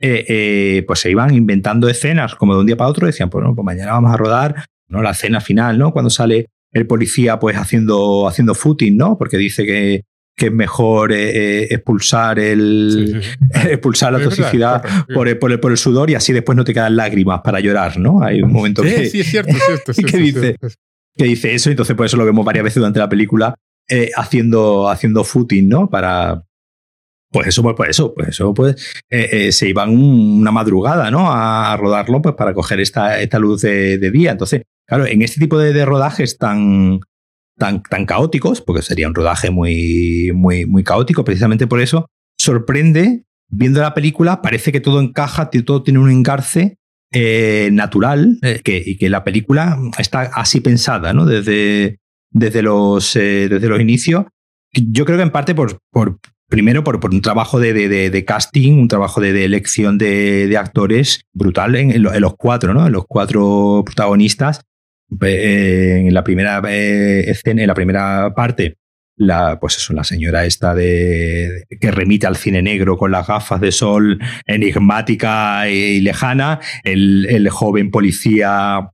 eh, 0.00 0.24
eh, 0.28 0.84
pues 0.86 1.00
se 1.00 1.10
iban 1.10 1.34
inventando 1.34 1.88
escenas 1.88 2.34
como 2.34 2.54
de 2.54 2.60
un 2.60 2.66
día 2.66 2.76
para 2.76 2.88
otro, 2.88 3.06
decían, 3.06 3.28
pues, 3.28 3.44
no, 3.44 3.54
pues 3.54 3.64
mañana 3.64 3.92
vamos 3.92 4.12
a 4.12 4.16
rodar 4.16 4.66
¿no? 4.88 5.02
la 5.02 5.10
escena 5.10 5.40
final, 5.40 5.78
¿no? 5.78 5.92
Cuando 5.92 6.10
sale 6.10 6.46
el 6.74 6.86
policía 6.86 7.38
pues 7.38 7.56
haciendo, 7.56 8.28
haciendo 8.28 8.54
footing, 8.54 8.96
¿no? 8.96 9.16
Porque 9.16 9.38
dice 9.38 9.64
que, 9.64 10.02
que 10.36 10.46
es 10.46 10.52
mejor 10.52 11.12
eh, 11.12 11.64
expulsar 11.64 12.38
el 12.38 13.22
expulsar 13.70 14.12
la 14.12 14.22
toxicidad 14.22 14.82
por, 15.14 15.28
el, 15.28 15.38
por, 15.38 15.52
el, 15.52 15.60
por, 15.60 15.70
el, 15.70 15.78
sudor 15.78 16.10
y 16.10 16.14
así 16.14 16.32
después 16.32 16.56
no 16.56 16.64
te 16.64 16.74
quedan 16.74 16.96
lágrimas 16.96 17.40
para 17.42 17.60
llorar, 17.60 17.98
¿no? 17.98 18.22
Hay 18.22 18.42
un 18.42 18.52
momento 18.52 18.82
que, 18.82 19.08
sí, 19.08 19.20
es 19.20 19.30
cierto, 19.30 19.52
es 19.52 19.64
cierto, 19.64 19.92
que, 20.06 20.18
dice, 20.18 20.56
que 21.16 21.24
dice 21.24 21.54
eso, 21.54 21.70
entonces 21.70 21.96
por 21.96 22.04
eso 22.04 22.16
lo 22.16 22.24
vemos 22.26 22.44
varias 22.44 22.64
veces 22.64 22.76
durante 22.76 22.98
la 22.98 23.08
película 23.08 23.54
haciendo, 24.16 24.88
haciendo 24.88 25.24
footing, 25.24 25.68
¿no? 25.68 25.88
Para, 25.88 26.42
pues 27.34 27.48
eso, 27.48 27.64
pues, 27.64 27.74
pues 27.76 27.90
eso, 27.90 28.14
pues 28.14 28.28
eso, 28.28 28.54
pues 28.54 28.94
eh, 29.10 29.28
eh, 29.32 29.52
se 29.52 29.68
iban 29.68 29.90
una 29.90 30.52
madrugada, 30.52 31.10
¿no? 31.10 31.32
A, 31.32 31.76
rodarlo, 31.76 32.22
pues 32.22 32.36
para 32.36 32.54
coger 32.54 32.78
esta, 32.78 33.20
esta 33.20 33.40
luz 33.40 33.62
de, 33.62 33.98
día. 34.12 34.30
Entonces, 34.30 34.62
claro, 34.86 35.06
en 35.06 35.22
este 35.22 35.40
tipo 35.40 35.58
de, 35.58 35.84
rodajes 35.84 36.38
tan, 36.38 37.00
tan, 37.56 37.82
tan 37.82 38.06
caóticos, 38.06 38.60
porque 38.60 38.82
sería 38.82 39.08
un 39.08 39.14
rodaje 39.14 39.50
muy, 39.50 40.32
muy, 40.34 40.66
muy 40.66 40.84
caótico, 40.84 41.24
precisamente 41.24 41.66
por 41.66 41.80
eso, 41.80 42.06
sorprende, 42.38 43.24
viendo 43.48 43.80
la 43.80 43.94
película, 43.94 44.42
parece 44.42 44.72
que 44.72 44.80
todo 44.80 45.00
encaja, 45.00 45.50
todo 45.50 45.82
tiene 45.82 46.00
un 46.00 46.10
engarce 46.10 46.78
eh, 47.12 47.68
natural, 47.72 48.38
que, 48.64 48.82
y 48.84 48.96
que 48.96 49.08
la 49.08 49.24
película 49.24 49.78
está 49.98 50.22
así 50.22 50.60
pensada, 50.60 51.12
¿no? 51.12 51.26
Desde, 51.26 52.00
desde, 52.30 52.62
los, 52.62 53.14
desde 53.14 53.68
los 53.68 53.80
inicios. 53.80 54.24
Yo 54.72 55.04
creo 55.04 55.16
que 55.16 55.22
en 55.22 55.30
parte 55.30 55.54
por, 55.54 55.78
por, 55.92 56.18
Primero 56.48 56.84
por, 56.84 57.00
un 57.12 57.22
trabajo 57.22 57.58
de, 57.58 58.24
casting, 58.26 58.74
un 58.74 58.88
trabajo 58.88 59.20
de, 59.20 59.44
elección 59.44 59.98
de, 59.98 60.54
actores 60.58 61.22
brutal 61.32 61.74
en, 61.74 62.02
los 62.02 62.34
cuatro, 62.36 62.74
¿no? 62.74 62.86
En 62.86 62.92
los 62.92 63.06
cuatro 63.08 63.82
protagonistas. 63.84 64.60
Eh, 65.20 66.04
en 66.06 66.14
la 66.14 66.24
primera 66.24 66.62
eh, 66.68 67.30
escena, 67.30 67.62
en 67.62 67.68
la 67.68 67.74
primera 67.74 68.34
parte, 68.34 68.76
la, 69.16 69.60
pues 69.60 69.76
eso, 69.76 69.92
la 69.92 70.02
señora 70.02 70.44
esta 70.44 70.74
de 70.74 71.64
que 71.80 71.90
remite 71.90 72.26
al 72.26 72.36
cine 72.36 72.62
negro 72.62 72.96
con 72.96 73.12
las 73.12 73.26
gafas 73.26 73.60
de 73.60 73.70
sol 73.70 74.18
enigmática 74.46 75.68
y, 75.70 76.00
lejana, 76.00 76.60
el, 76.82 77.26
el, 77.28 77.48
joven 77.48 77.90
policía 77.90 78.90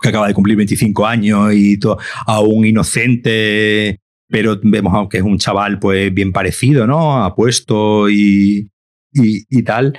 que 0.00 0.08
acaba 0.08 0.28
de 0.28 0.34
cumplir 0.34 0.56
25 0.56 1.06
años 1.06 1.52
y 1.52 1.78
todo, 1.78 1.98
aún 2.26 2.64
inocente 2.64 3.98
pero 4.30 4.58
vemos 4.62 5.08
que 5.08 5.18
es 5.18 5.24
un 5.24 5.38
chaval 5.38 5.78
pues 5.78 6.14
bien 6.14 6.32
parecido, 6.32 6.86
¿no? 6.86 7.22
Apuesto 7.22 8.08
y, 8.08 8.70
y, 9.12 9.62
tal. 9.64 9.98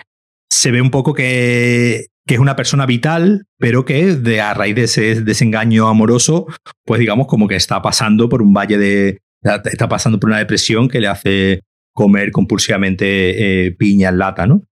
Se 0.49 0.71
ve 0.71 0.81
un 0.81 0.89
poco 0.89 1.13
que, 1.13 2.07
que, 2.31 2.35
es 2.35 2.39
una 2.39 2.55
persona 2.55 2.85
vital, 2.85 3.45
pero 3.57 3.83
que 3.85 4.15
de, 4.15 4.41
a 4.41 4.53
raíz 4.53 4.75
de 4.75 4.83
ese 4.83 5.21
desengaño 5.21 5.87
amoroso, 5.87 6.47
pues 6.85 6.99
digamos 6.99 7.27
como 7.27 7.47
que 7.47 7.55
está 7.55 7.81
pasando 7.81 8.29
por 8.29 8.41
un 8.41 8.53
valle 8.53 8.77
de... 8.77 9.19
está 9.41 9.89
pasando 9.89 10.19
por 10.19 10.29
una 10.29 10.39
depresión 10.39 10.87
que 10.87 11.01
le 11.01 11.07
hace 11.07 11.61
comer 11.93 12.31
compulsivamente 12.31 13.65
eh, 13.65 13.71
piña 13.71 14.09
en 14.09 14.17
lata, 14.17 14.47
¿no? 14.47 14.63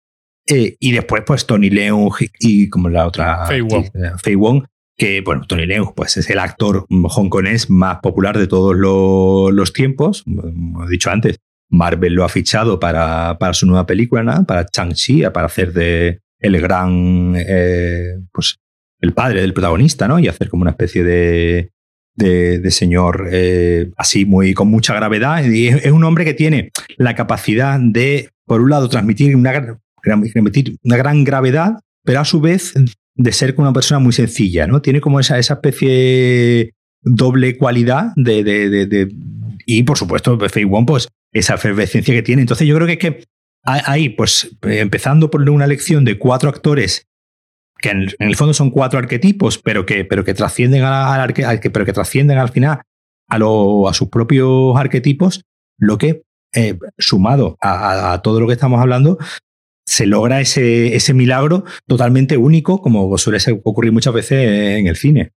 Eh, 0.47 0.77
y 0.79 0.93
después, 0.93 1.25
pues 1.27 1.47
Tony 1.47 1.69
Leung 1.69 2.13
y 2.39 2.69
como 2.69 2.89
la 2.89 3.07
otra... 3.07 3.45
Fei 3.47 4.35
Wong 4.35 4.65
que, 4.97 5.21
bueno, 5.21 5.45
Tony 5.47 5.65
Leung 5.65 5.95
pues, 5.95 6.17
es 6.17 6.29
el 6.29 6.41
actor 6.41 6.85
hongkonés 6.91 7.71
más 7.71 8.01
popular 8.01 8.37
de 8.37 8.49
todos 8.49 8.77
los 8.77 9.73
tiempos. 9.73 10.25
Como 10.25 10.85
he 10.85 10.89
dicho 10.89 11.11
antes, 11.11 11.39
Marvel 11.71 12.15
lo 12.15 12.25
ha 12.25 12.29
fichado 12.29 12.81
para, 12.81 13.39
para 13.39 13.55
su 13.55 13.67
nueva 13.67 13.87
película, 13.87 14.23
¿no? 14.25 14.45
para 14.45 14.67
Chang-Chi, 14.67 15.23
para 15.33 15.47
hacer 15.47 15.73
de 15.73 16.21
el 16.41 16.61
gran, 16.61 17.35
eh, 17.37 18.19
pues, 18.33 18.59
el 19.01 19.13
padre 19.13 19.41
del 19.41 19.53
protagonista, 19.53 20.09
¿no? 20.09 20.19
Y 20.19 20.29
hacer 20.29 20.49
como 20.49 20.63
una 20.63 20.73
especie 20.73 21.05
de, 21.05 21.71
de, 22.15 22.71
señor 22.71 23.29
eh, 23.31 23.91
así, 23.97 24.25
muy, 24.25 24.55
con 24.55 24.69
mucha 24.69 24.95
gravedad. 24.95 25.45
Y 25.45 25.69
es, 25.69 25.93
un 25.93 26.05
hombre 26.05 26.25
que 26.25 26.35
tiene 26.35 26.71
la 26.97 27.15
capacidad 27.15 27.79
de, 27.81 28.31
por 28.45 28.61
un 28.61 28.71
lado, 28.71 28.89
transmitir 28.89 29.37
una, 29.37 29.79
transmitir 30.03 30.77
una 30.83 30.97
gran 30.97 31.25
gravedad, 31.25 31.81
pero 32.05 32.21
a 32.21 32.25
su 32.25 32.41
vez 32.41 32.75
de 33.15 33.33
ser 33.33 33.55
una 33.59 33.73
persona 33.73 33.99
muy 33.99 34.13
sencilla, 34.13 34.67
¿no? 34.67 34.81
Tiene 34.83 35.01
como 35.01 35.21
esa, 35.21 35.39
esa 35.39 35.55
especie 35.55 36.75
doble 37.03 37.57
cualidad 37.57 38.13
de, 38.17 38.43
de, 38.43 38.87
de, 38.87 39.09
y 39.67 39.83
por 39.83 39.99
supuesto 39.99 40.39
Fei 40.49 40.65
Wong 40.65 40.87
pues 40.87 41.09
esa 41.33 41.55
efervescencia 41.55 42.15
que 42.15 42.23
tiene. 42.23 42.43
Entonces 42.43 42.67
yo 42.67 42.75
creo 42.77 42.87
que 42.87 42.93
es 42.95 42.99
que 42.99 43.25
ahí 43.65 44.09
pues 44.09 44.57
empezando 44.63 45.31
por 45.31 45.49
una 45.49 45.67
lección 45.67 46.05
de 46.05 46.19
cuatro 46.19 46.49
actores 46.49 47.09
que 47.81 47.91
en, 47.91 48.09
el 48.19 48.37
fondo 48.37 48.55
son 48.55 48.71
cuatro 48.71 48.99
arquetipos, 48.99 49.59
pero 49.59 49.87
que, 49.87 50.05
pero 50.05 50.25
que 50.25 50.35
trascienden 50.35 50.83
al, 50.85 51.33
pero 51.33 51.85
que 51.85 51.93
trascienden 51.93 52.39
al 52.39 52.51
final 52.51 52.81
a, 53.29 53.39
lo, 53.39 53.89
a 53.89 53.95
sus 53.95 54.09
propios 54.09 54.77
arquetipos, 54.77 55.43
lo 55.79 55.99
que, 55.99 56.23
eh, 56.55 56.79
sumado 56.99 57.57
a, 57.61 58.21
todo 58.23 58.41
lo 58.41 58.47
que 58.47 58.55
estamos 58.55 58.81
hablando, 58.81 59.19
se 59.87 60.07
logra 60.07 60.41
ese, 60.41 60.97
ese 60.97 61.15
milagro 61.15 61.65
totalmente 61.87 62.37
único, 62.37 62.83
como 62.83 63.17
suele 63.17 63.39
ocurrir 63.65 63.93
muchas 63.93 64.13
veces 64.13 64.79
en 64.79 64.87
el 64.87 64.97
cine. 64.97 65.33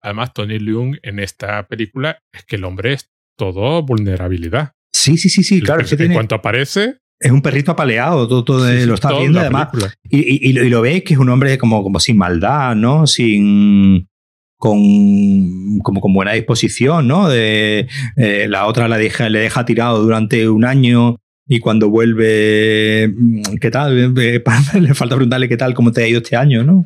Además, 0.00 0.32
Tony 0.32 0.58
Leung 0.58 0.98
en 1.02 1.18
esta 1.18 1.66
película 1.66 2.18
es 2.32 2.44
que 2.44 2.56
el 2.56 2.64
hombre 2.64 2.92
es 2.92 3.10
todo 3.36 3.82
vulnerabilidad. 3.82 4.72
Sí, 4.92 5.16
sí, 5.16 5.28
sí, 5.28 5.42
sí, 5.42 5.60
claro. 5.60 5.84
en 5.88 6.12
cuanto 6.12 6.34
aparece, 6.34 6.98
es 7.20 7.32
un 7.32 7.42
perrito 7.42 7.72
apaleado, 7.72 8.28
todo, 8.28 8.44
todo 8.44 8.86
lo 8.86 8.94
está 8.94 9.12
viendo 9.18 9.40
además. 9.40 9.68
Y, 10.08 10.48
y, 10.48 10.52
lo 10.52 10.80
veis 10.80 11.02
que 11.02 11.14
es 11.14 11.20
un 11.20 11.28
hombre 11.28 11.58
como, 11.58 11.82
como 11.82 11.98
sin 12.00 12.16
maldad, 12.16 12.76
¿no? 12.76 13.06
Sin. 13.06 14.08
con. 14.56 15.78
como 15.80 16.00
con 16.00 16.12
buena 16.12 16.32
disposición, 16.32 17.08
¿no? 17.08 17.28
De, 17.28 17.88
eh, 18.16 18.46
la 18.48 18.66
otra 18.66 18.88
la 18.88 18.98
deja, 18.98 19.28
le 19.28 19.40
deja 19.40 19.64
tirado 19.64 20.00
durante 20.02 20.48
un 20.48 20.64
año 20.64 21.16
y 21.48 21.58
cuando 21.58 21.90
vuelve. 21.90 23.12
Mm, 23.14 23.56
¿Qué 23.60 23.70
tal? 23.70 24.16
Eh, 24.16 24.42
le 24.80 24.94
falta 24.94 25.16
preguntarle 25.16 25.48
qué 25.48 25.56
tal, 25.56 25.74
cómo 25.74 25.90
te 25.90 26.04
ha 26.04 26.08
ido 26.08 26.18
este 26.18 26.36
año, 26.36 26.62
¿no? 26.62 26.84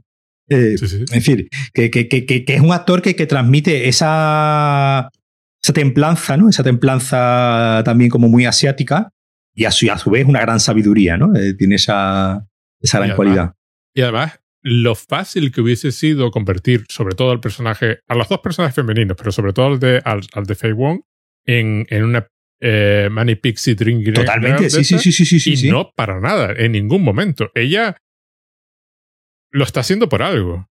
Eh, 0.49 0.77
sí, 0.79 0.85
Es 0.85 1.11
decir, 1.11 1.49
que, 1.75 1.91
que, 1.91 2.09
que, 2.09 2.25
que, 2.25 2.45
es 2.47 2.61
un 2.61 2.73
actor 2.73 3.01
que, 3.01 3.15
que 3.15 3.27
transmite 3.27 3.89
esa, 3.89 5.09
esa 5.63 5.73
templanza, 5.73 6.37
¿no? 6.37 6.49
Esa 6.49 6.63
templanza 6.63 7.83
también 7.85 8.11
como 8.11 8.29
muy 8.29 8.45
asiática 8.47 9.11
y 9.55 9.65
a 9.65 9.71
su, 9.71 9.91
a 9.91 9.99
su 9.99 10.11
vez 10.11 10.27
una 10.27 10.41
gran 10.41 10.61
sabiduría, 10.61 11.17
¿no? 11.17 11.35
Eh, 11.37 11.55
tiene 11.55 11.77
esa, 11.77 12.47
esa 12.81 12.99
gran 12.99 13.17
cualidad. 13.17 13.55
Y 13.95 14.03
además, 14.03 14.41
lo 14.63 14.95
fácil 14.95 15.53
que 15.53 15.61
hubiese 15.61 15.93
sido 15.93 16.31
convertir, 16.31 16.85
sobre 16.89 17.15
todo 17.15 17.31
al 17.33 17.41
personaje, 17.41 18.01
a 18.09 18.15
los 18.15 18.29
dos 18.29 18.41
personajes 18.41 18.75
femeninos, 18.75 19.17
pero 19.17 19.33
sobre 19.33 19.53
todo 19.53 19.67
al 19.67 19.81
de, 19.81 20.01
al, 20.05 20.45
de 20.47 20.55
Fei 20.55 20.73
Wong, 20.73 21.01
en, 21.45 21.87
en 21.91 22.05
una 22.05 22.27
eh, 22.61 23.09
Manny 23.11 23.35
Pixie 23.35 23.75
Drink 23.75 24.15
Totalmente, 24.15 24.71
sí, 24.71 24.85
sí, 24.85 24.99
sí, 24.99 25.13
sí, 25.13 25.41
sí. 25.41 25.67
Y 25.67 25.71
no 25.71 25.91
para 25.95 26.21
nada, 26.21 26.55
en 26.57 26.73
ningún 26.73 27.03
momento. 27.03 27.51
Ella 27.55 27.97
lo 29.51 29.65
está 29.65 29.81
haciendo 29.81 30.09
por 30.09 30.23
algo. 30.23 30.69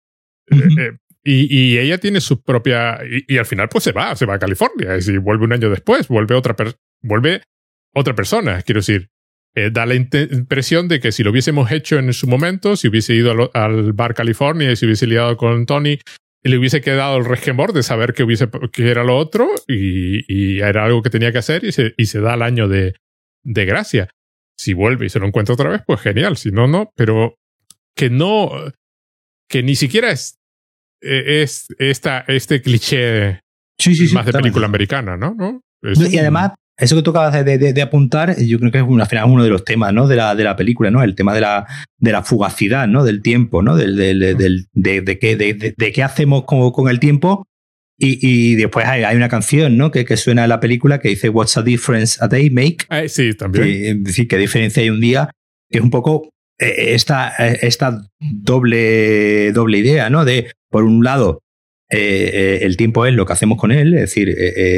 Eh, 0.51 0.57
eh, 0.79 0.91
y, 1.23 1.57
y, 1.57 1.77
ella 1.77 1.99
tiene 1.99 2.21
su 2.21 2.41
propia. 2.41 2.99
Y, 3.03 3.33
y, 3.33 3.37
al 3.37 3.45
final, 3.45 3.69
pues 3.69 3.83
se 3.83 3.91
va, 3.91 4.15
se 4.15 4.25
va 4.25 4.35
a 4.35 4.39
California. 4.39 4.97
Y 4.97 5.01
si 5.01 5.17
vuelve 5.17 5.45
un 5.45 5.53
año 5.53 5.69
después, 5.69 6.07
vuelve 6.07 6.35
otra, 6.35 6.55
vuelve 7.01 7.43
otra 7.95 8.13
persona. 8.13 8.61
Quiero 8.61 8.79
decir, 8.79 9.09
eh, 9.55 9.69
da 9.71 9.85
la 9.85 9.95
impresión 9.95 10.87
de 10.87 10.99
que 10.99 11.11
si 11.11 11.23
lo 11.23 11.31
hubiésemos 11.31 11.71
hecho 11.71 11.97
en 11.97 12.11
su 12.13 12.27
momento, 12.27 12.75
si 12.75 12.89
hubiese 12.89 13.15
ido 13.15 13.51
al, 13.53 13.93
bar 13.93 14.13
California 14.13 14.71
y 14.71 14.75
si 14.75 14.85
hubiese 14.85 15.07
liado 15.07 15.37
con 15.37 15.65
Tony, 15.65 15.99
le 16.43 16.57
hubiese 16.57 16.81
quedado 16.81 17.17
el 17.17 17.25
resquemor 17.25 17.73
de 17.73 17.81
saber 17.81 18.13
que, 18.13 18.23
hubiese, 18.23 18.49
que 18.71 18.91
era 18.91 19.03
lo 19.03 19.17
otro 19.17 19.49
y, 19.67 20.25
y, 20.27 20.59
era 20.59 20.85
algo 20.85 21.01
que 21.01 21.09
tenía 21.09 21.31
que 21.31 21.39
hacer 21.39 21.63
y 21.63 21.71
se, 21.71 21.93
y 21.97 22.05
se 22.05 22.19
da 22.19 22.35
el 22.35 22.41
año 22.41 22.67
de, 22.67 22.95
de 23.43 23.65
gracia. 23.65 24.09
Si 24.57 24.73
vuelve 24.73 25.05
y 25.05 25.09
se 25.09 25.19
lo 25.19 25.25
encuentra 25.25 25.53
otra 25.53 25.69
vez, 25.69 25.81
pues 25.87 26.01
genial. 26.01 26.37
Si 26.37 26.51
no, 26.51 26.67
no. 26.67 26.91
Pero 26.95 27.35
que 27.95 28.09
no, 28.09 28.51
que 29.49 29.63
ni 29.63 29.75
siquiera 29.75 30.11
es, 30.11 30.37
e, 31.01 31.41
es 31.41 31.67
esta, 31.79 32.25
este 32.27 32.61
cliché 32.61 33.41
más 34.13 34.25
de 34.25 34.31
película 34.33 34.65
americana, 34.65 35.17
¿no? 35.17 35.33
¿No? 35.33 35.61
y 35.81 36.17
además, 36.17 36.53
eso 36.77 36.95
que 36.95 37.01
tú 37.01 37.11
acabas 37.11 37.45
de, 37.45 37.81
apuntar, 37.81 38.35
yo 38.37 38.59
creo 38.59 38.71
que 38.71 38.79
es 38.79 38.83
al 38.83 39.07
final 39.07 39.25
uno 39.29 39.43
de 39.43 39.49
los 39.49 39.63
temas 39.63 39.93
¿no? 39.93 40.07
de, 40.07 40.17
la, 40.17 40.35
de 40.35 40.43
la 40.43 40.55
película, 40.55 40.91
¿no? 40.91 41.03
El 41.03 41.15
tema 41.15 41.33
de 41.33 41.41
la, 41.41 41.65
de 41.97 42.11
la 42.11 42.21
fugacidad, 42.21 42.87
¿no? 42.87 43.05
Del 43.05 43.21
tiempo, 43.21 43.61
¿no? 43.61 43.77
Del, 43.77 43.95
del, 43.95 44.19
de, 44.73 45.01
de, 45.01 45.19
qué, 45.19 45.35
de, 45.37 45.91
qué 45.93 46.03
hacemos 46.03 46.43
con, 46.43 46.71
con 46.71 46.89
el 46.89 46.99
tiempo. 46.99 47.47
Y, 47.97 48.19
y 48.21 48.55
después 48.55 48.85
hay, 48.85 49.03
hay, 49.03 49.15
una 49.15 49.29
canción, 49.29 49.77
¿no? 49.77 49.89
Que, 49.89 50.03
que, 50.03 50.17
suena 50.17 50.43
en 50.43 50.49
la 50.49 50.59
película 50.59 50.99
que 50.99 51.07
dice 51.07 51.29
What's 51.29 51.55
a 51.55 51.61
difference 51.61 52.17
a 52.19 52.27
day 52.27 52.49
make? 52.49 52.79
Ah, 52.89 53.07
sí, 53.07 53.33
también. 53.33 53.99
es 53.99 54.03
decir, 54.03 54.27
qué 54.27 54.37
diferencia 54.37 54.83
hay 54.83 54.89
un 54.89 54.99
día, 54.99 55.29
que 55.69 55.77
es 55.77 55.83
un 55.83 55.91
poco 55.91 56.29
eh, 56.59 56.93
esta, 56.93 57.33
eh, 57.39 57.59
esta 57.61 58.01
doble, 58.19 59.51
doble 59.53 59.77
idea, 59.77 60.09
¿no? 60.09 60.25
De, 60.25 60.51
por 60.69 60.83
un 60.83 61.05
lado, 61.05 61.41
eh, 61.89 62.59
el 62.63 62.75
tiempo 62.75 63.05
es 63.05 63.13
lo 63.13 63.25
que 63.25 63.31
hacemos 63.31 63.57
con 63.57 63.71
él, 63.71 63.93
es 63.93 64.01
decir, 64.01 64.35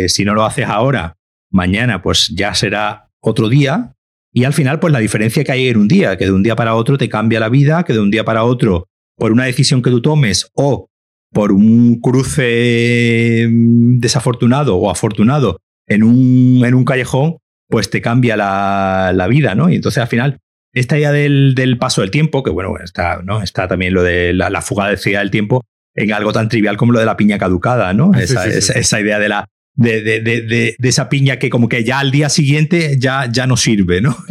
si 0.09 0.25
no 0.25 0.35
lo 0.35 0.45
haces 0.45 0.65
ahora, 0.67 1.16
mañana 1.51 2.01
pues 2.01 2.29
ya 2.35 2.53
será 2.53 3.09
otro 3.19 3.49
día. 3.49 3.93
Y 4.33 4.43
al 4.43 4.53
final, 4.53 4.79
pues 4.79 4.93
la 4.93 4.99
diferencia 4.99 5.43
que 5.43 5.51
hay 5.51 5.67
en 5.67 5.77
un 5.77 5.87
día, 5.87 6.17
que 6.17 6.25
de 6.25 6.31
un 6.31 6.43
día 6.43 6.55
para 6.55 6.75
otro 6.75 6.97
te 6.97 7.09
cambia 7.09 7.39
la 7.39 7.49
vida, 7.49 7.83
que 7.83 7.93
de 7.93 7.99
un 7.99 8.11
día 8.11 8.23
para 8.23 8.43
otro, 8.43 8.87
por 9.15 9.31
una 9.31 9.45
decisión 9.45 9.81
que 9.81 9.89
tú 9.89 10.01
tomes 10.01 10.49
o 10.53 10.89
por 11.31 11.51
un 11.51 11.99
cruce 11.99 13.47
mm, 13.49 13.99
desafortunado 13.99 14.75
o 14.75 14.89
afortunado 14.89 15.57
en 15.87 16.03
un, 16.03 16.63
en 16.65 16.73
un 16.73 16.85
callejón, 16.85 17.37
pues 17.69 17.89
te 17.89 18.01
cambia 18.01 18.37
la, 18.37 19.11
la, 19.13 19.27
vida, 19.27 19.55
¿no? 19.55 19.69
Y 19.69 19.75
entonces 19.75 20.01
al 20.01 20.07
final, 20.07 20.39
esta 20.73 20.97
idea 20.97 21.11
del, 21.11 21.53
del, 21.55 21.77
paso 21.77 22.01
del 22.01 22.11
tiempo, 22.11 22.43
que 22.43 22.51
bueno, 22.51 22.75
está, 22.83 23.21
¿no? 23.23 23.41
está 23.41 23.67
también 23.67 23.93
lo 23.93 24.03
de 24.03 24.33
la, 24.33 24.49
la 24.49 24.61
fuga 24.61 24.87
de 24.87 24.95
del 24.95 25.31
tiempo 25.31 25.65
en 25.95 26.13
algo 26.13 26.31
tan 26.31 26.47
trivial 26.47 26.77
como 26.77 26.91
lo 26.91 26.99
de 26.99 27.05
la 27.05 27.17
piña 27.17 27.37
caducada, 27.39 27.93
¿no? 27.93 28.11
Ah, 28.13 28.21
esa, 28.21 28.45
esa, 28.45 29.01
idea 29.01 29.17
de 29.19 29.29
la, 29.29 29.47
de, 29.77 30.01
de, 30.01 30.19
de, 30.21 30.75
de, 30.77 30.89
esa 30.89 31.07
piña 31.07 31.37
que 31.37 31.51
como 31.51 31.69
que 31.69 31.83
ya 31.83 31.99
al 31.99 32.09
día 32.09 32.29
siguiente 32.29 32.97
ya, 32.97 33.31
ya 33.31 33.45
no 33.45 33.55
sirve, 33.55 34.01
¿no? 34.01 34.17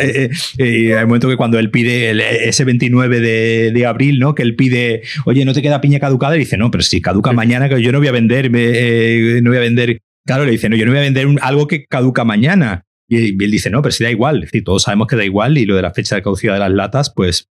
Eh, 0.00 0.30
eh, 0.58 0.96
hay 0.96 1.02
un 1.02 1.08
momento 1.08 1.28
que 1.28 1.36
cuando 1.36 1.58
él 1.58 1.70
pide 1.70 2.48
ese 2.48 2.64
29 2.64 3.20
de, 3.20 3.86
abril, 3.86 4.18
¿no? 4.18 4.34
Que 4.34 4.42
él 4.42 4.56
pide, 4.56 5.02
oye, 5.24 5.44
¿no 5.44 5.54
te 5.54 5.62
queda 5.62 5.80
piña 5.80 6.00
caducada? 6.00 6.36
Y 6.36 6.40
dice, 6.40 6.56
no, 6.56 6.70
pero 6.70 6.82
si 6.82 7.00
caduca 7.00 7.32
mañana, 7.32 7.68
que 7.68 7.80
yo 7.80 7.92
no 7.92 7.98
voy 7.98 8.08
a 8.08 8.12
vender, 8.12 8.50
eh, 8.54 9.40
no 9.42 9.50
voy 9.50 9.58
a 9.58 9.62
vender. 9.62 10.00
Claro, 10.26 10.44
le 10.44 10.52
dice, 10.52 10.68
no, 10.68 10.76
yo 10.76 10.84
no 10.84 10.92
voy 10.92 10.98
a 10.98 11.02
vender 11.02 11.26
algo 11.40 11.66
que 11.66 11.86
caduca 11.86 12.24
mañana. 12.24 12.84
Y, 13.08 13.42
él 13.42 13.50
dice, 13.50 13.70
no, 13.70 13.80
pero 13.80 13.92
si 13.92 14.04
da 14.04 14.10
igual. 14.10 14.38
Es 14.38 14.50
decir, 14.50 14.64
todos 14.64 14.82
sabemos 14.82 15.06
que 15.06 15.16
da 15.16 15.24
igual 15.24 15.56
y 15.56 15.66
lo 15.66 15.76
de 15.76 15.82
la 15.82 15.92
fecha 15.92 16.16
de 16.16 16.22
caducidad 16.22 16.54
de 16.54 16.60
las 16.60 16.72
latas, 16.72 17.12
pues 17.14 17.48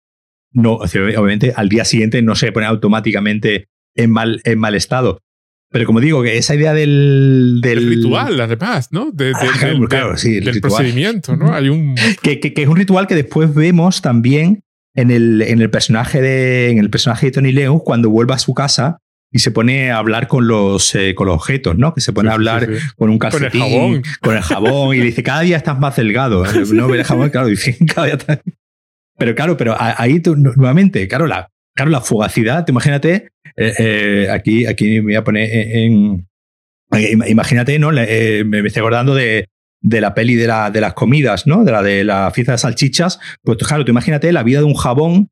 no, 0.52 0.76
obviamente 0.76 1.54
al 1.56 1.70
día 1.70 1.86
siguiente 1.86 2.22
no 2.22 2.36
se 2.36 2.52
pone 2.52 2.66
automáticamente 2.66 3.68
en 3.96 4.12
mal, 4.12 4.42
en 4.46 4.60
mal 4.60 4.76
estado. 4.76 5.20
Pero 5.74 5.88
como 5.88 6.00
digo, 6.00 6.22
que 6.22 6.38
esa 6.38 6.54
idea 6.54 6.72
del. 6.72 7.60
del... 7.64 7.90
ritual, 7.90 8.40
además, 8.40 8.90
¿no? 8.92 9.10
De, 9.12 9.34
ah, 9.34 9.74
claro, 9.90 10.16
sí, 10.18 10.40
del 10.40 10.62
procedimiento, 10.62 11.36
¿no? 11.36 11.52
Hay 11.52 11.68
un. 11.68 11.96
Que, 12.22 12.40
que, 12.40 12.54
es 12.56 12.68
un 12.68 12.76
ritual 12.76 13.08
que 13.08 13.16
después 13.16 13.56
vemos 13.56 14.04
también 14.04 14.64
en 14.94 15.10
el, 15.10 15.42
en 15.42 15.62
el 15.62 15.72
personaje 15.72 16.22
de. 16.22 16.70
En 16.70 16.78
el 16.78 16.92
personaje 16.92 17.26
de 17.26 17.32
Tony 17.32 17.52
Leo 17.52 17.80
cuando 17.80 18.12
vuelve 18.12 18.36
a 18.36 18.38
su 18.38 18.54
casa 18.54 19.00
y 19.32 19.40
se 19.40 19.50
pone 19.50 19.90
a 19.90 19.98
hablar 19.98 20.28
con 20.28 20.48
los, 20.48 20.94
eh, 20.94 21.16
con 21.16 21.26
los 21.26 21.38
objetos, 21.38 21.76
¿no? 21.76 21.96
Que 21.96 22.02
se 22.02 22.14
pone 22.14 22.30
a 22.30 22.34
hablar 22.34 22.70
con 22.96 23.10
un 23.10 23.18
calcetín, 23.18 23.60
con 23.60 23.72
el 23.72 23.72
jabón, 23.72 24.04
con 24.22 24.36
el 24.36 24.44
jabón 24.44 24.96
y 24.96 25.00
le 25.00 25.06
dice, 25.06 25.24
cada 25.24 25.42
día 25.42 25.58
estás 25.58 25.80
más 25.80 25.96
delgado. 25.96 26.44
No, 26.72 26.94
el 26.94 27.04
jabón, 27.04 27.32
claro, 27.32 27.48
dice, 27.48 27.76
cada 27.96 28.06
día 28.06 28.16
estás... 28.16 28.42
Pero 29.18 29.34
claro, 29.34 29.58
pero 29.58 29.76
ahí 29.80 30.20
tú, 30.20 30.36
nuevamente, 30.36 31.08
claro, 31.08 31.26
la, 31.26 31.50
claro, 31.76 31.92
la 31.92 32.02
fugacidad, 32.02 32.68
imagínate, 32.68 33.30
eh, 33.56 33.74
eh, 33.78 34.28
aquí, 34.32 34.66
aquí 34.66 35.02
me 35.02 35.02
voy 35.02 35.16
a 35.16 35.24
poner 35.24 35.50
en. 35.52 36.28
imagínate, 37.28 37.78
¿no? 37.80 37.92
Eh, 37.96 38.44
me 38.46 38.60
estoy 38.60 38.82
acordando 38.82 39.16
de, 39.16 39.48
de 39.82 40.02
la 40.02 40.14
peli 40.14 40.36
de, 40.36 40.48
la, 40.48 40.72
de 40.72 40.82
las 40.82 40.94
comidas, 40.94 41.46
¿no? 41.48 41.64
De 41.64 41.72
la 41.72 41.84
de 41.84 42.04
la 42.04 42.32
fiesta 42.32 42.54
de 42.54 42.58
salchichas. 42.58 43.20
Pues 43.44 43.58
claro, 43.60 43.86
tú 43.86 43.92
imagínate 43.92 44.32
la 44.32 44.44
vida 44.44 44.60
de 44.60 44.66
un 44.66 44.76
jabón 44.76 45.30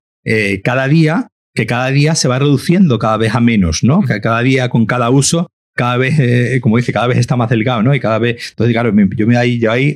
cada 0.63 0.87
día, 0.87 1.29
que 1.55 1.65
cada 1.65 1.89
día 1.89 2.13
se 2.13 2.27
va 2.27 2.37
reduciendo 2.37 2.99
cada 2.99 3.17
vez 3.17 3.33
a 3.33 3.39
menos, 3.39 3.83
¿no? 3.83 4.01
Que 4.01 4.21
cada 4.21 4.41
día 4.41 4.69
con 4.69 4.85
cada 4.85 5.09
uso 5.09 5.47
cada 5.73 5.95
vez, 5.95 6.61
como 6.61 6.75
dice, 6.77 6.91
cada 6.91 7.07
vez 7.07 7.17
está 7.17 7.37
más 7.37 7.49
delgado, 7.49 7.81
¿no? 7.81 7.95
Y 7.95 7.99
cada 7.99 8.19
vez. 8.19 8.49
Entonces, 8.51 8.73
claro, 8.73 8.93
yo 9.15 9.25
me 9.25 9.37
ahí, 9.37 9.57
yo 9.57 9.71
ahí, 9.71 9.95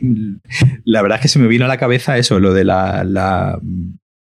la 0.86 1.02
verdad 1.02 1.18
es 1.18 1.22
que 1.24 1.28
se 1.28 1.38
me 1.38 1.48
vino 1.48 1.66
a 1.66 1.68
la 1.68 1.78
cabeza 1.78 2.18
eso, 2.18 2.40
lo 2.40 2.54
de 2.54 2.64
la, 2.64 3.04
la, 3.04 3.60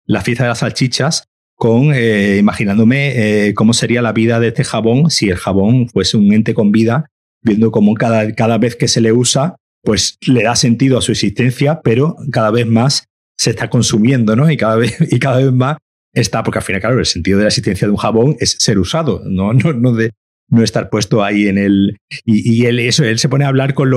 la 0.05 0.21
fiesta 0.21 0.45
de 0.45 0.49
las 0.49 0.59
salchichas, 0.59 1.28
con 1.59 1.93
eh, 1.93 2.37
imaginándome 2.39 3.49
eh, 3.49 3.55
cómo 3.55 3.73
sería 3.73 4.01
la 4.01 4.13
vida 4.13 4.39
de 4.39 4.49
este 4.49 4.63
jabón 4.63 5.11
si 5.11 5.29
el 5.29 5.37
jabón 5.37 5.89
fuese 5.89 6.17
un 6.17 6.33
ente 6.33 6.55
con 6.55 6.71
vida, 6.71 7.11
viendo 7.43 7.73
cómo 7.73 7.95
cada, 7.95 8.33
cada 8.33 8.59
vez 8.59 8.77
que 8.77 8.87
se 8.87 9.01
le 9.01 9.13
usa, 9.13 9.57
pues 9.83 10.19
le 10.25 10.45
da 10.45 10.55
sentido 10.55 10.97
a 10.97 11.03
su 11.03 11.11
existencia, 11.11 11.81
pero 11.83 12.17
cada 12.31 12.53
vez 12.53 12.67
más 12.67 13.09
se 13.37 13.51
está 13.51 13.69
consumiendo, 13.71 14.37
¿no? 14.37 14.49
Y 14.49 14.57
cada 14.57 14.77
vez, 14.77 14.97
y 15.11 15.19
cada 15.19 15.39
vez 15.39 15.53
más 15.53 15.79
está, 16.15 16.45
porque 16.45 16.61
al 16.61 16.65
final, 16.65 16.81
claro, 16.81 16.99
el 17.01 17.07
sentido 17.07 17.39
de 17.39 17.45
la 17.45 17.49
existencia 17.49 17.89
de 17.89 17.91
un 17.91 17.99
jabón 17.99 18.37
es 18.39 18.57
ser 18.61 18.79
usado, 18.79 19.23
no, 19.27 19.53
no, 19.53 19.73
no 19.73 19.93
de 19.95 20.13
no 20.51 20.63
estar 20.63 20.91
puesto 20.91 21.25
ahí 21.25 21.49
en 21.49 21.59
el 21.59 21.99
y, 22.25 22.63
y 22.63 22.65
él 22.65 22.79
eso 22.79 23.05
él 23.05 23.19
se 23.19 23.29
pone 23.29 23.45
a 23.45 23.49
hablar 23.49 23.75
con, 23.75 23.91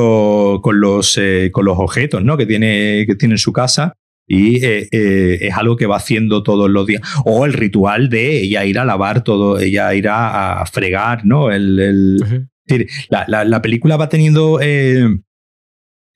con 0.62 0.82
los 0.82 1.18
eh, 1.18 1.50
con 1.54 1.64
los 1.64 1.78
objetos 1.80 2.26
no 2.26 2.36
que 2.36 2.46
tiene 2.46 3.06
que 3.08 3.16
tiene 3.16 3.36
en 3.36 3.38
su 3.38 3.54
casa 3.54 3.94
y 4.34 4.64
eh, 4.64 4.88
eh, 4.92 5.40
es 5.42 5.54
algo 5.58 5.76
que 5.76 5.88
va 5.88 5.98
haciendo 5.98 6.42
todos 6.42 6.70
los 6.70 6.88
días. 6.88 7.02
O 7.26 7.46
el 7.46 7.52
ritual 7.52 8.08
de 8.08 8.40
ella 8.42 8.64
ir 8.64 8.80
a 8.80 8.86
lavar 8.86 9.26
todo, 9.26 9.60
ella 9.60 9.94
ir 9.94 10.08
a, 10.10 10.64
fregar, 10.72 11.26
¿no? 11.26 11.52
El, 11.52 12.48
la, 13.10 13.62
película 13.62 13.98
va 13.98 14.08
teniendo... 14.08 14.60
Eh, 14.62 15.20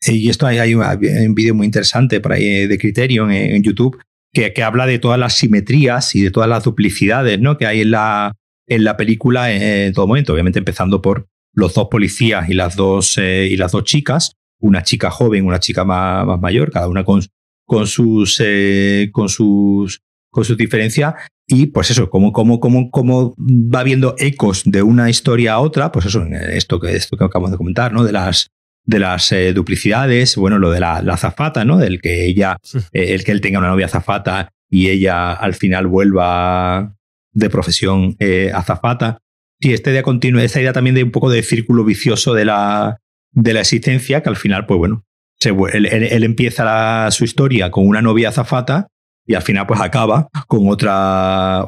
y 0.07 0.29
esto 0.29 0.47
hay, 0.47 0.59
hay 0.59 0.75
un, 0.75 1.35
vídeo 1.35 1.55
muy 1.55 1.65
interesante 1.65 2.21
por 2.21 2.31
ahí 2.31 2.67
de 2.67 2.77
Criterion 2.77 3.31
en, 3.31 3.61
YouTube 3.63 3.97
que, 4.31 4.53
que, 4.53 4.63
habla 4.63 4.85
de 4.85 4.99
todas 4.99 5.19
las 5.19 5.33
simetrías 5.33 6.15
y 6.15 6.21
de 6.21 6.31
todas 6.31 6.47
las 6.47 6.63
duplicidades 6.63 7.41
¿no? 7.41 7.57
que 7.57 7.65
hay 7.65 7.81
en 7.81 7.91
la, 7.91 8.33
en 8.67 8.85
la 8.85 8.95
película 8.95 9.51
en, 9.51 9.91
todo 9.91 10.07
momento. 10.07 10.31
Obviamente 10.31 10.59
empezando 10.59 11.01
por 11.01 11.27
los 11.53 11.73
dos 11.73 11.89
policías 11.91 12.47
y 12.47 12.53
las 12.53 12.77
dos, 12.77 13.17
y 13.17 13.57
las 13.57 13.73
dos 13.73 13.83
chicas, 13.83 14.37
una 14.61 14.83
chica 14.83 15.11
joven, 15.11 15.45
una 15.45 15.59
chica 15.59 15.83
más, 15.83 16.25
más 16.25 16.39
mayor, 16.39 16.71
cada 16.71 16.87
una 16.87 17.03
con, 17.03 17.21
con 17.65 17.87
sus, 17.87 18.41
eh, 18.43 19.09
con 19.11 19.29
sus, 19.29 20.01
con 20.29 20.45
sus 20.45 20.57
diferencias. 20.57 21.15
Y 21.47 21.67
pues 21.67 21.91
eso, 21.91 22.09
como, 22.09 22.31
como, 22.31 22.59
como, 22.59 22.89
como 22.89 23.35
va 23.37 23.83
viendo 23.83 24.15
ecos 24.17 24.63
de 24.65 24.81
una 24.81 25.09
historia 25.09 25.53
a 25.53 25.59
otra, 25.59 25.91
pues 25.91 26.05
eso, 26.05 26.25
esto 26.25 26.79
que, 26.79 26.95
esto 26.95 27.17
que 27.17 27.23
acabamos 27.23 27.51
de 27.51 27.57
comentar, 27.57 27.93
¿no? 27.93 28.03
De 28.03 28.11
las, 28.11 28.49
de 28.83 28.99
las 28.99 29.31
eh, 29.31 29.53
duplicidades, 29.53 30.35
bueno, 30.37 30.57
lo 30.57 30.71
de 30.71 30.79
la, 30.79 31.01
la 31.01 31.13
azafata, 31.13 31.63
¿no? 31.65 31.77
Del 31.77 32.01
que 32.01 32.25
ella, 32.25 32.57
el 32.91 33.23
que 33.23 33.31
él 33.31 33.41
tenga 33.41 33.59
una 33.59 33.69
novia 33.69 33.85
azafata 33.85 34.49
y 34.69 34.89
ella 34.89 35.33
al 35.33 35.53
final 35.53 35.87
vuelva 35.87 36.95
de 37.31 37.49
profesión 37.49 38.15
eh, 38.19 38.51
azafata. 38.53 39.19
Y 39.59 39.73
esta 39.73 39.91
idea 39.91 40.03
continua, 40.03 40.43
esta 40.43 40.59
idea 40.59 40.73
también 40.73 40.95
de 40.95 41.03
un 41.03 41.11
poco 41.11 41.29
de 41.29 41.43
círculo 41.43 41.83
vicioso 41.83 42.33
de 42.33 42.45
la, 42.45 42.99
de 43.31 43.53
la 43.53 43.61
existencia, 43.61 44.21
que 44.21 44.29
al 44.29 44.35
final, 44.35 44.65
pues 44.65 44.77
bueno, 44.77 45.05
se, 45.39 45.49
él, 45.49 45.85
él, 45.85 46.23
empieza 46.23 47.09
su 47.11 47.23
historia 47.23 47.71
con 47.71 47.87
una 47.87 48.01
novia 48.01 48.29
azafata 48.29 48.87
y 49.25 49.33
al 49.33 49.41
final 49.41 49.65
pues 49.67 49.81
acaba 49.81 50.29
con 50.47 50.69
otra 50.69 51.67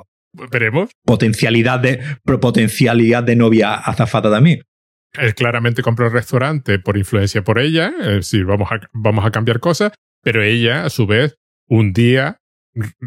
veremos. 0.52 0.90
potencialidad 1.06 1.80
de 1.80 2.00
potencialidad 2.24 3.24
de 3.24 3.36
novia 3.36 3.74
azafata 3.76 4.30
también. 4.30 4.62
Él 5.14 5.34
claramente 5.34 5.82
compró 5.82 6.08
el 6.08 6.14
restaurante 6.14 6.80
por 6.80 6.98
influencia 6.98 7.44
por 7.44 7.60
ella 7.60 7.92
es 8.00 8.08
decir 8.08 8.46
vamos 8.46 8.70
a, 8.72 8.80
vamos 8.94 9.26
a 9.26 9.32
cambiar 9.32 9.60
cosas 9.60 9.94
pero 10.22 10.44
ella 10.44 10.86
a 10.86 10.90
su 10.90 11.08
vez 11.08 11.38
un 11.68 11.94
día 11.94 12.38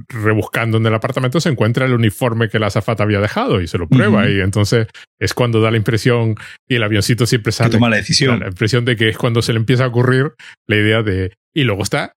rebuscando 0.08 0.78
en 0.78 0.86
el 0.86 0.94
apartamento 0.94 1.40
se 1.40 1.48
encuentra 1.48 1.86
el 1.86 1.92
uniforme 1.92 2.48
que 2.48 2.58
la 2.58 2.66
azafata 2.66 3.02
había 3.02 3.20
dejado 3.20 3.60
y 3.60 3.66
se 3.66 3.78
lo 3.78 3.88
prueba 3.88 4.28
y 4.28 4.40
entonces 4.40 4.88
es 5.18 5.34
cuando 5.34 5.60
da 5.60 5.70
la 5.70 5.76
impresión 5.76 6.34
y 6.68 6.76
el 6.76 6.82
avioncito 6.82 7.26
siempre 7.26 7.52
sale. 7.52 7.70
toma 7.70 7.88
la 7.88 7.96
decisión. 7.96 8.40
La 8.40 8.48
impresión 8.48 8.84
de 8.84 8.96
que 8.96 9.08
es 9.08 9.18
cuando 9.18 9.42
se 9.42 9.52
le 9.52 9.58
empieza 9.58 9.84
a 9.84 9.88
ocurrir 9.88 10.32
la 10.66 10.76
idea 10.76 11.02
de... 11.02 11.32
Y 11.54 11.64
luego 11.64 11.82
está 11.82 12.12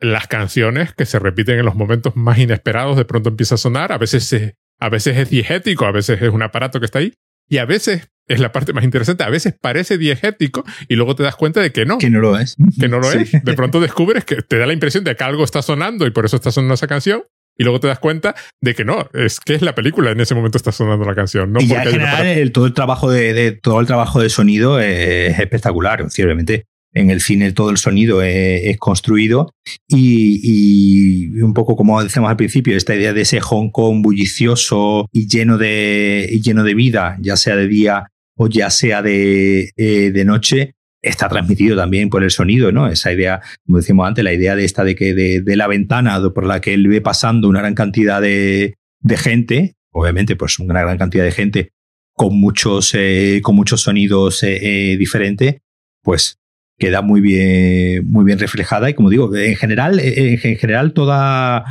las 0.00 0.26
canciones 0.26 0.92
que 0.94 1.06
se 1.06 1.18
repiten 1.18 1.58
en 1.58 1.64
los 1.64 1.76
momentos 1.76 2.16
más 2.16 2.38
inesperados, 2.38 2.96
de 2.96 3.04
pronto 3.04 3.28
empieza 3.28 3.54
a 3.54 3.58
sonar, 3.58 3.92
a 3.92 3.98
veces 3.98 4.32
es, 4.32 4.54
a 4.80 4.88
veces 4.88 5.16
es 5.16 5.30
diegético, 5.30 5.86
a 5.86 5.92
veces 5.92 6.20
es 6.20 6.30
un 6.30 6.42
aparato 6.42 6.80
que 6.80 6.86
está 6.86 6.98
ahí 6.98 7.14
y 7.48 7.58
a 7.58 7.64
veces 7.64 8.08
es 8.28 8.40
la 8.40 8.52
parte 8.52 8.72
más 8.72 8.84
interesante. 8.84 9.24
A 9.24 9.30
veces 9.30 9.54
parece 9.60 9.98
diegético 9.98 10.64
y 10.88 10.96
luego 10.96 11.14
te 11.14 11.22
das 11.22 11.36
cuenta 11.36 11.60
de 11.60 11.72
que 11.72 11.84
no. 11.84 11.98
Que 11.98 12.10
no 12.10 12.20
lo 12.20 12.38
es. 12.38 12.56
Que 12.78 12.88
no 12.88 12.98
lo 12.98 13.10
es. 13.10 13.32
De 13.32 13.54
pronto 13.54 13.80
descubres 13.80 14.24
que 14.24 14.42
te 14.42 14.58
da 14.58 14.66
la 14.66 14.72
impresión 14.72 15.04
de 15.04 15.14
que 15.16 15.24
algo 15.24 15.44
está 15.44 15.62
sonando 15.62 16.06
y 16.06 16.10
por 16.10 16.24
eso 16.24 16.36
está 16.36 16.50
sonando 16.50 16.74
esa 16.74 16.86
canción. 16.86 17.24
Y 17.56 17.64
luego 17.64 17.80
te 17.80 17.86
das 17.86 17.98
cuenta 17.98 18.34
de 18.62 18.74
que 18.74 18.84
no, 18.84 19.10
es 19.12 19.38
que 19.38 19.54
es 19.54 19.60
la 19.60 19.74
película, 19.74 20.10
en 20.10 20.20
ese 20.20 20.34
momento 20.34 20.56
está 20.56 20.72
sonando 20.72 21.04
la 21.04 21.14
canción. 21.14 21.52
No 21.52 21.60
y 21.60 21.66
ya 21.66 21.82
en 21.82 21.90
general 21.90 22.50
todo 22.50 22.64
el 22.64 22.72
trabajo 22.72 23.10
de, 23.10 23.52
todo 23.52 23.78
el 23.78 23.86
trabajo 23.86 24.22
de 24.22 24.30
sonido 24.30 24.80
es 24.80 25.38
espectacular, 25.38 26.02
obviamente 26.02 26.64
en 26.94 27.10
el 27.10 27.20
cine 27.20 27.52
todo 27.52 27.70
el 27.70 27.78
sonido 27.78 28.22
es, 28.22 28.76
construido 28.78 29.54
y, 29.88 31.40
un 31.40 31.54
poco 31.54 31.76
como 31.76 32.02
decíamos 32.02 32.30
al 32.30 32.36
principio, 32.36 32.76
esta 32.76 32.94
idea 32.94 33.12
de 33.12 33.22
ese 33.22 33.40
Hong 33.40 33.70
Kong 33.70 34.02
bullicioso 34.02 35.08
y 35.12 35.28
lleno 35.28 35.58
de, 35.58 36.40
lleno 36.42 36.64
de 36.64 36.74
vida, 36.74 37.16
ya 37.20 37.36
sea 37.36 37.56
de 37.56 37.68
día 37.68 38.08
o 38.36 38.48
ya 38.48 38.70
sea 38.70 39.02
de, 39.02 39.70
eh, 39.76 40.10
de 40.10 40.24
noche, 40.24 40.74
está 41.02 41.28
transmitido 41.28 41.76
también 41.76 42.08
por 42.08 42.22
el 42.22 42.30
sonido, 42.30 42.72
¿no? 42.72 42.88
Esa 42.88 43.12
idea, 43.12 43.40
como 43.66 43.78
decíamos 43.78 44.06
antes, 44.06 44.24
la 44.24 44.32
idea 44.32 44.56
de 44.56 44.64
esta 44.64 44.84
de 44.84 44.94
que 44.94 45.14
de, 45.14 45.56
la 45.56 45.66
ventana 45.66 46.20
por 46.32 46.46
la 46.46 46.60
que 46.60 46.74
él 46.74 46.86
ve 46.88 47.00
pasando 47.00 47.48
una 47.48 47.60
gran 47.60 47.74
cantidad 47.74 48.20
de, 48.20 48.74
de 49.00 49.16
gente, 49.16 49.74
obviamente 49.90 50.36
pues 50.36 50.58
una 50.58 50.80
gran 50.80 50.98
cantidad 50.98 51.24
de 51.24 51.32
gente 51.32 51.72
con 52.14 52.38
muchos, 52.38 52.92
eh, 52.94 53.40
con 53.42 53.56
muchos 53.56 53.82
sonidos 53.82 54.42
eh, 54.42 54.96
diferentes, 54.98 55.56
pues 56.02 56.38
queda 56.82 57.00
muy 57.00 57.20
bien, 57.20 58.04
muy 58.10 58.24
bien 58.24 58.40
reflejada. 58.40 58.90
Y 58.90 58.94
como 58.94 59.08
digo, 59.08 59.32
en 59.36 59.54
general, 59.54 60.00
en, 60.00 60.36
general 60.36 60.92
toda, 60.94 61.64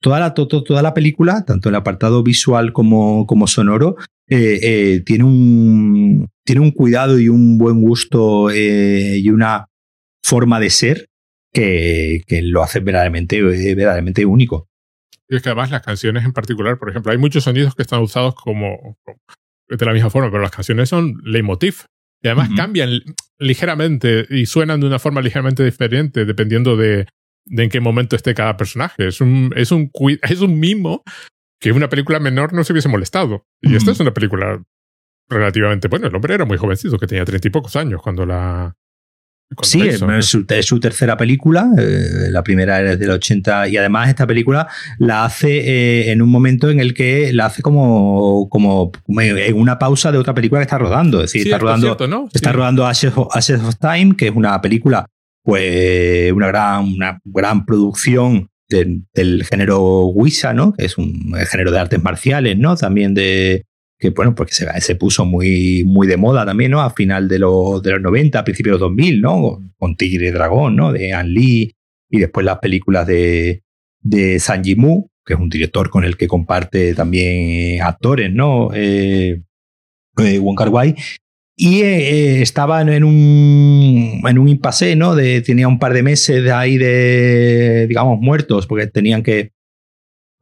toda, 0.00 0.20
la, 0.20 0.32
toda 0.32 0.80
la 0.80 0.94
película, 0.94 1.44
tanto 1.44 1.70
el 1.70 1.74
apartado 1.74 2.22
visual 2.22 2.72
como, 2.72 3.26
como 3.26 3.48
sonoro, 3.48 3.96
eh, 4.28 4.60
eh, 4.62 5.02
tiene, 5.04 5.24
un, 5.24 6.28
tiene 6.44 6.60
un 6.60 6.70
cuidado 6.70 7.18
y 7.18 7.28
un 7.28 7.58
buen 7.58 7.82
gusto 7.82 8.48
eh, 8.52 9.18
y 9.18 9.28
una 9.30 9.66
forma 10.22 10.60
de 10.60 10.70
ser 10.70 11.08
que, 11.52 12.22
que 12.28 12.40
lo 12.42 12.62
hace 12.62 12.78
verdaderamente, 12.78 13.42
verdaderamente 13.42 14.24
único. 14.24 14.68
Y 15.28 15.34
es 15.34 15.42
que 15.42 15.48
además 15.48 15.72
las 15.72 15.82
canciones 15.82 16.24
en 16.24 16.32
particular, 16.32 16.78
por 16.78 16.90
ejemplo, 16.90 17.10
hay 17.10 17.18
muchos 17.18 17.42
sonidos 17.42 17.74
que 17.74 17.82
están 17.82 18.02
usados 18.02 18.36
como, 18.36 18.98
de 19.68 19.84
la 19.84 19.92
misma 19.92 20.10
forma, 20.10 20.30
pero 20.30 20.42
las 20.44 20.52
canciones 20.52 20.90
son 20.90 21.20
leitmotiv. 21.24 21.86
Y 22.24 22.28
además 22.28 22.48
cambian 22.56 23.02
ligeramente 23.38 24.26
y 24.30 24.46
suenan 24.46 24.80
de 24.80 24.86
una 24.86 24.98
forma 24.98 25.20
ligeramente 25.20 25.62
diferente 25.62 26.24
dependiendo 26.24 26.74
de, 26.74 27.06
en 27.50 27.68
qué 27.68 27.80
momento 27.80 28.16
esté 28.16 28.32
cada 28.32 28.56
personaje. 28.56 29.06
Es 29.06 29.20
un, 29.20 29.52
es 29.54 29.70
un, 29.70 29.90
es 30.22 30.40
un 30.40 30.58
mimo 30.58 31.02
que 31.60 31.70
una 31.72 31.90
película 31.90 32.20
menor 32.20 32.54
no 32.54 32.64
se 32.64 32.72
hubiese 32.72 32.88
molestado. 32.88 33.44
Y 33.60 33.76
esta 33.76 33.90
es 33.90 34.00
una 34.00 34.14
película 34.14 34.62
relativamente, 35.28 35.88
bueno, 35.88 36.06
el 36.06 36.14
hombre 36.14 36.34
era 36.34 36.46
muy 36.46 36.56
jovencito, 36.56 36.98
que 36.98 37.06
tenía 37.06 37.26
treinta 37.26 37.46
y 37.46 37.50
pocos 37.50 37.76
años 37.76 38.00
cuando 38.00 38.24
la, 38.24 38.74
Sí, 39.62 39.82
es, 39.82 40.26
su, 40.66 40.80
tercera 40.80 41.16
película. 41.16 41.68
Eh, 41.78 42.28
la 42.30 42.42
primera 42.42 42.80
es 42.82 42.98
del 42.98 43.10
80 43.10 43.68
y 43.68 43.76
además 43.76 44.08
esta 44.08 44.26
película 44.26 44.68
la 44.98 45.24
hace 45.24 45.58
eh, 45.58 46.12
en 46.12 46.22
un 46.22 46.28
momento 46.28 46.70
en 46.70 46.80
el 46.80 46.94
que 46.94 47.32
la 47.32 47.46
hace 47.46 47.62
como, 47.62 48.48
como 48.48 48.92
en 49.08 49.56
una 49.56 49.78
pausa 49.78 50.12
de 50.12 50.18
otra 50.18 50.34
película 50.34 50.60
que 50.60 50.64
está 50.64 50.78
rodando. 50.78 51.18
Es 51.22 51.32
decir, 51.32 51.46
está 51.46 51.58
rodando, 51.58 52.28
está 52.32 52.52
rodando 52.52 52.86
Ashes 52.86 53.12
of, 53.16 53.74
Time, 53.80 54.16
que 54.16 54.28
es 54.28 54.34
una 54.34 54.60
película, 54.60 55.06
pues 55.42 56.32
una 56.32 56.48
gran, 56.48 56.84
una 56.94 57.20
gran 57.24 57.64
producción 57.64 58.48
del 58.68 59.44
género 59.48 60.06
Wisa, 60.06 60.52
¿no? 60.52 60.72
Que 60.72 60.86
es 60.86 60.98
un 60.98 61.34
género 61.50 61.70
de 61.70 61.78
artes 61.78 62.02
marciales, 62.02 62.58
¿no? 62.58 62.76
También 62.76 63.14
de, 63.14 63.64
que 64.04 64.10
bueno, 64.10 64.34
porque 64.34 64.52
se, 64.52 64.68
se, 64.82 64.96
puso 64.96 65.24
muy, 65.24 65.82
muy 65.86 66.06
de 66.06 66.18
moda 66.18 66.44
también, 66.44 66.70
¿no? 66.70 66.82
A 66.82 66.90
final 66.90 67.26
de, 67.26 67.38
los, 67.38 67.82
de 67.82 67.92
los 67.92 68.02
90, 68.02 68.38
a 68.38 68.44
principios 68.44 68.74
de 68.74 68.80
los 68.80 68.90
2000, 68.90 69.20
¿no? 69.22 69.62
Con 69.78 69.96
Tigre 69.96 70.28
y 70.28 70.30
Dragón, 70.30 70.76
¿no? 70.76 70.92
De 70.92 71.14
An 71.14 71.32
Lee 71.32 71.74
y 72.10 72.18
después 72.18 72.44
las 72.44 72.58
películas 72.58 73.06
de, 73.06 73.62
de 74.02 74.38
San 74.40 74.62
Yimou, 74.62 75.08
que 75.24 75.32
es 75.32 75.40
un 75.40 75.48
director 75.48 75.88
con 75.88 76.04
el 76.04 76.18
que 76.18 76.28
comparte 76.28 76.94
también 76.94 77.80
actores, 77.80 78.30
¿no? 78.30 78.74
Eh, 78.74 79.40
eh 80.18 80.38
Wong 80.38 80.58
Kar 80.58 80.68
Wai. 80.68 80.94
Y 81.56 81.80
eh, 81.80 82.42
estaban 82.42 82.90
en 82.90 83.04
un, 83.04 84.20
en 84.22 84.38
un 84.38 84.48
impasse, 84.48 84.96
¿no? 84.96 85.14
De, 85.14 85.40
tenía 85.40 85.66
un 85.66 85.78
par 85.78 85.94
de 85.94 86.02
meses 86.02 86.44
de 86.44 86.52
ahí 86.52 86.76
de, 86.76 87.86
digamos, 87.88 88.20
muertos, 88.20 88.66
porque 88.66 88.86
tenían 88.86 89.22
que, 89.22 89.52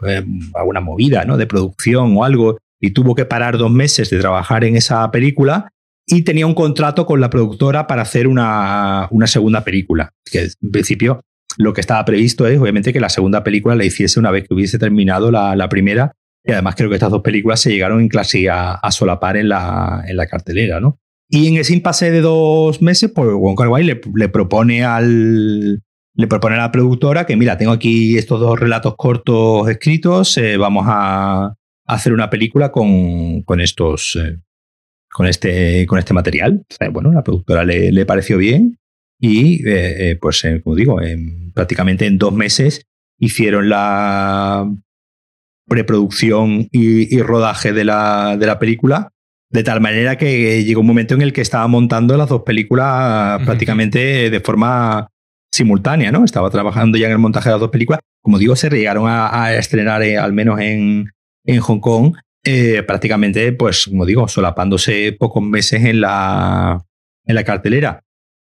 eh, 0.05 0.25
alguna 0.55 0.81
movida, 0.81 1.25
¿no? 1.25 1.37
De 1.37 1.47
producción 1.47 2.17
o 2.17 2.25
algo 2.25 2.59
y 2.83 2.91
tuvo 2.91 3.15
que 3.15 3.25
parar 3.25 3.57
dos 3.57 3.71
meses 3.71 4.11
de 4.11 4.19
trabajar 4.19 4.65
en 4.65 4.77
esa 4.77 5.09
película 5.13 5.73
y 6.05 6.23
tenía 6.23 6.49
un 6.49 6.55
contrato 6.55 7.07
con 7.07 7.21
la 7.21 7.31
productora 7.31 7.87
para 7.87 8.03
hacer 8.03 8.27
una, 8.27 9.07
una 9.13 9.29
segunda 9.29 9.63
película. 9.63 10.11
Que 10.31 10.49
en 10.61 10.71
principio 10.73 11.21
lo 11.57 11.73
que 11.73 11.81
estaba 11.81 12.05
previsto 12.05 12.45
es 12.49 12.61
obviamente 12.61 12.93
que 12.93 12.99
la 12.99 13.09
segunda 13.09 13.45
película 13.45 13.77
la 13.77 13.85
hiciese 13.85 14.19
una 14.19 14.33
vez 14.33 14.49
que 14.49 14.55
hubiese 14.55 14.81
terminado 14.81 15.31
la, 15.31 15.69
primera 15.69 16.13
y 16.45 16.51
además 16.51 16.75
creo 16.75 16.89
que 16.89 16.97
estas 16.97 17.13
dos 17.13 17.23
películas 17.23 17.61
se 17.61 17.71
llegaron 17.71 18.01
en 18.01 18.09
clase 18.09 18.51
a, 18.51 18.81
solapar 18.91 19.37
en 19.37 19.49
la, 19.49 20.03
en 20.07 20.17
la 20.17 20.27
cartelera, 20.27 20.81
¿no? 20.81 20.99
Y 21.29 21.47
en 21.47 21.59
ese 21.59 21.73
impasse 21.73 22.11
de 22.11 22.21
dos 22.21 22.83
meses, 22.83 23.13
pues 23.15 23.29
Wong 23.33 23.57
Kar 23.57 23.69
le, 23.81 24.01
le, 24.13 24.29
propone 24.29 24.85
al 24.85 25.81
le 26.15 26.27
propone 26.27 26.57
a 26.57 26.59
la 26.59 26.73
productora 26.73 27.27
que 27.27 27.37
mira, 27.37 27.57
tengo 27.57 27.71
aquí 27.71 28.19
estos 28.19 28.41
dos 28.41 28.59
relatos 28.59 28.97
cortos 28.97 29.69
escritos, 29.69 30.37
eh, 30.37 30.57
vamos 30.57 30.85
a, 30.89 31.55
hacer 31.87 32.13
una 32.13 32.31
película 32.31 32.71
con, 32.71 33.43
con 33.43 33.61
estos. 33.61 34.17
Eh, 34.17 34.39
con 35.13 35.27
este, 35.27 35.85
con 35.87 35.99
este 35.99 36.15
material. 36.15 36.65
Bueno, 36.91 37.13
la 37.13 37.23
productora 37.23 37.65
le, 37.65 37.93
le 37.93 38.07
pareció 38.07 38.39
bien 38.39 38.79
y, 39.21 39.69
eh, 39.69 40.11
eh, 40.11 40.19
pues, 40.21 40.43
como 40.65 40.75
digo, 40.75 41.03
en, 41.03 41.53
prácticamente 41.53 42.07
en 42.07 42.17
dos 42.17 42.33
meses 42.33 42.87
hicieron 43.19 43.69
la 43.69 44.69
preproducción 45.69 46.67
y, 46.73 47.15
y 47.15 47.23
rodaje 47.23 47.73
de 47.73 47.85
la, 47.85 48.37
de 48.39 48.47
la, 48.47 48.59
película, 48.59 49.11
de 49.51 49.63
tal 49.63 49.81
manera 49.81 50.17
que 50.17 50.65
llegó 50.65 50.81
un 50.81 50.87
momento 50.87 51.15
en 51.15 51.23
el 51.23 51.33
que 51.33 51.43
estaba 51.43 51.69
montando 51.69 52.17
las 52.17 52.31
dos 52.31 52.43
películas 52.43 53.43
prácticamente 53.45 54.31
de 54.31 54.41
forma 54.41 55.09
simultánea, 55.53 56.11
¿no? 56.11 56.25
Estaba 56.25 56.51
trabajando 56.51 56.97
ya 56.97 57.07
en 57.07 57.13
el 57.13 57.19
montaje 57.19 57.51
de 57.51 57.55
las 57.55 57.61
dos 57.61 57.71
películas. 57.71 58.01
Como 58.23 58.39
digo, 58.39 58.57
se 58.57 58.71
llegaron 58.71 59.09
a, 59.09 59.45
a 59.45 59.55
estrenar 59.55 60.03
al 60.03 60.33
menos 60.33 60.59
en, 60.59 61.11
en 61.45 61.61
Hong 61.61 61.81
Kong, 61.81 62.15
eh, 62.45 62.83
prácticamente, 62.83 63.53
pues 63.53 63.87
como 63.87 64.05
digo, 64.05 64.27
solapándose 64.29 65.13
pocos 65.19 65.43
meses 65.43 65.85
en 65.85 66.01
la, 66.01 66.85
en 67.25 67.35
la 67.35 67.45
cartelera. 67.45 68.03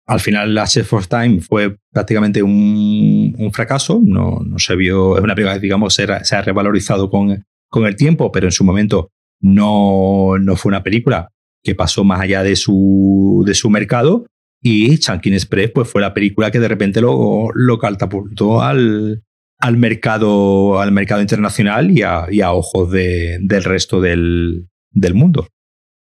al 0.07 0.19
final 0.19 0.53
la 0.53 0.65
Chef 0.65 0.87
for 0.87 1.05
Time 1.05 1.41
fue 1.41 1.77
prácticamente 1.91 2.41
un, 2.43 3.35
un, 3.37 3.53
fracaso, 3.53 4.01
no, 4.03 4.39
no 4.45 4.59
se 4.59 4.75
vio, 4.75 5.17
es 5.17 5.23
una 5.23 5.35
película 5.35 5.55
que 5.55 5.61
digamos 5.61 5.93
se, 5.93 6.07
se 6.23 6.35
ha 6.35 6.41
revalorizado 6.41 7.09
con, 7.09 7.43
con, 7.69 7.85
el 7.85 7.95
tiempo, 7.95 8.31
pero 8.31 8.47
en 8.47 8.51
su 8.51 8.63
momento 8.63 9.11
no, 9.39 10.37
no 10.39 10.55
fue 10.55 10.69
una 10.69 10.83
película 10.83 11.29
que 11.63 11.75
pasó 11.75 12.03
más 12.03 12.21
allá 12.21 12.43
de 12.43 12.55
su, 12.55 13.43
de 13.45 13.53
su 13.53 13.69
mercado 13.69 14.25
y 14.61 14.97
Chunkin 14.97 15.33
Express 15.33 15.71
pues, 15.71 15.89
fue 15.89 16.01
la 16.01 16.13
película 16.13 16.49
que 16.49 16.59
de 16.59 16.67
repente 16.67 17.01
lo, 17.01 17.49
lo 17.53 17.77
catapultó 17.77 18.61
al, 18.61 19.23
al, 19.65 19.77
mercado, 19.77 20.79
al 20.79 20.91
mercado 20.91 21.21
internacional 21.21 21.91
y 21.91 22.03
a, 22.03 22.27
y 22.29 22.41
a 22.41 22.51
ojos 22.51 22.91
de, 22.91 23.39
del 23.41 23.63
resto 23.63 23.99
del, 23.99 24.67
del 24.91 25.13
mundo. 25.13 25.47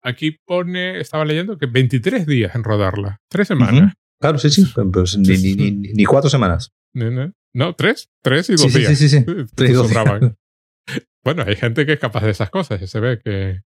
Aquí 0.02 0.38
pone, 0.46 1.00
estaba 1.00 1.24
leyendo 1.24 1.58
que 1.58 1.66
23 1.66 2.26
días 2.26 2.54
en 2.54 2.64
rodarla, 2.64 3.18
tres 3.28 3.48
semanas. 3.48 3.94
Claro, 4.20 4.38
sí, 4.38 4.50
sí, 4.50 4.64
pues 4.92 5.18
ni, 5.18 5.36
ni, 5.36 5.70
ni, 5.70 6.04
cuatro 6.04 6.30
semanas. 6.30 6.70
No, 6.94 7.74
tres, 7.74 8.08
tres 8.22 8.50
y 8.50 8.52
dos 8.52 8.72
días. 8.72 8.96
Sí, 8.96 9.08
sí, 9.08 9.18
sí. 9.18 9.24
Tres 9.54 9.70
y 9.70 9.72
dos 9.72 9.90
bueno, 11.24 11.44
hay 11.46 11.56
gente 11.56 11.86
que 11.86 11.94
es 11.94 11.98
capaz 11.98 12.22
de 12.24 12.30
esas 12.30 12.50
cosas. 12.50 12.88
Se 12.88 13.00
ve 13.00 13.18
que 13.22 13.62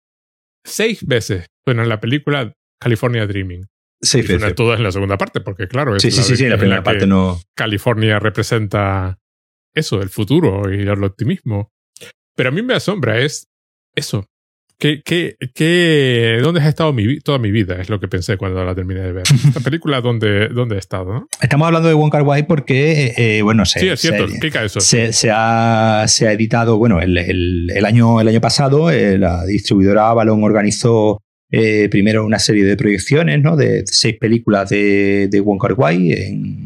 seis 0.65 1.05
veces 1.07 1.47
suena 1.65 1.83
en 1.83 1.89
la 1.89 2.01
película 2.01 2.55
California 2.81 3.27
Dreaming. 3.27 3.67
Seis 4.01 4.27
veces. 4.27 4.55
Todas 4.55 4.79
en 4.79 4.85
la 4.85 4.93
segunda 4.93 5.19
parte, 5.19 5.41
porque 5.41 5.69
claro, 5.69 5.97
es 5.97 6.03
sí, 6.03 6.11
sí, 6.11 6.23
sí, 6.23 6.37
sí, 6.37 6.49
la 6.49 6.59
primera 6.59 6.83
parte 6.83 7.07
no. 7.07 7.41
California 7.55 8.19
representa 8.19 9.19
eso, 9.75 10.01
el 10.01 10.09
futuro 10.09 10.73
y 10.73 10.83
el 10.83 11.05
optimismo. 11.05 11.73
Pero 12.37 12.49
a 12.49 12.53
mí 12.53 12.63
me 12.63 12.75
asombra 12.75 13.19
es 13.19 13.49
eso, 13.95 14.27
¿Qué, 14.79 15.03
qué, 15.05 15.37
qué, 15.55 16.41
¿Dónde 16.43 16.61
has 16.61 16.67
estado 16.67 16.93
mi, 16.93 17.21
toda 17.21 17.39
mi 17.39 17.51
vida? 17.51 17.81
Es 17.81 17.89
lo 17.89 18.01
que 18.01 18.09
pensé 18.09 18.37
cuando 18.37 18.65
la 18.65 18.75
terminé 18.75 19.01
de 19.01 19.13
ver. 19.13 19.23
Esta 19.49 19.61
película, 19.61 20.01
¿dónde, 20.01 20.49
dónde 20.49 20.77
ha 20.77 20.79
estado? 20.79 21.29
Estamos 21.41 21.67
hablando 21.67 21.89
de 21.89 21.95
Wong 21.95 22.11
Kar 22.11 22.23
Wai 22.23 22.47
porque, 22.47 23.15
eh, 23.17 23.43
bueno, 23.43 23.65
se, 23.65 23.81
sí, 23.81 23.89
es 23.89 24.01
cierto, 24.01 24.25
explica 24.25 24.65
eso. 24.65 24.81
Se, 24.81 25.13
se, 25.13 25.31
ha, 25.33 26.05
se, 26.09 26.27
ha, 26.27 26.33
editado, 26.33 26.77
bueno, 26.77 27.01
el, 27.01 27.17
el, 27.17 27.71
el, 27.75 27.85
año, 27.85 28.21
el 28.21 28.29
año 28.29 28.41
pasado 28.41 28.91
eh, 28.91 29.17
la 29.17 29.47
distribuidora 29.47 30.09
Avalon 30.09 30.43
organizó 30.43 31.23
eh, 31.51 31.89
primero 31.89 32.27
una 32.27 32.41
serie 32.41 32.65
de 32.65 32.77
proyecciones, 32.77 33.41
¿no? 33.41 33.57
De 33.57 33.85
seis 33.87 34.17
películas 34.19 34.71
de, 34.71 35.29
de 35.31 35.41
Wong 35.41 35.61
Kar 35.61 35.75
Wai 35.75 36.13
en, 36.13 36.64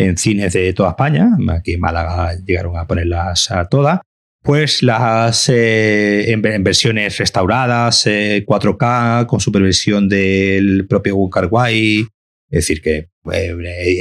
en 0.00 0.16
cines 0.16 0.52
de 0.52 0.72
toda 0.72 0.90
España. 0.90 1.30
Aquí 1.50 1.74
en 1.74 1.80
Málaga 1.80 2.34
llegaron 2.44 2.76
a 2.76 2.86
ponerlas 2.86 3.50
a 3.50 3.66
todas 3.66 4.00
pues 4.42 4.82
las 4.82 5.48
eh, 5.48 6.32
en, 6.32 6.44
en, 6.46 6.64
versiones 6.64 7.18
restauradas, 7.18 8.06
eh, 8.06 8.44
4K, 8.46 9.26
con 9.26 9.40
supervisión 9.40 10.08
del 10.08 10.86
propio 10.88 11.16
Wai, 11.16 12.00
es 12.00 12.06
decir, 12.48 12.80
que 12.80 13.08
eh, 13.32 13.54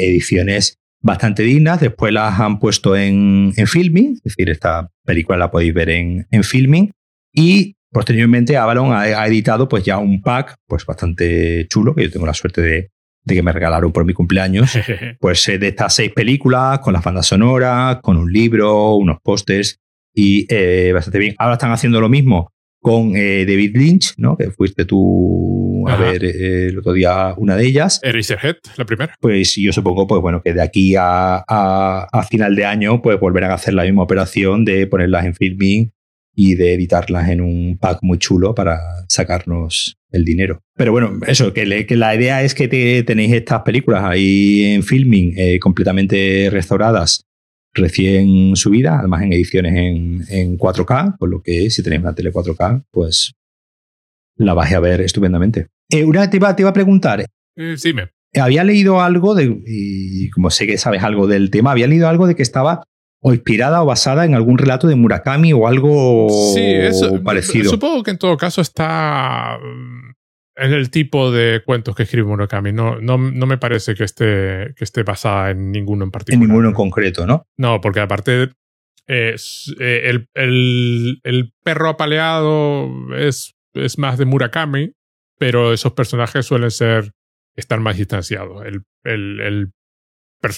ediciones 0.07 0.77
bastante 1.01 1.43
dignas. 1.43 1.81
Después 1.81 2.13
las 2.13 2.39
han 2.39 2.59
puesto 2.59 2.95
en, 2.95 3.53
en, 3.57 3.67
filming, 3.67 4.13
es 4.13 4.23
decir, 4.23 4.49
esta 4.49 4.89
película 5.03 5.37
la 5.37 5.51
podéis 5.51 5.73
ver 5.73 5.89
en, 5.89 6.25
en 6.31 6.43
filming. 6.43 6.91
Y 7.33 7.75
posteriormente 7.91 8.55
Avalon 8.55 8.93
ha, 8.93 9.01
ha, 9.01 9.27
editado 9.27 9.67
pues 9.67 9.83
ya 9.83 9.97
un 9.97 10.21
pack 10.21 10.55
pues 10.67 10.85
bastante 10.85 11.67
chulo, 11.69 11.93
que 11.93 12.03
yo 12.03 12.11
tengo 12.11 12.25
la 12.25 12.33
suerte 12.33 12.61
de, 12.61 12.91
de 13.23 13.35
que 13.35 13.43
me 13.43 13.51
regalaron 13.51 13.91
por 13.91 14.05
mi 14.05 14.13
cumpleaños, 14.13 14.77
pues 15.19 15.45
de 15.45 15.67
estas 15.67 15.95
seis 15.95 16.11
películas, 16.13 16.79
con 16.79 16.93
las 16.93 17.03
bandas 17.03 17.27
sonoras, 17.27 17.99
con 18.01 18.17
un 18.17 18.31
libro, 18.31 18.95
unos 18.95 19.17
pósters 19.21 19.79
y 20.13 20.45
eh, 20.49 20.91
bastante 20.93 21.19
bien. 21.19 21.35
Ahora 21.37 21.53
están 21.53 21.71
haciendo 21.71 22.01
lo 22.01 22.09
mismo 22.09 22.51
con 22.81 23.15
eh, 23.15 23.45
David 23.45 23.75
Lynch, 23.75 24.13
¿no? 24.17 24.37
Que 24.37 24.51
fuiste 24.51 24.85
tú 24.85 25.83
a 25.87 25.93
Ajá. 25.93 26.03
ver 26.03 26.23
eh, 26.23 26.67
el 26.67 26.79
otro 26.79 26.93
día 26.93 27.33
una 27.37 27.55
de 27.55 27.65
ellas. 27.65 27.99
Eraserhead, 28.03 28.55
la 28.77 28.85
primera. 28.85 29.15
Pues 29.19 29.55
yo 29.55 29.73
supongo, 29.73 30.07
pues 30.07 30.21
bueno, 30.21 30.41
que 30.41 30.53
de 30.53 30.61
aquí 30.61 30.95
a, 30.95 31.43
a, 31.47 32.07
a, 32.11 32.23
final 32.23 32.55
de 32.55 32.65
año, 32.65 33.01
pues 33.01 33.19
volverán 33.19 33.51
a 33.51 33.55
hacer 33.55 33.73
la 33.73 33.83
misma 33.83 34.03
operación 34.03 34.63
de 34.65 34.87
ponerlas 34.87 35.25
en 35.25 35.35
filming 35.35 35.91
y 36.41 36.55
de 36.55 36.73
editarlas 36.73 37.27
en 37.27 37.41
un 37.41 37.77
pack 37.77 37.99
muy 38.01 38.17
chulo 38.17 38.55
para 38.55 38.79
sacarnos 39.09 39.97
el 40.09 40.23
dinero. 40.23 40.61
Pero 40.73 40.93
bueno, 40.93 41.19
eso, 41.27 41.51
que, 41.51 41.65
le, 41.65 41.85
que 41.85 41.97
la 41.97 42.15
idea 42.15 42.43
es 42.43 42.55
que 42.55 42.69
te, 42.69 43.03
tenéis 43.03 43.33
estas 43.33 43.63
películas 43.63 44.05
ahí 44.05 44.63
en 44.63 44.83
filming 44.83 45.33
eh, 45.35 45.59
completamente 45.59 46.47
restauradas 46.49 47.25
recién 47.73 48.55
subida, 48.55 48.99
además 48.99 49.23
en 49.23 49.33
ediciones 49.33 49.73
en, 49.75 50.23
en 50.29 50.57
4K, 50.57 51.17
por 51.17 51.27
lo 51.27 51.41
que 51.41 51.69
si 51.69 51.83
tenéis 51.83 52.03
una 52.03 52.15
tele 52.15 52.31
4K, 52.31 52.85
pues 52.89 53.33
la 54.37 54.53
vais 54.53 54.73
a 54.73 54.79
ver 54.79 55.01
estupendamente. 55.01 55.67
Eh, 55.89 56.05
una 56.05 56.29
te 56.29 56.37
iba, 56.37 56.55
te 56.55 56.61
iba 56.61 56.69
a 56.69 56.73
preguntar. 56.73 57.25
Eh, 57.57 57.75
sí, 57.75 57.93
me. 57.93 58.11
Había 58.33 58.63
leído 58.63 59.01
algo 59.01 59.35
de, 59.35 59.61
y 59.65 60.29
como 60.29 60.51
sé 60.51 60.67
que 60.67 60.77
sabes 60.77 61.03
algo 61.03 61.27
del 61.27 61.51
tema, 61.51 61.71
había 61.71 61.87
leído 61.87 62.07
algo 62.07 62.27
de 62.27 62.35
que 62.35 62.43
estaba 62.43 62.83
o 63.21 63.33
inspirada 63.33 63.83
o 63.83 63.85
basada 63.85 64.25
en 64.25 64.33
algún 64.33 64.57
relato 64.57 64.87
de 64.87 64.95
Murakami 64.95 65.53
o 65.53 65.67
algo 65.67 66.27
sí, 66.53 66.63
eso, 66.63 67.21
parecido. 67.23 67.69
Supongo 67.69 68.03
que 68.03 68.11
en 68.11 68.17
todo 68.17 68.37
caso 68.37 68.61
está 68.61 69.59
en 70.55 70.73
el 70.73 70.89
tipo 70.89 71.31
de 71.31 71.61
cuentos 71.65 71.95
que 71.95 72.03
escribe 72.03 72.27
Murakami. 72.27 72.71
No, 72.71 72.99
no, 72.99 73.17
no 73.17 73.45
me 73.45 73.57
parece 73.57 73.95
que 73.95 74.03
esté, 74.03 74.73
que 74.75 74.83
esté 74.83 75.03
basada 75.03 75.51
en 75.51 75.71
ninguno 75.71 76.05
en 76.05 76.11
particular. 76.11 76.41
En 76.41 76.47
ninguno 76.47 76.69
en 76.69 76.73
concreto, 76.73 77.25
¿no? 77.25 77.45
No, 77.57 77.81
porque 77.81 77.99
aparte 77.99 78.51
eh, 79.07 79.35
el, 79.79 80.27
el, 80.33 81.19
el, 81.23 81.53
perro 81.63 81.89
apaleado 81.89 82.89
es, 83.15 83.55
es 83.73 83.97
más 83.97 84.17
de 84.17 84.25
Murakami, 84.25 84.93
pero 85.37 85.73
esos 85.73 85.93
personajes 85.93 86.45
suelen 86.45 86.71
ser 86.71 87.11
estar 87.55 87.79
más 87.79 87.97
distanciados. 87.97 88.65
El, 88.65 88.83
el, 89.03 89.39
el, 89.41 89.71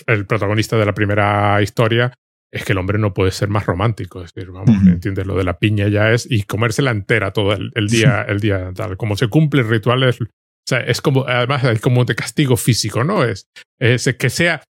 el 0.06 0.26
protagonista 0.28 0.78
de 0.78 0.86
la 0.86 0.94
primera 0.94 1.62
historia 1.62 2.14
es 2.54 2.66
que 2.66 2.74
el 2.74 2.80
hombre 2.80 3.00
no 3.00 3.14
puede 3.14 3.32
ser 3.32 3.48
más 3.50 3.66
romántico. 3.66 4.24
Es 4.24 4.34
decir, 4.34 4.52
vamos, 4.52 4.70
uh 4.70 4.80
-huh. 4.80 4.94
¿entiendes? 4.94 5.26
Lo 5.26 5.38
de 5.38 5.44
la 5.44 5.58
piña 5.58 5.88
ya 5.88 6.12
es 6.12 6.28
y 6.30 6.44
comérsela 6.44 6.92
entera 6.92 7.32
todo 7.32 7.54
el, 7.54 7.72
el 7.76 7.88
día, 7.88 8.24
el 8.24 8.40
día 8.40 8.72
tal. 8.76 8.98
Como 8.98 9.16
se 9.16 9.28
cumple 9.28 9.62
el 9.62 9.70
ritual, 9.70 10.04
es, 10.04 10.20
o 10.22 10.28
sea, 10.68 10.80
es 10.80 11.02
como, 11.02 11.26
además, 11.28 11.64
es 11.64 11.80
como 11.80 12.04
de 12.04 12.16
castigo 12.16 12.58
físico, 12.58 13.04
¿no? 13.04 13.24
Es, 13.24 13.48
es 13.80 14.14
que 14.18 14.30
sea, 14.30 14.64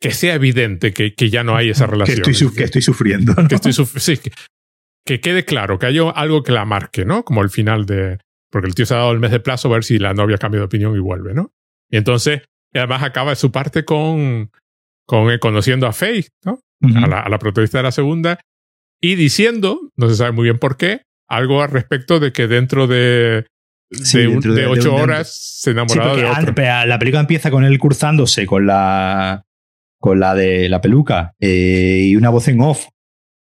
que 0.00 0.12
sea 0.12 0.34
evidente 0.34 0.92
que, 0.92 1.14
que 1.14 1.30
ya 1.30 1.42
no 1.42 1.56
hay 1.56 1.70
esa 1.70 1.86
relación. 1.86 2.22
Que 2.22 2.30
estoy, 2.30 2.54
que 2.54 2.64
estoy 2.64 2.82
sufriendo. 2.82 3.34
¿no? 3.34 3.48
Que 3.48 3.56
estoy 3.56 3.72
suf 3.72 3.98
sí, 3.98 4.16
que, 4.16 4.30
que, 5.04 5.20
quede 5.20 5.44
claro, 5.44 5.78
que 5.78 5.86
haya 5.86 6.08
algo 6.10 6.42
que 6.42 6.52
la 6.52 6.64
marque, 6.64 7.04
¿no? 7.04 7.24
Como 7.24 7.42
el 7.42 7.50
final 7.50 7.86
de. 7.86 8.18
Porque 8.50 8.68
el 8.68 8.74
tío 8.74 8.86
se 8.86 8.94
ha 8.94 8.98
dado 8.98 9.12
el 9.12 9.18
mes 9.18 9.30
de 9.32 9.40
plazo 9.40 9.68
a 9.68 9.72
ver 9.72 9.84
si 9.84 9.98
la 9.98 10.14
novia 10.14 10.38
cambia 10.38 10.60
de 10.60 10.66
opinión 10.66 10.96
y 10.96 11.00
vuelve, 11.00 11.34
¿no? 11.34 11.52
Y 11.90 11.96
entonces, 11.96 12.42
además 12.72 13.02
acaba 13.02 13.34
su 13.34 13.50
parte 13.50 13.84
con, 13.84 14.50
con 15.06 15.36
conociendo 15.38 15.86
a 15.86 15.92
Faye, 15.92 16.28
¿no? 16.44 16.60
Uh 16.80 16.88
-huh. 16.88 17.04
a, 17.04 17.08
la, 17.08 17.20
a, 17.20 17.28
la, 17.28 17.38
protagonista 17.38 17.78
de 17.78 17.84
la 17.84 17.92
segunda, 17.92 18.38
y 19.00 19.14
diciendo, 19.14 19.80
no 19.96 20.08
se 20.08 20.16
sabe 20.16 20.32
muy 20.32 20.44
bien 20.44 20.58
por 20.58 20.76
qué, 20.76 21.02
algo 21.28 21.62
al 21.62 21.70
respecto 21.70 22.20
de 22.20 22.32
que 22.32 22.46
dentro 22.46 22.86
de, 22.86 23.46
sí, 23.90 24.18
de, 24.18 24.28
dentro 24.28 24.54
de, 24.54 24.62
de 24.62 24.66
ocho 24.66 24.94
horas 24.94 25.60
se 25.60 25.70
enamoraba 25.70 26.14
sí, 26.14 26.20
de 26.20 26.26
otro. 26.26 26.54
La 26.86 26.98
película 26.98 27.20
empieza 27.20 27.50
con 27.50 27.64
él 27.64 27.78
cruzándose 27.78 28.46
con 28.46 28.66
la, 28.66 29.44
con 29.98 30.20
la 30.20 30.34
de 30.34 30.68
la 30.68 30.80
peluca 30.80 31.34
eh, 31.40 32.04
y 32.06 32.16
una 32.16 32.30
voz 32.30 32.48
en 32.48 32.60
off. 32.60 32.86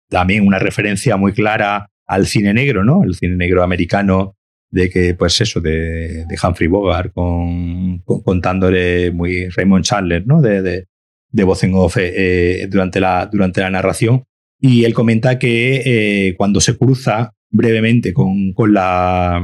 También 0.09 0.47
una 0.47 0.59
referencia 0.59 1.17
muy 1.17 1.33
clara 1.33 1.91
al 2.07 2.27
cine 2.27 2.53
negro, 2.55 2.85
¿no? 2.85 3.03
El 3.03 3.15
cine 3.15 3.37
negro 3.37 3.63
americano 3.63 4.37
de 4.71 4.91
que, 4.91 5.15
pues 5.15 5.41
eso, 5.41 5.61
de, 5.61 6.25
de 6.27 6.39
Humphrey 6.43 6.69
Bogart 6.69 7.13
con, 7.13 7.99
con, 8.01 8.23
contándole 8.23 9.11
muy 9.13 9.49
Raymond 9.49 9.85
Chandler, 9.85 10.27
¿no? 10.27 10.43
De, 10.43 10.63
de, 10.63 10.87
de 11.35 11.43
voz 11.45 11.65
en 11.65 11.75
off 11.75 11.97
eh, 11.99 12.69
durante, 12.71 13.01
la, 13.01 13.29
durante 13.31 13.61
la 13.61 13.71
narración. 13.71 14.25
Y 14.61 14.85
él 14.85 14.95
comenta 14.95 15.39
que 15.39 15.83
eh, 15.85 16.35
cuando 16.37 16.61
se 16.61 16.79
cruza 16.79 17.33
brevemente 17.51 18.13
con, 18.13 18.53
con, 18.53 18.73
la, 18.73 19.43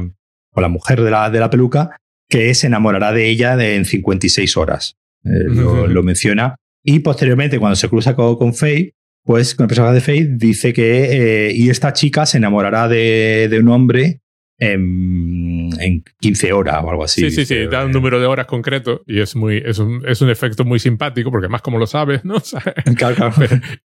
con 0.51 0.61
la 0.61 0.69
mujer 0.69 1.01
de 1.01 1.11
la, 1.11 1.29
de 1.29 1.39
la 1.39 1.49
peluca, 1.49 1.97
que 2.29 2.53
se 2.53 2.67
enamorará 2.67 3.11
de 3.11 3.27
ella 3.29 3.57
de, 3.57 3.75
en 3.75 3.83
56 3.85 4.55
horas. 4.57 4.95
Eh, 5.25 5.29
uh 5.29 5.51
-huh. 5.51 5.55
lo, 5.55 5.87
lo, 5.87 6.03
menciona. 6.03 6.55
Y 6.83 6.99
posteriormente, 6.99 7.59
cuando 7.59 7.75
se 7.75 7.89
cruza 7.89 8.15
con, 8.15 8.37
con 8.37 8.53
Faye, 8.53 8.93
pues 9.23 9.53
con 9.53 9.65
el 9.65 9.67
personaje 9.67 9.95
de 9.95 10.01
Faye, 10.01 10.27
dice 10.31 10.71
que 10.71 11.49
eh, 11.49 11.53
y 11.53 11.69
esta 11.69 11.91
chica 11.91 12.25
se 12.25 12.37
enamorará 12.37 12.87
de, 12.87 13.47
de 13.49 13.59
un 13.59 13.67
hombre 13.67 14.20
en, 14.61 15.69
en, 15.79 16.03
15 16.19 16.53
horas 16.53 16.83
o 16.83 16.91
algo 16.91 17.03
así. 17.03 17.21
Sí, 17.21 17.31
sí, 17.31 17.45
sí, 17.45 17.65
da 17.65 17.83
un 17.83 17.91
número 17.91 18.19
de 18.19 18.27
horas 18.27 18.45
concreto 18.45 19.01
y 19.07 19.19
es 19.19 19.35
muy 19.35 19.57
es 19.65 19.79
un, 19.79 20.03
es 20.07 20.21
un 20.21 20.29
efecto 20.29 20.63
muy 20.63 20.77
simpático 20.77 21.31
porque 21.31 21.47
más 21.47 21.63
como 21.63 21.79
lo 21.79 21.87
sabes, 21.87 22.23
¿no? 22.23 22.35
Claro, 22.95 23.15
claro. 23.15 23.33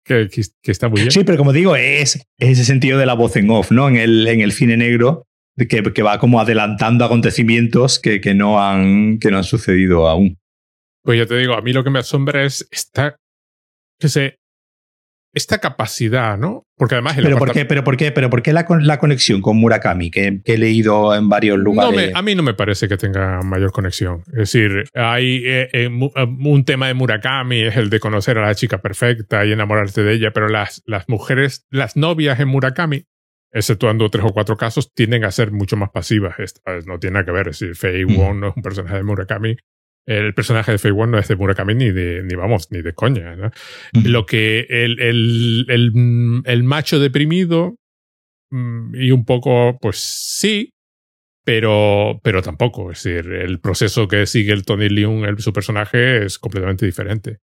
que, 0.04 0.28
que, 0.28 0.42
que, 0.62 0.70
está 0.70 0.88
muy 0.88 1.00
bien. 1.00 1.10
Sí, 1.10 1.24
pero 1.24 1.38
como 1.38 1.54
digo, 1.54 1.76
es, 1.76 2.16
es, 2.16 2.50
ese 2.50 2.64
sentido 2.64 2.98
de 2.98 3.06
la 3.06 3.14
voz 3.14 3.36
en 3.36 3.50
off, 3.50 3.70
¿no? 3.70 3.88
En 3.88 3.96
el, 3.96 4.26
en 4.28 4.40
el 4.40 4.52
cine 4.52 4.76
negro 4.76 5.26
que, 5.56 5.82
que 5.82 6.02
va 6.02 6.18
como 6.18 6.40
adelantando 6.40 7.06
acontecimientos 7.06 7.98
que, 7.98 8.20
que, 8.20 8.34
no 8.34 8.62
han, 8.62 9.18
que 9.18 9.30
no 9.30 9.38
han 9.38 9.44
sucedido 9.44 10.08
aún. 10.08 10.36
Pues 11.02 11.18
ya 11.18 11.26
te 11.26 11.38
digo, 11.38 11.54
a 11.54 11.62
mí 11.62 11.72
lo 11.72 11.84
que 11.84 11.90
me 11.90 12.00
asombra 12.00 12.44
es 12.44 12.68
esta, 12.70 13.16
que 13.98 14.08
sé, 14.10 14.38
esta 15.36 15.58
capacidad, 15.58 16.38
¿no? 16.38 16.66
Porque 16.78 16.94
además... 16.94 17.14
¿Pero 17.14 17.36
por, 17.36 17.52
qué, 17.52 17.66
¿Pero 17.66 17.84
por 17.84 17.98
qué? 17.98 18.10
¿Pero 18.10 18.30
por 18.30 18.42
qué 18.42 18.54
la, 18.54 18.66
la 18.80 18.98
conexión 18.98 19.42
con 19.42 19.58
Murakami? 19.58 20.10
Que, 20.10 20.40
he 20.42 20.56
leído 20.56 21.14
en 21.14 21.28
varios 21.28 21.58
lugares. 21.58 22.10
a 22.14 22.22
mí 22.22 22.34
no 22.34 22.42
me 22.42 22.54
parece 22.54 22.88
que 22.88 22.96
tenga 22.96 23.42
mayor 23.42 23.70
conexión. 23.70 24.22
Es 24.28 24.50
decir, 24.52 24.84
hay 24.94 25.42
eh, 25.44 25.68
eh, 25.74 25.90
eh, 25.90 26.24
un 26.24 26.64
tema 26.64 26.86
de 26.86 26.94
Murakami, 26.94 27.64
es 27.64 27.76
el 27.76 27.90
de 27.90 28.00
conocer 28.00 28.38
a 28.38 28.46
la 28.46 28.54
chica 28.54 28.78
perfecta 28.78 29.44
y 29.44 29.52
enamorarse 29.52 30.02
de 30.02 30.14
ella, 30.14 30.30
pero 30.32 30.48
las, 30.48 30.82
las 30.86 31.06
mujeres, 31.06 31.66
las 31.70 31.96
novias 31.96 32.40
en 32.40 32.48
Murakami, 32.48 33.04
exceptuando 33.52 34.08
tres 34.08 34.24
o 34.24 34.32
cuatro 34.32 34.56
casos, 34.56 34.90
tienden 34.94 35.24
a 35.24 35.30
ser 35.30 35.52
mucho 35.52 35.76
más 35.76 35.90
pasivas. 35.90 36.36
no 36.86 36.98
tiene 36.98 37.12
nada 37.12 37.26
que 37.26 37.32
ver. 37.32 37.48
Es 37.48 37.60
decir, 37.60 37.76
Faye 37.76 38.06
Wong 38.06 38.38
no 38.38 38.48
es 38.48 38.56
un 38.56 38.62
personaje 38.62 38.96
de 38.96 39.02
Murakami 39.02 39.56
el 40.06 40.34
personaje 40.34 40.72
de 40.72 40.78
Fei 40.78 40.92
Wong 40.92 41.10
no 41.10 41.18
es 41.18 41.28
de 41.28 41.36
Murakami 41.36 41.74
ni 41.74 41.90
de, 41.90 42.22
ni 42.22 42.34
vamos, 42.36 42.70
ni 42.70 42.80
de 42.80 42.94
coña. 42.94 43.36
Lo 43.92 44.24
que 44.24 44.66
el, 44.68 45.00
el, 45.00 45.66
el, 45.68 46.42
el, 46.44 46.62
macho 46.62 47.00
deprimido 47.00 47.76
mm, 48.50 48.94
y 48.94 49.10
un 49.10 49.24
poco, 49.24 49.78
pues 49.80 49.98
sí, 49.98 50.70
pero, 51.44 52.20
pero 52.22 52.40
tampoco. 52.40 52.92
Es 52.92 53.02
decir, 53.02 53.32
el 53.32 53.58
proceso 53.60 54.06
que 54.06 54.26
sigue 54.26 54.52
el 54.52 54.64
Tony 54.64 54.88
Leung, 54.88 55.24
el, 55.24 55.38
su 55.40 55.52
personaje, 55.52 56.24
es 56.24 56.38
completamente 56.38 56.86
diferente. 56.86 57.38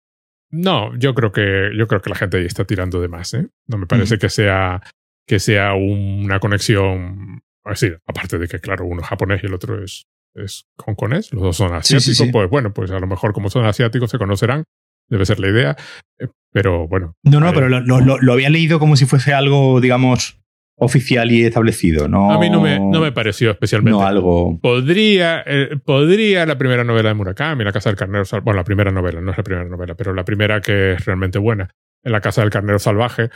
No, 0.50 0.96
yo 0.96 1.14
creo 1.14 1.30
que, 1.30 1.70
yo 1.76 1.86
creo 1.86 2.00
que 2.00 2.11
la 2.11 2.16
gente 2.16 2.38
ahí 2.38 2.46
está 2.46 2.64
tirando 2.64 3.00
de 3.00 3.09
más, 3.09 3.34
¿eh? 3.34 3.48
No 3.66 3.78
me 3.78 3.86
parece 3.86 4.18
que 4.18 4.30
sea, 4.30 4.82
que 5.26 5.38
sea 5.38 5.74
una 5.74 6.40
conexión, 6.40 7.42
es 7.66 7.80
decir, 7.80 8.00
aparte 8.06 8.38
de 8.38 8.48
que, 8.48 8.59
claro, 8.59 8.86
uno 8.86 9.02
es 9.02 9.09
japonés 9.09 9.42
y 9.42 9.46
el 9.46 9.54
otro 9.54 9.84
es, 9.84 10.06
es 10.45 10.66
hongkonés, 10.84 11.32
los 11.32 11.43
dos 11.43 11.57
son 11.57 11.74
asiáticos, 11.74 12.28
pues 12.32 12.51
bueno, 12.51 12.72
pues 12.72 12.91
a 12.91 12.99
lo 12.99 13.07
mejor 13.07 13.32
como 13.32 13.51
son 13.51 13.64
asiáticos 13.64 14.11
se 14.11 14.18
conocerán, 14.18 14.64
debe 15.09 15.26
ser 15.26 15.41
la 15.41 15.49
idea, 15.49 15.76
eh, 16.18 16.28
pero 16.53 16.86
bueno. 16.89 17.14
No, 17.22 17.41
no, 17.41 17.53
pero 17.53 17.68
lo, 17.68 18.32
había 18.32 18.51
leído 18.51 18.78
como 18.78 18.97
si 18.97 19.07
fuese 19.07 19.32
algo, 19.32 19.80
digamos, 19.80 20.39
oficial 20.76 21.30
y 21.32 21.45
establecido, 21.45 22.09
¿no? 22.09 22.30
A 22.30 22.39
mí 22.39 22.51
no 22.51 22.61
me, 22.61 22.78
no 22.78 23.01
me 23.01 23.12
pareció 23.12 23.51
especialmente. 23.51 23.99
No 23.99 24.07
algo. 24.07 24.59
Podría, 24.61 25.43
eh, 25.47 25.76
podría 25.84 26.47
la 26.47 26.57
primera 26.57 26.84
novela 26.84 27.09
de 27.09 27.14
Murakami, 27.14 27.64
La 27.64 27.72
Casa 27.72 27.91
del 27.91 27.99
Carnero 27.99 28.24
Salvaje, 28.24 28.45
bueno, 28.45 28.59
la 28.59 28.64
primera 28.64 28.91
novela, 28.91 29.20
no 29.20 29.30
es 29.30 29.36
la 29.36 29.45
primera 29.45 29.68
novela, 29.68 29.95
pero 29.95 30.14
la 30.14 30.24
primera 30.24 30.61
que 30.61 30.93
es 30.93 31.05
realmente 31.05 31.39
buena, 31.39 31.70
en 32.05 32.12
La 32.12 32.20
Casa 32.20 32.43
del 32.43 32.51
Carnero 32.51 32.78
Salvaje, 32.78 33.30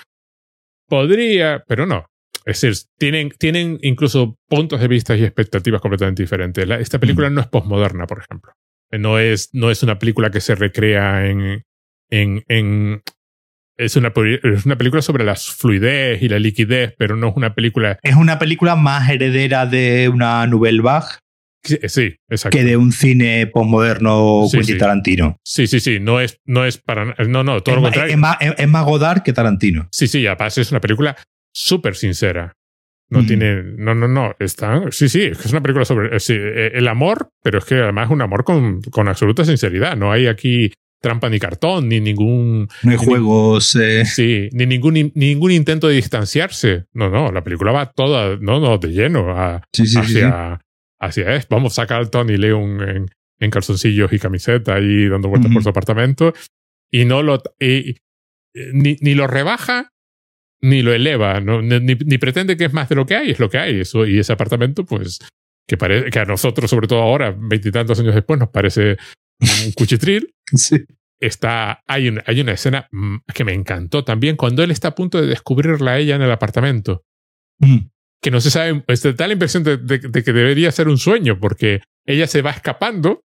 podría, 0.89 1.65
pero 1.67 1.87
no. 1.87 2.07
Es 2.45 2.61
decir, 2.61 2.89
tienen, 2.99 3.31
tienen 3.31 3.79
incluso 3.83 4.37
puntos 4.49 4.81
de 4.81 4.89
vista 4.89 5.17
y 5.17 5.25
expectativas 5.25 5.81
completamente 5.81 6.23
diferentes. 6.23 6.69
esta 6.81 6.99
película 6.99 7.31
no 7.31 7.41
es 7.41 7.47
postmoderna, 7.47 8.07
por 8.07 8.19
ejemplo. 8.19 8.53
No 8.91 9.19
es, 9.19 9.51
no 9.53 9.71
es 9.71 9.83
una 9.83 9.99
película 9.99 10.31
que 10.31 10.41
se 10.41 10.55
recrea 10.55 11.27
en. 11.27 11.63
en, 12.11 12.45
en 12.49 13.03
es, 13.79 13.97
una, 13.97 14.13
es 14.43 14.67
una 14.67 14.77
película 14.77 15.03
sobre 15.03 15.25
la 15.25 15.35
fluidez 15.35 16.23
y 16.23 16.29
la 16.29 16.39
liquidez, 16.39 16.95
pero 16.99 17.17
no 17.17 17.29
es 17.29 17.37
una 17.37 17.55
película. 17.55 17.99
Es 18.03 18.17
una 18.17 18.39
película 18.39 18.77
más 18.77 19.09
heredera 19.09 19.65
de 19.65 20.11
una 20.11 20.47
Nouvelle 20.47 20.83
Vague 20.83 21.23
Sí, 21.65 22.17
exacto. 22.29 22.59
Que 22.59 22.65
de 22.65 22.77
un 22.77 22.93
cine 22.93 23.47
postmoderno 23.47 24.47
sí, 24.51 24.77
Tarantino. 24.77 25.39
Sí, 25.45 25.69
sí, 25.69 25.79
sí. 25.79 26.01
No 26.01 26.21
es, 26.21 26.41
no 26.45 26.65
es 26.65 26.79
para. 26.79 27.15
No, 27.29 27.45
no, 27.45 27.63
todo 27.63 27.77
lo 27.77 27.83
contrario. 27.83 28.13
Es 28.13 28.19
más, 28.19 28.37
es 28.41 28.69
más 28.69 28.85
Godard 28.85 29.23
que 29.23 29.33
Tarantino. 29.33 29.89
Sí, 29.93 30.09
sí, 30.09 30.27
aparte 30.27 30.61
es 30.61 30.71
una 30.73 30.81
película 30.81 31.17
súper 31.53 31.95
sincera. 31.97 32.55
No 33.11 33.27
tiene. 33.27 33.63
No, 33.63 33.95
no, 33.95 34.09
no. 34.09 34.35
Está. 34.39 34.91
Sí, 34.91 35.07
sí, 35.11 35.21
es 35.25 35.53
una 35.53 35.61
película 35.61 35.85
sobre 35.85 36.17
eh, 36.17 36.71
el 36.73 36.89
amor, 36.89 37.29
pero 37.43 37.59
es 37.59 37.67
que 37.67 37.75
además 37.75 38.07
es 38.07 38.11
un 38.11 38.23
amor 38.23 38.43
con, 38.43 38.81
con 38.81 39.07
absoluta 39.07 39.45
sinceridad. 39.45 39.99
No 39.99 40.11
hay 40.11 40.29
aquí 40.29 40.73
trampa 40.99 41.29
ni 41.29 41.39
cartón, 41.39 41.91
ni 41.91 42.01
ningún. 42.01 42.69
No 42.83 42.91
hay 42.91 42.97
juegos. 42.97 43.77
Eh. 43.77 44.07
Sí, 44.07 44.49
ni 44.53 44.65
ningún, 44.65 45.13
ningún 45.15 45.51
intento 45.51 45.89
de 45.89 45.97
distanciarse. 45.97 46.87
No, 46.95 47.11
no, 47.11 47.31
la 47.31 47.45
película 47.45 47.71
va 47.73 47.91
toda, 47.91 48.39
no, 48.41 48.61
no, 48.61 48.79
de 48.79 48.89
lleno 48.89 49.39
a, 49.39 49.63
sí, 49.75 49.87
sí, 49.87 49.99
hacia, 49.99 50.61
hacia 50.99 51.35
esto. 51.35 51.55
Vamos, 51.55 51.75
saca 51.75 51.99
al 51.99 52.09
Tony 52.09 52.39
Leon 52.39 52.89
en, 52.89 53.11
en 53.41 53.51
calzoncillos 53.51 54.11
y 54.11 54.19
camiseta 54.19 54.77
ahí 54.77 55.07
dando 55.09 55.29
vueltas 55.29 55.53
por 55.53 55.63
su 55.63 55.69
apartamento 55.69 56.33
y 56.91 57.05
no 57.05 57.23
lo. 57.23 57.43
Y, 57.61 57.97
ni, 58.73 58.97
ni 59.01 59.15
lo 59.15 59.27
rebaja 59.27 59.92
ni 60.63 60.83
lo 60.83 60.93
eleva, 60.93 61.41
ni, 61.41 62.19
pretende 62.19 62.57
que 62.57 62.67
es 62.67 62.73
más 62.73 62.89
de 62.89 62.95
lo 62.95 63.05
que 63.05 63.17
hay, 63.17 63.31
es 63.31 63.41
lo 63.41 63.51
que 63.51 63.59
hay. 63.59 63.81
Eso, 63.81 64.07
y 64.07 64.19
ese 64.19 64.33
apartamento, 64.33 64.85
pues, 64.85 65.19
que, 65.67 65.77
parece, 65.77 66.11
que 66.11 66.19
a 66.21 66.25
nosotros, 66.25 66.71
sobre 66.71 66.87
todo 66.87 67.03
ahora, 67.03 67.35
veintitantos 67.37 67.99
años 67.99 68.15
después, 68.15 68.39
nos 68.39 68.51
parece 68.51 68.97
un 69.41 69.73
cuchitril. 69.73 70.35
sí. 70.55 70.85
Está, 71.21 71.83
hay, 71.87 72.09
un, 72.09 72.21
hay 72.27 72.41
una 72.41 72.53
escena 72.53 72.89
mm, 72.91 73.19
que 73.33 73.45
me 73.45 73.53
encantó 73.53 74.05
también 74.05 74.37
cuando 74.37 74.65
él 74.65 74.73
está 74.73 74.89
a 74.89 74.95
punto 74.95 75.21
de 75.21 75.29
descubrirla 75.29 75.93
a 75.93 75.99
ella 75.99 76.17
en 76.17 76.23
el 76.23 76.33
apartamento. 76.33 77.05
Mm. 77.59 77.79
Que 78.21 78.31
no 78.31 78.41
se 78.41 78.51
sabe, 78.51 78.81
pues, 78.81 79.03
da 79.03 79.27
la 79.27 79.33
impresión 79.33 79.65
de, 79.65 79.77
de, 79.79 80.01
que 80.01 80.33
debería 80.33 80.71
ser 80.71 80.89
un 80.89 80.99
sueño, 80.99 81.39
porque 81.41 81.81
ella 82.07 82.27
se 82.29 82.43
va 82.43 82.51
escapando 82.51 83.21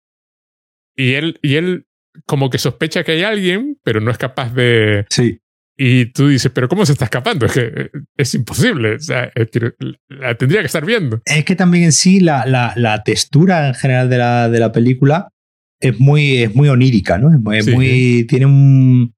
y 0.95 1.13
él, 1.13 1.39
y 1.41 1.55
él 1.55 1.85
como 2.27 2.51
que 2.51 2.59
sospecha 2.59 3.03
que 3.03 3.13
hay 3.13 3.23
alguien, 3.23 3.79
pero 3.83 4.01
no 4.01 4.11
es 4.11 4.19
capaz 4.19 4.53
de, 4.53 5.05
sí. 5.09 5.39
Y 5.75 6.07
tú 6.07 6.27
dices, 6.27 6.51
pero 6.53 6.69
¿cómo 6.69 6.85
se 6.85 6.91
está 6.91 7.05
escapando? 7.05 7.47
Es 7.47 7.53
que 7.53 7.61
eh, 7.61 7.89
es 8.15 8.33
imposible. 8.35 8.95
O 8.95 8.99
sea, 8.99 9.31
la 10.07 10.35
tendría 10.35 10.61
que 10.61 10.67
estar 10.67 10.85
viendo. 10.85 11.21
Es 11.25 11.45
que 11.45 11.55
también 11.55 11.85
en 11.85 11.91
sí 11.91 12.19
la, 12.19 12.45
la, 12.45 12.73
la 12.75 13.03
textura 13.03 13.67
en 13.67 13.73
general 13.73 14.09
de 14.09 14.17
la, 14.17 14.49
de 14.49 14.59
la, 14.59 14.71
película 14.71 15.29
es 15.79 15.99
muy, 15.99 16.43
es 16.43 16.55
muy 16.55 16.69
onírica, 16.69 17.17
¿no? 17.17 17.33
Es 17.53 17.67
muy, 17.67 18.25
tiene 18.29 18.45
un, 18.45 19.13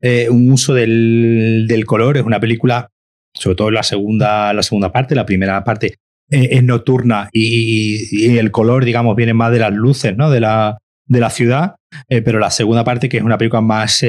eh, 0.00 0.28
un 0.30 0.50
uso 0.50 0.72
del, 0.72 1.66
del, 1.68 1.84
color. 1.84 2.16
Es 2.16 2.24
una 2.24 2.40
película, 2.40 2.88
sobre 3.34 3.56
todo 3.56 3.70
la 3.70 3.82
segunda, 3.82 4.52
la 4.54 4.62
segunda 4.62 4.90
parte, 4.90 5.14
la 5.14 5.26
primera 5.26 5.62
parte 5.62 5.96
eh, 6.30 6.48
es 6.52 6.64
nocturna 6.64 7.28
y, 7.32 8.08
y, 8.10 8.38
el 8.38 8.50
color, 8.50 8.86
digamos, 8.86 9.14
viene 9.14 9.34
más 9.34 9.52
de 9.52 9.58
las 9.58 9.74
luces, 9.74 10.16
¿no? 10.16 10.30
De 10.30 10.40
la, 10.40 10.78
de 11.04 11.20
la 11.20 11.28
ciudad. 11.28 11.74
pero 12.08 12.38
la 12.38 12.50
segunda 12.50 12.82
parte, 12.82 13.10
que 13.10 13.18
es 13.18 13.22
una 13.22 13.36
película 13.36 13.60
más, 13.60 14.02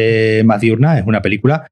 más 0.45 0.61
diurna, 0.61 0.97
es 0.97 1.05
una 1.05 1.21
película 1.21 1.67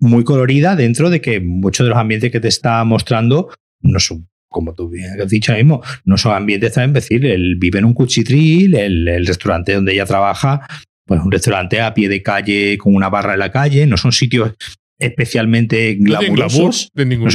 muy 0.00 0.24
colorida 0.24 0.76
dentro 0.76 1.10
de 1.10 1.20
que 1.20 1.40
muchos 1.40 1.84
de 1.84 1.90
los 1.90 1.98
ambientes 1.98 2.30
que 2.30 2.40
te 2.40 2.48
está 2.48 2.82
mostrando 2.84 3.50
no 3.80 3.98
son, 4.00 4.28
como 4.48 4.74
tú 4.74 4.88
bien 4.88 5.20
has 5.20 5.28
dicho 5.28 5.52
mismo, 5.54 5.82
no 6.04 6.16
son 6.16 6.34
ambientes 6.34 6.72
tan 6.72 6.92
decir, 6.92 7.24
él 7.26 7.56
vive 7.58 7.78
en 7.78 7.84
un 7.84 7.94
cuchitril, 7.94 8.74
el, 8.74 9.26
restaurante 9.26 9.74
donde 9.74 9.92
ella 9.92 10.06
trabaja, 10.06 10.66
pues 11.04 11.20
un 11.22 11.32
restaurante 11.32 11.80
a 11.80 11.94
pie 11.94 12.08
de 12.08 12.22
calle 12.22 12.78
con 12.78 12.94
una 12.94 13.08
barra 13.08 13.34
en 13.34 13.40
la 13.40 13.50
calle, 13.50 13.86
no 13.86 13.96
son 13.96 14.12
sitios 14.12 14.52
especialmente 14.98 15.94
glamurosos. 15.94 16.90
de 16.94 17.06
ningún 17.06 17.30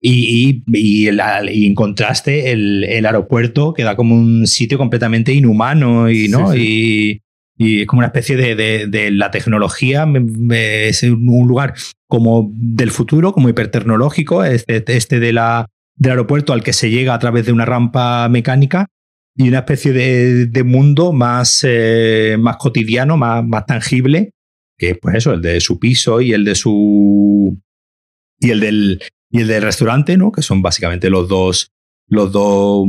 y, 0.00 0.62
y, 0.70 1.08
y, 1.08 1.66
en 1.66 1.74
contraste, 1.74 2.52
el, 2.52 2.84
el, 2.84 3.04
aeropuerto 3.04 3.74
queda 3.74 3.96
como 3.96 4.14
un 4.14 4.46
sitio 4.46 4.78
completamente 4.78 5.32
inhumano 5.32 6.08
y, 6.08 6.28
¿no? 6.28 6.54
y, 6.54 7.20
y 7.58 7.80
es 7.80 7.86
como 7.88 7.98
una 7.98 8.06
especie 8.06 8.36
de, 8.36 8.86
de, 8.86 9.10
la 9.10 9.32
tecnología, 9.32 10.06
es 10.50 11.02
un 11.02 11.48
lugar 11.48 11.74
como 12.06 12.50
del 12.54 12.92
futuro, 12.92 13.32
como 13.32 13.48
hipertecnológico, 13.48 14.44
este, 14.44 14.84
este 14.96 15.18
de 15.18 15.32
la, 15.32 15.66
del 15.96 16.12
aeropuerto 16.12 16.52
al 16.52 16.62
que 16.62 16.72
se 16.72 16.88
llega 16.88 17.14
a 17.14 17.18
través 17.18 17.46
de 17.46 17.52
una 17.52 17.64
rampa 17.64 18.28
mecánica 18.28 18.86
y 19.34 19.48
una 19.48 19.58
especie 19.58 19.92
de, 19.92 20.46
de 20.46 20.62
mundo 20.62 21.12
más, 21.12 21.64
eh, 21.66 22.36
más 22.38 22.56
cotidiano, 22.58 23.16
más, 23.16 23.44
más 23.44 23.66
tangible, 23.66 24.30
que 24.78 24.90
es 24.90 24.98
pues 25.02 25.16
eso, 25.16 25.32
el 25.32 25.42
de 25.42 25.60
su 25.60 25.80
piso 25.80 26.20
y 26.20 26.32
el 26.32 26.44
de 26.44 26.54
su. 26.54 27.60
y 28.38 28.50
el 28.50 28.60
del, 28.60 29.02
y 29.30 29.40
el 29.40 29.48
del 29.48 29.62
restaurante, 29.62 30.16
¿no? 30.16 30.30
Que 30.30 30.42
son 30.42 30.62
básicamente 30.62 31.10
los 31.10 31.28
dos, 31.28 31.72
los 32.06 32.30
dos 32.30 32.86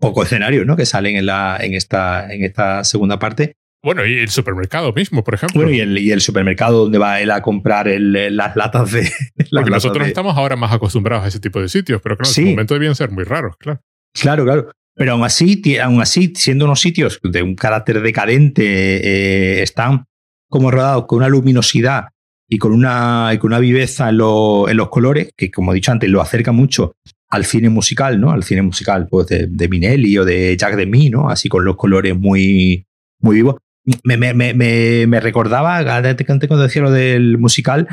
pocos 0.00 0.26
escenarios, 0.26 0.66
¿no? 0.66 0.76
Que 0.76 0.84
salen 0.84 1.16
en, 1.16 1.26
la, 1.26 1.58
en, 1.60 1.74
esta, 1.74 2.32
en 2.32 2.42
esta 2.42 2.82
segunda 2.82 3.20
parte. 3.20 3.54
Bueno, 3.84 4.06
y 4.06 4.18
el 4.18 4.30
supermercado 4.30 4.94
mismo, 4.94 5.22
por 5.22 5.34
ejemplo. 5.34 5.60
Bueno, 5.60 5.76
y 5.76 5.80
el, 5.80 5.98
y 5.98 6.10
el 6.10 6.22
supermercado 6.22 6.84
donde 6.84 6.96
va 6.96 7.20
él 7.20 7.30
a 7.30 7.42
comprar 7.42 7.86
el, 7.86 8.34
las 8.34 8.56
latas 8.56 8.92
de. 8.92 9.12
Porque 9.50 9.70
nosotros 9.70 10.08
estamos 10.08 10.34
ahora 10.38 10.56
más 10.56 10.72
acostumbrados 10.72 11.26
a 11.26 11.28
ese 11.28 11.38
tipo 11.38 11.60
de 11.60 11.68
sitios, 11.68 12.00
pero 12.02 12.16
claro, 12.16 12.30
en 12.30 12.34
su 12.34 12.40
momento 12.40 12.72
debían 12.72 12.94
ser 12.94 13.10
muy 13.10 13.24
raros, 13.24 13.56
claro. 13.58 13.82
Claro, 14.14 14.44
claro. 14.44 14.70
Pero 14.94 15.12
aún 15.12 15.24
así, 15.24 15.76
aún 15.76 16.00
así, 16.00 16.32
siendo 16.34 16.64
unos 16.64 16.80
sitios 16.80 17.20
de 17.22 17.42
un 17.42 17.56
carácter 17.56 18.00
decadente, 18.00 18.62
eh, 18.64 19.62
están 19.62 20.06
como 20.48 20.70
rodados 20.70 21.04
con 21.06 21.18
una 21.18 21.28
luminosidad 21.28 22.08
y 22.48 22.56
con 22.56 22.72
una, 22.72 23.32
y 23.34 23.38
con 23.38 23.48
una 23.48 23.58
viveza 23.58 24.08
en, 24.08 24.14
en, 24.14 24.76
los 24.78 24.88
colores, 24.88 25.30
que 25.36 25.50
como 25.50 25.72
he 25.72 25.74
dicho 25.74 25.92
antes, 25.92 26.08
lo 26.08 26.22
acerca 26.22 26.52
mucho 26.52 26.94
al 27.28 27.44
cine 27.44 27.68
musical, 27.68 28.18
¿no? 28.18 28.30
Al 28.30 28.44
cine 28.44 28.62
musical 28.62 29.08
pues, 29.10 29.26
de, 29.26 29.46
de 29.46 29.68
Minelli 29.68 30.16
o 30.16 30.24
de 30.24 30.56
Jack 30.56 30.76
Demy, 30.76 31.10
¿no? 31.10 31.28
Así 31.28 31.50
con 31.50 31.66
los 31.66 31.76
colores 31.76 32.16
muy, 32.16 32.86
muy 33.20 33.36
vivos 33.36 33.56
me, 34.04 34.16
me, 34.16 34.34
me, 34.34 35.06
me 35.06 35.20
recordaba, 35.20 35.82
cuando 35.84 36.62
decía 36.62 36.82
lo 36.82 36.90
del 36.90 37.38
musical, 37.38 37.86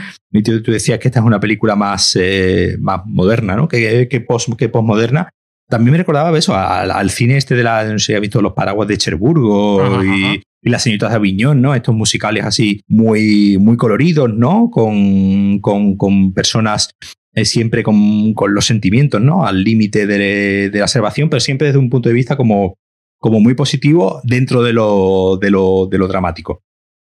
tú, 0.44 0.62
decías 0.72 1.00
que 1.00 1.08
esta 1.08 1.20
es 1.20 1.26
una 1.26 1.40
película 1.40 1.76
más, 1.76 2.18
eh, 2.20 2.78
más 2.80 3.02
moderna, 3.06 3.56
¿no? 3.56 3.68
Que, 3.68 4.08
que, 4.10 4.22
post, 4.22 4.50
que 4.58 4.70
postmoderna. 4.70 5.30
También 5.68 5.94
me 5.94 5.98
recordaba 5.98 6.38
eso, 6.38 6.56
al, 6.56 7.10
cine 7.12 7.38
este 7.38 7.56
de 7.56 7.64
la, 7.64 7.84
no 7.86 8.00
sé, 8.00 8.16
he 8.16 8.20
visto 8.20 8.42
los 8.42 8.54
paraguas 8.54 8.88
de 8.90 8.98
Cherburgo 8.98 10.04
y, 10.04 10.42
y 10.62 10.70
las 10.70 10.84
señoritas 10.84 11.12
de 11.12 11.16
Aviñón, 11.16 11.62
¿no? 11.62 11.74
Estos 11.74 11.96
musicales 11.96 12.44
así 12.44 12.82
muy, 12.88 13.58
muy 13.58 13.78
coloridos, 13.78 14.34
¿no? 14.34 14.70
Con, 14.70 15.60
con, 15.60 15.96
con 15.96 16.34
personas 16.34 16.90
eh, 17.34 17.46
siempre 17.46 17.84
con, 17.84 18.34
con, 18.34 18.54
los 18.54 18.66
sentimientos, 18.66 19.22
¿no? 19.22 19.46
Al 19.46 19.64
límite 19.64 20.06
de, 20.06 20.70
de, 20.70 20.78
la 20.78 20.84
observación, 20.84 21.30
pero 21.30 21.40
siempre 21.40 21.68
desde 21.68 21.80
un 21.80 21.90
punto 21.90 22.10
de 22.10 22.16
vista 22.16 22.36
como, 22.36 22.76
como 23.22 23.40
muy 23.40 23.54
positivo 23.54 24.20
dentro 24.24 24.64
de 24.64 24.74
lo, 24.74 25.38
de 25.40 25.52
lo, 25.52 25.88
de 25.90 25.98
lo 26.00 26.08
dramático. 26.08 26.64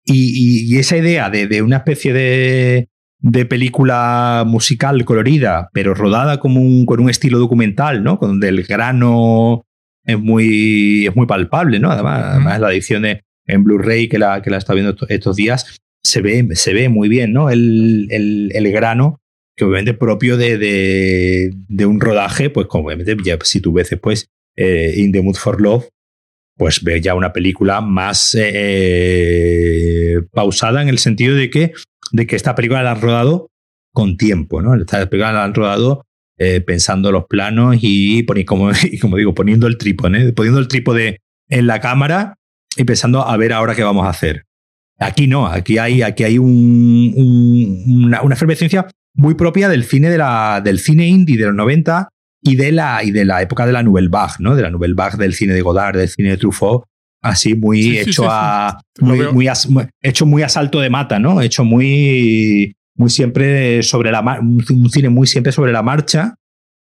Y, 0.05 0.71
y, 0.71 0.77
esa 0.77 0.95
idea 0.97 1.31
de, 1.31 1.47
de 1.47 1.63
una 1.63 1.77
especie 1.77 2.13
de, 2.13 2.89
de, 3.19 3.45
película 3.45 4.43
musical 4.45 5.03
colorida, 5.03 5.71
pero 5.73 5.95
rodada 5.95 6.39
como 6.39 6.61
un, 6.61 6.85
con 6.85 6.99
un 6.99 7.09
estilo 7.09 7.39
documental, 7.39 8.03
¿no? 8.03 8.19
Donde 8.21 8.49
el 8.49 8.63
grano 8.65 9.65
es 10.05 10.19
muy, 10.19 11.07
es 11.07 11.15
muy 11.15 11.25
palpable, 11.25 11.79
¿no? 11.79 11.89
Además, 11.89 12.23
además 12.23 12.59
la 12.59 12.71
edición 12.71 13.01
de, 13.01 13.23
en 13.47 13.63
Blu-ray 13.63 14.07
que 14.07 14.19
la, 14.19 14.43
que 14.43 14.51
la 14.51 14.57
está 14.57 14.75
viendo 14.75 14.95
estos 15.09 15.35
días, 15.35 15.79
se 16.03 16.21
ve, 16.21 16.47
se 16.51 16.73
ve 16.75 16.87
muy 16.87 17.09
bien, 17.09 17.33
¿no? 17.33 17.49
El, 17.49 18.07
el, 18.11 18.51
el 18.53 18.71
grano, 18.71 19.21
que 19.57 19.65
obviamente 19.65 19.95
propio 19.95 20.37
de, 20.37 20.59
de, 20.59 21.51
de, 21.67 21.85
un 21.87 21.99
rodaje, 21.99 22.51
pues 22.51 22.67
como 22.67 22.85
obviamente 22.85 23.17
ya, 23.23 23.39
si 23.41 23.59
tú 23.59 23.73
ves 23.73 23.89
después 23.89 24.27
eh, 24.55 24.93
In 24.97 25.11
the 25.11 25.23
Mood 25.23 25.37
for 25.37 25.59
Love, 25.59 25.87
pues 26.57 26.83
ves 26.83 27.01
ya 27.01 27.15
una 27.15 27.33
película 27.33 27.81
más 27.81 28.35
eh, 28.39 30.21
pausada 30.31 30.81
en 30.81 30.89
el 30.89 30.99
sentido 30.99 31.35
de 31.35 31.49
que, 31.49 31.73
de 32.11 32.27
que 32.27 32.35
esta 32.35 32.55
película 32.55 32.83
la 32.83 32.91
han 32.91 33.01
rodado 33.01 33.49
con 33.91 34.17
tiempo, 34.17 34.61
¿no? 34.61 34.75
Esta 34.75 35.05
película 35.09 35.33
la 35.33 35.43
han 35.43 35.53
rodado 35.53 36.05
eh, 36.37 36.61
pensando 36.61 37.11
los 37.11 37.25
planos 37.25 37.77
y, 37.81 38.25
como, 38.45 38.71
digo, 39.17 39.33
poniendo 39.33 39.67
el 39.67 39.77
trípode, 39.77 40.29
¿eh? 40.29 40.33
poniendo 40.33 40.59
el 40.59 40.67
trípode 40.67 41.19
en 41.49 41.67
la 41.67 41.79
cámara 41.79 42.35
y 42.77 42.83
pensando 42.83 43.25
a 43.25 43.35
ver 43.37 43.53
ahora 43.53 43.75
qué 43.75 43.83
vamos 43.83 44.05
a 44.05 44.09
hacer. 44.09 44.45
Aquí 44.97 45.27
no, 45.27 45.47
aquí 45.47 45.77
hay, 45.77 46.01
aquí 46.01 46.23
hay 46.23 46.37
un, 46.37 47.13
un, 47.15 48.05
una, 48.05 48.21
una, 48.21 48.35
efervescencia 48.35 48.87
muy 49.13 49.35
propia 49.35 49.67
del 49.67 49.83
cine, 49.83 50.09
de 50.09 50.17
la, 50.17 50.61
del 50.63 50.79
cine 50.79 51.05
indie 51.07 51.37
de 51.37 51.45
los 51.47 51.55
90 51.55 52.09
y 52.45 52.55
de 52.55 52.71
la, 52.71 53.03
y 53.03 53.09
de 53.09 53.25
la 53.25 53.41
época 53.41 53.65
de 53.65 53.73
la 53.73 53.81
Nouvelle 53.81 54.07
Vague, 54.07 54.35
¿no? 54.39 54.55
De 54.55 54.61
la 54.61 54.69
Nouvelle 54.69 54.93
Vague 54.93 55.17
del 55.17 55.33
cine 55.33 55.53
de 55.53 55.61
Godard, 55.61 55.97
del 55.97 56.09
cine 56.09 56.29
de 56.29 56.37
Truffaut, 56.37 56.83
así 57.21 57.55
muy 57.55 57.81
sí, 57.81 57.97
hecho 57.97 58.11
sí, 58.11 58.13
sí, 58.21 58.27
a 58.29 58.77
muy, 58.99 59.19
muy, 59.33 59.47
a, 59.47 59.53
hecho 60.01 60.27
muy 60.27 60.43
a 60.43 60.49
salto 60.49 60.79
de 60.79 60.91
mata, 60.91 61.17
¿no? 61.17 61.41
Hecho 61.41 61.63
muy 61.63 62.75
muy 62.97 63.09
siempre 63.09 63.81
sobre 63.81 64.11
la 64.11 64.21
un, 64.21 64.63
un 64.69 64.89
cine 64.89 65.09
muy 65.09 65.27
siempre 65.27 65.51
sobre 65.51 65.71
la 65.71 65.81
marcha 65.81 66.35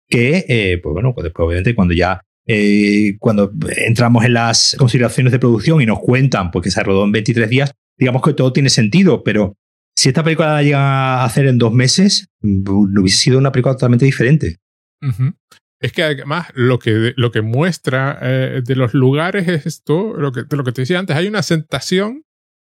que 0.08 0.46
eh, 0.48 0.78
pues 0.80 0.92
bueno, 0.92 1.12
pues 1.12 1.24
después 1.24 1.44
obviamente 1.44 1.74
cuando 1.74 1.92
ya 1.92 2.22
eh, 2.46 3.16
cuando 3.18 3.52
entramos 3.76 4.24
en 4.24 4.34
las 4.34 4.76
consideraciones 4.78 5.32
de 5.32 5.40
producción 5.40 5.82
y 5.82 5.86
nos 5.86 5.98
cuentan 5.98 6.52
pues, 6.52 6.62
que 6.62 6.70
se 6.70 6.82
rodó 6.84 7.04
en 7.04 7.12
23 7.12 7.50
días, 7.50 7.72
digamos 7.98 8.22
que 8.22 8.32
todo 8.32 8.52
tiene 8.52 8.70
sentido, 8.70 9.24
pero 9.24 9.56
si 9.94 10.08
esta 10.08 10.22
película 10.22 10.54
la 10.54 10.62
llega 10.62 10.78
a 10.78 11.24
hacer 11.24 11.46
en 11.46 11.58
dos 11.58 11.72
meses, 11.72 12.28
mm, 12.42 12.62
hubiese 13.00 13.18
sido 13.18 13.38
una 13.38 13.50
película 13.50 13.74
totalmente 13.74 14.04
diferente. 14.04 14.58
Uh 15.02 15.06
-huh. 15.08 15.34
Es 15.80 15.92
que 15.92 16.02
además 16.02 16.48
lo 16.54 16.78
que, 16.78 17.12
lo 17.16 17.30
que 17.30 17.40
muestra 17.40 18.18
eh, 18.20 18.62
de 18.64 18.74
los 18.76 18.94
lugares 18.94 19.46
es 19.46 19.64
esto, 19.64 20.14
lo 20.16 20.32
que, 20.32 20.42
de 20.42 20.56
lo 20.56 20.64
que 20.64 20.72
te 20.72 20.82
decía 20.82 20.98
antes, 20.98 21.16
hay 21.16 21.28
una 21.28 21.42
sentación, 21.42 22.24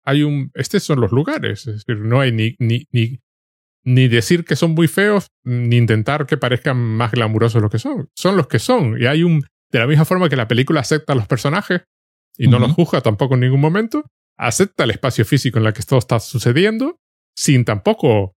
hay 0.03 0.23
un, 0.23 0.49
estos 0.55 0.83
son 0.83 1.01
los 1.01 1.11
lugares, 1.11 1.67
es 1.67 1.85
decir, 1.85 1.99
no 1.99 2.19
hay 2.21 2.31
ni, 2.31 2.55
ni, 2.57 2.87
ni, 2.91 3.19
ni 3.83 4.07
decir 4.07 4.43
que 4.43 4.55
son 4.55 4.71
muy 4.71 4.87
feos, 4.87 5.27
ni 5.43 5.77
intentar 5.77 6.25
que 6.25 6.37
parezcan 6.37 6.77
más 6.77 7.11
glamurosos 7.11 7.61
lo 7.61 7.69
que 7.69 7.77
son, 7.79 8.09
son 8.15 8.37
los 8.37 8.47
que 8.47 8.57
son, 8.57 8.99
y 8.99 9.05
hay 9.05 9.21
un, 9.23 9.45
de 9.71 9.79
la 9.79 9.87
misma 9.87 10.05
forma 10.05 10.27
que 10.27 10.35
la 10.35 10.47
película 10.47 10.79
acepta 10.79 11.13
a 11.13 11.15
los 11.15 11.27
personajes 11.27 11.83
y 12.37 12.47
no 12.47 12.57
uh 12.57 12.59
-huh. 12.59 12.63
los 12.67 12.71
juzga 12.71 13.01
tampoco 13.01 13.35
en 13.35 13.41
ningún 13.41 13.61
momento, 13.61 14.03
acepta 14.37 14.83
el 14.83 14.91
espacio 14.91 15.25
físico 15.25 15.59
en 15.59 15.67
el 15.67 15.73
que 15.73 15.83
todo 15.83 15.99
está 15.99 16.19
sucediendo, 16.19 16.97
sin 17.35 17.65
tampoco... 17.65 18.34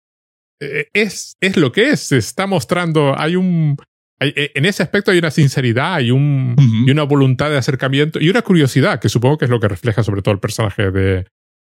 Eh, 0.60 0.88
es, 0.94 1.38
es 1.40 1.58
lo 1.58 1.72
que 1.72 1.90
es, 1.90 2.02
se 2.02 2.18
está 2.18 2.48
mostrando, 2.48 3.18
hay 3.18 3.36
un... 3.36 3.78
Hay, 4.20 4.34
eh, 4.36 4.52
en 4.56 4.66
ese 4.66 4.82
aspecto 4.82 5.12
hay 5.12 5.20
una 5.20 5.30
sinceridad, 5.30 5.94
hay 5.94 6.10
un, 6.10 6.56
uh 6.58 6.62
-huh. 6.62 6.88
y 6.88 6.92
una 6.92 7.04
voluntad 7.04 7.52
de 7.52 7.58
acercamiento 7.58 8.20
y 8.20 8.30
una 8.30 8.42
curiosidad, 8.42 9.00
que 9.00 9.10
supongo 9.10 9.38
que 9.38 9.46
es 9.46 9.52
lo 9.52 9.60
que 9.60 9.68
refleja 9.68 10.04
sobre 10.04 10.22
todo 10.22 10.34
el 10.34 10.40
personaje 10.40 10.90
de... 10.90 11.28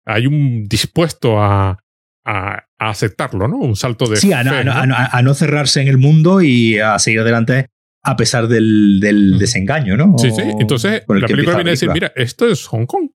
Hay 0.05 0.27
un 0.27 0.65
dispuesto 0.65 1.41
a, 1.41 1.79
a, 2.25 2.65
a 2.79 2.91
aceptarlo, 2.91 3.47
¿no? 3.47 3.59
Un 3.59 3.77
salto 3.77 4.07
de... 4.07 4.17
Sí, 4.17 4.33
a, 4.33 4.43
¿no? 4.43 4.73
A, 4.73 5.17
a, 5.17 5.23
no 5.23 5.35
cerrarse 5.35 5.81
en 5.83 5.87
el 5.89 5.99
mundo 5.99 6.41
y 6.43 6.81
a 6.81 6.99
seguir 6.99 7.21
adelante 7.21 7.69
a 8.03 8.17
pesar 8.17 8.49
del, 8.49 8.99
del 9.01 9.39
desengaño, 9.39 9.97
¿no? 9.97 10.19
Sí, 10.19 10.33
sí. 10.33 10.43
Entonces, 10.59 11.05
la 11.07 11.27
película 11.29 11.55
viene 11.57 11.71
a 11.71 11.75
decir, 11.75 11.91
mira, 11.91 12.13
esto 12.17 12.49
es 12.49 12.67
Hong 12.67 12.87
Kong. 12.87 13.11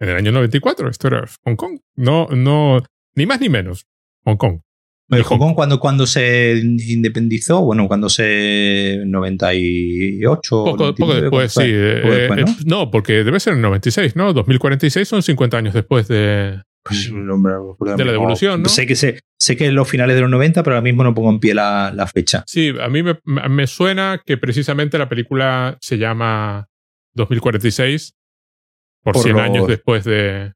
En 0.00 0.08
el 0.08 0.16
año 0.16 0.32
94, 0.32 0.88
esto 0.88 1.08
era 1.08 1.24
Hong 1.44 1.56
Kong. 1.56 1.78
No, 1.96 2.26
no, 2.28 2.82
ni 3.14 3.26
más 3.26 3.40
ni 3.40 3.50
menos. 3.50 3.86
Hong 4.24 4.36
Kong. 4.36 4.60
Pero 5.08 5.24
Hong 5.24 5.38
Kong 5.38 5.54
cuando, 5.54 5.78
cuando 5.78 6.06
se 6.06 6.58
independizó, 6.62 7.62
bueno, 7.62 7.86
cuando 7.86 8.08
se 8.08 9.02
98. 9.04 10.64
Poco, 10.64 10.76
99, 10.76 10.96
poco 10.98 11.14
después, 11.14 11.52
sí. 11.52 11.72
Poco 12.02 12.14
después, 12.14 12.40
¿no? 12.40 12.50
Eh, 12.50 12.56
no, 12.64 12.90
porque 12.90 13.24
debe 13.24 13.38
ser 13.38 13.52
en 13.52 13.58
el 13.58 13.62
96, 13.62 14.16
¿no? 14.16 14.32
2046 14.32 15.06
son 15.06 15.22
50 15.22 15.56
años 15.58 15.74
después 15.74 16.08
de, 16.08 16.62
pues, 16.84 17.10
hombre, 17.10 17.54
de 17.96 18.04
la 18.04 18.12
devolución, 18.12 18.62
¿no? 18.62 18.68
Sé 18.68 18.86
que, 18.86 18.96
sé, 18.96 19.20
sé 19.38 19.56
que 19.56 19.66
es 19.66 19.72
los 19.72 19.88
finales 19.88 20.16
de 20.16 20.22
los 20.22 20.30
90, 20.30 20.62
pero 20.64 20.74
ahora 20.74 20.82
mismo 20.82 21.04
no 21.04 21.14
pongo 21.14 21.30
en 21.30 21.38
pie 21.38 21.54
la, 21.54 21.92
la 21.94 22.06
fecha. 22.08 22.42
Sí, 22.46 22.72
a 22.80 22.88
mí 22.88 23.02
me, 23.02 23.18
me, 23.24 23.66
suena 23.68 24.20
que 24.24 24.36
precisamente 24.36 24.98
la 24.98 25.08
película 25.08 25.78
se 25.80 25.98
llama 25.98 26.68
2046 27.14 28.14
por, 29.02 29.14
por 29.14 29.22
100 29.22 29.36
lo... 29.36 29.42
años 29.42 29.68
después 29.68 30.04
de... 30.04 30.54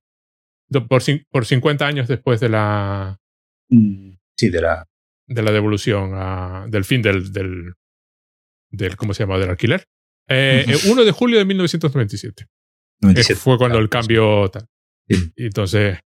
Por, 0.88 1.02
por 1.30 1.46
50 1.46 1.86
años 1.86 2.08
después 2.08 2.40
de 2.40 2.48
la... 2.48 3.18
Mm, 3.70 4.12
sí, 4.36 4.50
de 4.50 4.60
la... 4.60 4.86
De 5.28 5.42
la 5.42 5.50
devolución, 5.50 6.14
uh, 6.14 6.70
del 6.70 6.84
fin 6.84 7.02
del, 7.02 7.32
del, 7.32 7.74
del... 8.70 8.96
¿Cómo 8.96 9.12
se 9.12 9.24
llama? 9.24 9.38
Del 9.38 9.50
alquiler. 9.50 9.84
Eh, 10.28 10.64
uh 10.66 10.70
-huh. 10.70 10.92
1 10.92 11.04
de 11.04 11.10
julio 11.10 11.38
de 11.38 11.44
1997. 11.44 12.46
97, 13.00 13.40
fue 13.40 13.58
cuando 13.58 13.74
claro, 13.74 13.82
el 13.82 13.88
cambio... 13.88 14.48
Tal. 14.50 14.66
Sí. 15.08 15.32
Y 15.36 15.46
entonces 15.46 15.98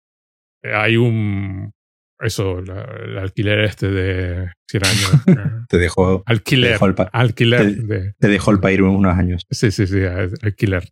hay 0.63 0.97
un 0.97 1.73
eso 2.21 2.61
la, 2.63 2.83
el 3.05 3.19
alquiler 3.19 3.61
este 3.61 3.89
de 3.89 4.51
100 4.69 4.87
años 4.87 5.11
te 5.69 5.79
dejó 5.79 6.23
alquiler 6.27 6.79
te 6.79 6.87
dejó 6.87 7.09
alquiler 7.13 7.61
te, 7.61 7.83
de, 7.83 8.13
te, 8.19 8.29
dejó 8.29 8.51
el 8.51 8.61
país 8.61 8.81
unos 8.81 9.17
años 9.17 9.47
sí 9.51 9.71
sí 9.71 9.87
sí 9.87 10.01
alquiler 10.43 10.89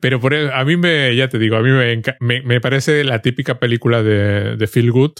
pero 0.00 0.18
por 0.18 0.34
eso, 0.34 0.52
a 0.52 0.64
mí 0.64 0.76
me 0.76 1.14
ya 1.14 1.28
te 1.28 1.38
digo 1.38 1.56
a 1.56 1.62
mí 1.62 1.70
me, 1.70 2.02
me, 2.20 2.42
me 2.42 2.60
parece 2.60 3.04
la 3.04 3.20
típica 3.20 3.58
película 3.58 4.02
de, 4.02 4.56
de 4.56 4.66
feel 4.66 4.90
good 4.90 5.12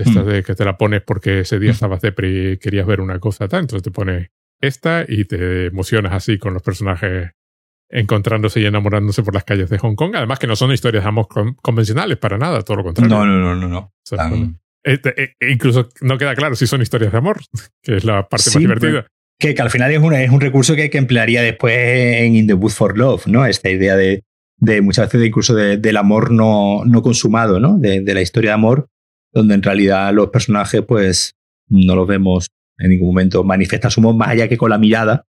esta 0.00 0.22
mm. 0.22 0.26
de 0.26 0.42
que 0.42 0.54
te 0.54 0.64
la 0.64 0.76
pones 0.76 1.02
porque 1.02 1.40
ese 1.40 1.58
día 1.58 1.70
mm. 1.70 1.74
estabas 1.74 2.00
depre 2.00 2.52
y 2.52 2.56
querías 2.58 2.86
ver 2.86 3.00
una 3.00 3.18
cosa 3.18 3.48
tal 3.48 3.60
entonces 3.60 3.82
te 3.82 3.90
pones 3.90 4.30
esta 4.60 5.04
y 5.08 5.24
te 5.24 5.66
emocionas 5.66 6.12
así 6.12 6.38
con 6.38 6.54
los 6.54 6.62
personajes 6.62 7.30
encontrándose 7.90 8.60
y 8.60 8.66
enamorándose 8.66 9.22
por 9.22 9.34
las 9.34 9.44
calles 9.44 9.68
de 9.68 9.78
Hong 9.78 9.94
Kong. 9.94 10.14
Además 10.14 10.38
que 10.38 10.46
no 10.46 10.56
son 10.56 10.72
historias 10.72 11.04
de 11.04 11.08
amor 11.08 11.28
con 11.28 11.54
convencionales 11.54 12.18
para 12.18 12.38
nada, 12.38 12.62
todo 12.62 12.78
lo 12.78 12.84
contrario. 12.84 13.14
No, 13.14 13.26
no, 13.26 13.38
no, 13.38 13.56
no. 13.56 13.68
no. 13.68 13.78
O 13.78 13.92
sea, 14.04 14.18
Tan... 14.18 14.60
eh, 14.84 15.00
eh, 15.04 15.34
incluso 15.50 15.88
no 16.00 16.16
queda 16.16 16.34
claro 16.34 16.54
si 16.54 16.66
son 16.66 16.82
historias 16.82 17.12
de 17.12 17.18
amor, 17.18 17.40
que 17.82 17.96
es 17.96 18.04
la 18.04 18.28
parte 18.28 18.50
sí, 18.50 18.58
más 18.58 18.60
divertida. 18.60 19.06
Que, 19.38 19.54
que, 19.54 19.62
al 19.62 19.70
final 19.70 19.90
es, 19.90 19.98
una, 19.98 20.22
es 20.22 20.30
un 20.30 20.40
recurso 20.40 20.76
que, 20.76 20.90
que, 20.90 20.98
emplearía 20.98 21.40
después 21.40 21.74
en 21.74 22.36
In 22.36 22.46
the 22.46 22.54
Wood 22.54 22.72
for 22.72 22.98
Love, 22.98 23.26
¿no? 23.26 23.46
Esta 23.46 23.70
idea 23.70 23.96
de, 23.96 24.22
de 24.58 24.82
muchas 24.82 25.06
veces 25.06 25.20
de 25.22 25.26
incluso 25.28 25.54
de, 25.54 25.78
del 25.78 25.96
amor 25.96 26.30
no, 26.30 26.84
no 26.84 27.00
consumado, 27.00 27.58
¿no? 27.58 27.78
De, 27.78 28.02
de 28.02 28.14
la 28.14 28.20
historia 28.20 28.50
de 28.50 28.54
amor, 28.54 28.88
donde 29.32 29.54
en 29.54 29.62
realidad 29.62 30.12
los 30.12 30.30
personajes, 30.30 30.82
pues, 30.86 31.34
no 31.68 31.94
los 31.94 32.06
vemos 32.06 32.48
en 32.78 32.90
ningún 32.90 33.08
momento 33.08 33.44
manifestar 33.44 33.92
su 33.92 34.00
más 34.00 34.28
allá 34.28 34.48
que 34.48 34.56
con 34.56 34.70
la 34.70 34.78
mirada, 34.78 35.24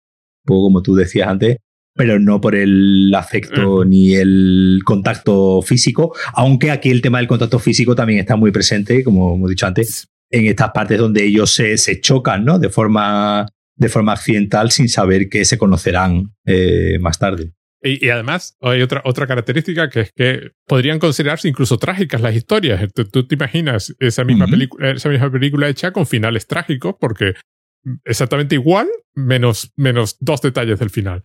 un 0.43 0.47
poco 0.47 0.67
como 0.67 0.81
tú 0.81 0.95
decías 0.95 1.27
antes, 1.27 1.57
pero 1.95 2.19
no 2.19 2.39
por 2.39 2.55
el 2.55 3.13
afecto 3.13 3.83
mm. 3.83 3.89
ni 3.89 4.15
el 4.15 4.79
contacto 4.85 5.61
físico, 5.61 6.15
aunque 6.33 6.71
aquí 6.71 6.89
el 6.89 7.01
tema 7.01 7.17
del 7.17 7.27
contacto 7.27 7.59
físico 7.59 7.95
también 7.95 8.19
está 8.19 8.35
muy 8.35 8.51
presente, 8.51 9.03
como 9.03 9.35
hemos 9.35 9.49
dicho 9.49 9.65
antes, 9.65 10.07
en 10.31 10.45
estas 10.45 10.71
partes 10.71 10.99
donde 10.99 11.25
ellos 11.25 11.53
se, 11.53 11.77
se 11.77 11.99
chocan, 11.99 12.45
¿no? 12.45 12.59
De 12.59 12.69
forma, 12.69 13.47
de 13.75 13.89
forma 13.89 14.13
accidental 14.13 14.71
sin 14.71 14.87
saber 14.87 15.27
que 15.27 15.43
se 15.43 15.57
conocerán 15.57 16.31
eh, 16.45 16.99
más 17.01 17.17
tarde. 17.17 17.51
Y, 17.81 18.05
y, 18.05 18.09
además 18.09 18.57
hay 18.61 18.81
otra, 18.81 19.01
otra 19.05 19.25
característica 19.25 19.89
que 19.89 20.01
es 20.01 20.11
que 20.11 20.51
podrían 20.67 20.99
considerarse 20.99 21.47
incluso 21.47 21.77
trágicas 21.77 22.19
las 22.19 22.35
historias. 22.35 22.91
Tú, 22.93 23.05
tú 23.05 23.25
te 23.25 23.35
imaginas 23.35 23.95
esa 23.99 24.25
misma, 24.25 24.45
uh 24.45 24.47
-huh. 24.47 24.51
película, 24.51 24.89
esa 24.91 25.09
misma 25.09 25.31
película 25.31 25.69
hecha 25.69 25.91
con 25.91 26.05
finales 26.05 26.45
trágicos 26.45 26.95
porque 26.99 27.35
exactamente 28.03 28.55
igual 28.55 28.87
menos, 29.15 29.71
menos 29.77 30.17
dos 30.19 30.41
detalles 30.41 30.79
del 30.79 30.89
final. 30.89 31.23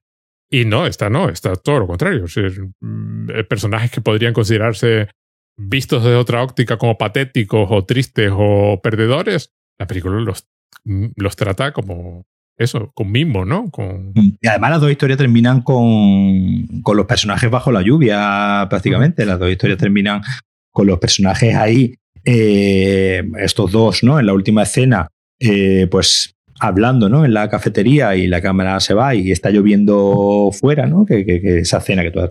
Y 0.50 0.64
no, 0.64 0.86
está 0.86 1.10
no, 1.10 1.28
está 1.28 1.56
todo 1.56 1.80
lo 1.80 1.86
contrario. 1.86 2.26
Es 2.26 2.34
decir, 2.34 2.68
mm, 2.80 3.28
personajes 3.48 3.90
que 3.90 4.00
podrían 4.00 4.32
considerarse 4.32 5.08
vistos 5.56 6.04
de 6.04 6.14
otra 6.14 6.42
óptica 6.42 6.76
como 6.76 6.98
patéticos 6.98 7.68
o 7.70 7.84
tristes 7.84 8.30
o 8.32 8.80
perdedores, 8.82 9.52
la 9.78 9.86
película 9.86 10.20
los, 10.20 10.46
mm, 10.84 11.06
los 11.16 11.36
trata 11.36 11.72
como, 11.72 12.26
eso, 12.56 12.92
con 12.94 13.10
mimbo, 13.10 13.44
¿no? 13.44 13.70
Con... 13.70 14.12
Y 14.14 14.46
además 14.46 14.70
las 14.70 14.80
dos 14.80 14.90
historias 14.90 15.18
terminan 15.18 15.62
con, 15.62 16.66
con 16.82 16.96
los 16.96 17.06
personajes 17.06 17.50
bajo 17.50 17.72
la 17.72 17.82
lluvia, 17.82 18.66
prácticamente. 18.70 19.26
Las 19.26 19.38
dos 19.38 19.50
historias 19.50 19.78
terminan 19.78 20.22
con 20.70 20.86
los 20.86 20.98
personajes 20.98 21.54
ahí, 21.54 21.94
eh, 22.24 23.22
estos 23.38 23.72
dos, 23.72 24.02
¿no? 24.02 24.18
En 24.18 24.26
la 24.26 24.32
última 24.32 24.62
escena, 24.62 25.08
eh, 25.40 25.88
pues 25.90 26.34
hablando, 26.60 27.08
¿no? 27.08 27.24
En 27.24 27.34
la 27.34 27.48
cafetería 27.48 28.16
y 28.16 28.26
la 28.26 28.40
cámara 28.40 28.78
se 28.80 28.94
va 28.94 29.14
y 29.14 29.32
está 29.32 29.50
lloviendo 29.50 30.50
fuera, 30.52 30.86
¿no? 30.86 31.04
Que, 31.06 31.24
esa 31.60 31.78
escena 31.78 32.02
que 32.02 32.10
tú, 32.10 32.20
has, 32.20 32.30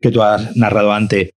que 0.00 0.10
tú 0.10 0.22
has 0.22 0.56
narrado 0.56 0.92
antes 0.92 1.30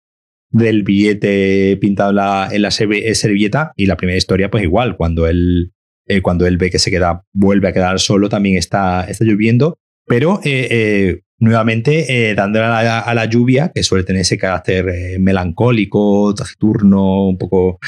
del 0.50 0.82
billete 0.82 1.78
pintado 1.80 2.10
en 2.10 2.16
la, 2.16 2.48
en 2.50 2.62
la 2.62 2.70
servilleta 2.70 3.72
y 3.76 3.86
la 3.86 3.96
primera 3.96 4.18
historia, 4.18 4.50
pues 4.50 4.64
igual, 4.64 4.96
cuando 4.96 5.26
él 5.26 5.72
eh, 6.06 6.20
cuando 6.20 6.46
él 6.46 6.56
ve 6.58 6.70
que 6.70 6.78
se 6.78 6.90
queda, 6.90 7.24
vuelve 7.32 7.68
a 7.68 7.72
quedar 7.72 8.00
solo, 8.00 8.28
también 8.28 8.56
está, 8.56 9.04
está 9.04 9.24
lloviendo, 9.24 9.78
pero 10.06 10.40
eh, 10.44 10.68
eh, 10.70 11.20
nuevamente 11.38 12.34
dándole 12.34 12.66
a 12.66 13.14
la, 13.14 13.24
lluvia, 13.26 13.70
que 13.74 13.82
suele 13.82 14.04
tener 14.04 14.22
ese 14.22 14.38
carácter 14.38 15.18
melancólico, 15.18 16.34
taciturno, 16.34 17.28
un 17.28 17.38
poco, 17.38 17.78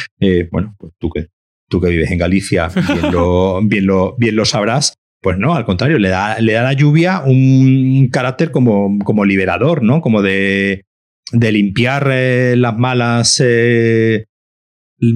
bueno, 0.51 0.75
pues 0.79 0.93
tú 0.99 1.11
que, 1.11 1.29
tú 1.69 1.81
que 1.81 1.89
vives 1.89 2.11
en 2.11 2.19
Galicia, 2.19 2.69
bien 2.69 3.12
lo, 3.12 3.61
bien 3.65 3.87
lo, 3.87 4.17
bien 4.17 4.35
lo 4.35 4.45
sabrás, 4.45 4.95
pues 5.21 5.39
no, 5.39 5.55
al 5.55 5.65
contrario, 5.65 5.99
le 5.99 6.09
da, 6.09 6.41
le 6.41 6.53
da 6.53 6.61
a 6.61 6.65
la 6.65 6.73
lluvia 6.73 7.23
un 7.25 8.09
carácter 8.12 8.51
como, 8.51 8.99
como 9.05 9.25
liberador, 9.25 9.83
¿no? 9.83 10.01
Como 10.01 10.21
de, 10.21 10.85
de 11.33 11.53
limpiar 11.53 12.09
las 12.09 12.77
malas 12.77 13.41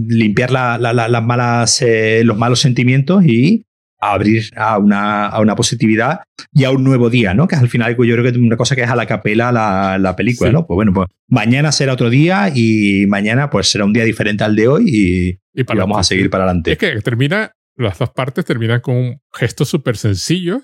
limpiar 0.09 0.51
las 0.51 1.23
malas, 1.23 1.83
eh, 1.83 2.23
los 2.25 2.37
malos 2.37 2.61
sentimientos 2.61 3.25
y 3.25 3.65
abrir 4.01 4.51
a 4.57 4.79
una, 4.79 5.27
a 5.27 5.41
una, 5.41 5.57
positividad 5.57 6.21
y 6.53 6.65
a 6.65 6.71
un 6.71 6.85
nuevo 6.85 7.11
día, 7.11 7.35
¿no? 7.35 7.49
Que 7.49 7.57
al 7.57 7.69
final 7.69 7.97
yo 7.97 8.15
creo 8.15 8.23
que 8.23 8.31
es 8.31 8.37
una 8.37 8.57
cosa 8.57 8.77
que 8.77 8.83
es 8.83 8.91
a 8.91 8.97
la 8.97 9.07
capela 9.07 9.51
la, 9.51 9.99
la 9.99 10.15
película, 10.15 10.53
¿no? 10.53 10.67
Pues 10.67 10.77
bueno, 10.77 10.93
pues 10.93 11.09
mañana 11.27 11.73
será 11.73 11.95
otro 11.95 12.09
día 12.09 12.53
y 12.55 13.07
mañana 13.09 13.51
pues 13.51 13.71
será 13.71 13.85
un 13.85 13.93
día 13.93 14.05
diferente 14.05 14.45
al 14.45 14.55
de 14.55 14.69
hoy 14.69 14.85
y, 14.87 15.65
vamos 15.65 15.99
a 15.99 16.05
seguir 16.05 16.31
para 16.31 16.45
adelante. 16.45 16.73
Es 16.73 16.79
que 16.79 17.01
termina, 17.01 17.53
las 17.77 17.99
dos 17.99 18.11
partes 18.11 18.45
terminan 18.45 18.81
con 18.81 18.95
un 18.95 19.21
gesto 19.33 19.65
súper 19.65 19.97
sencillo 19.97 20.63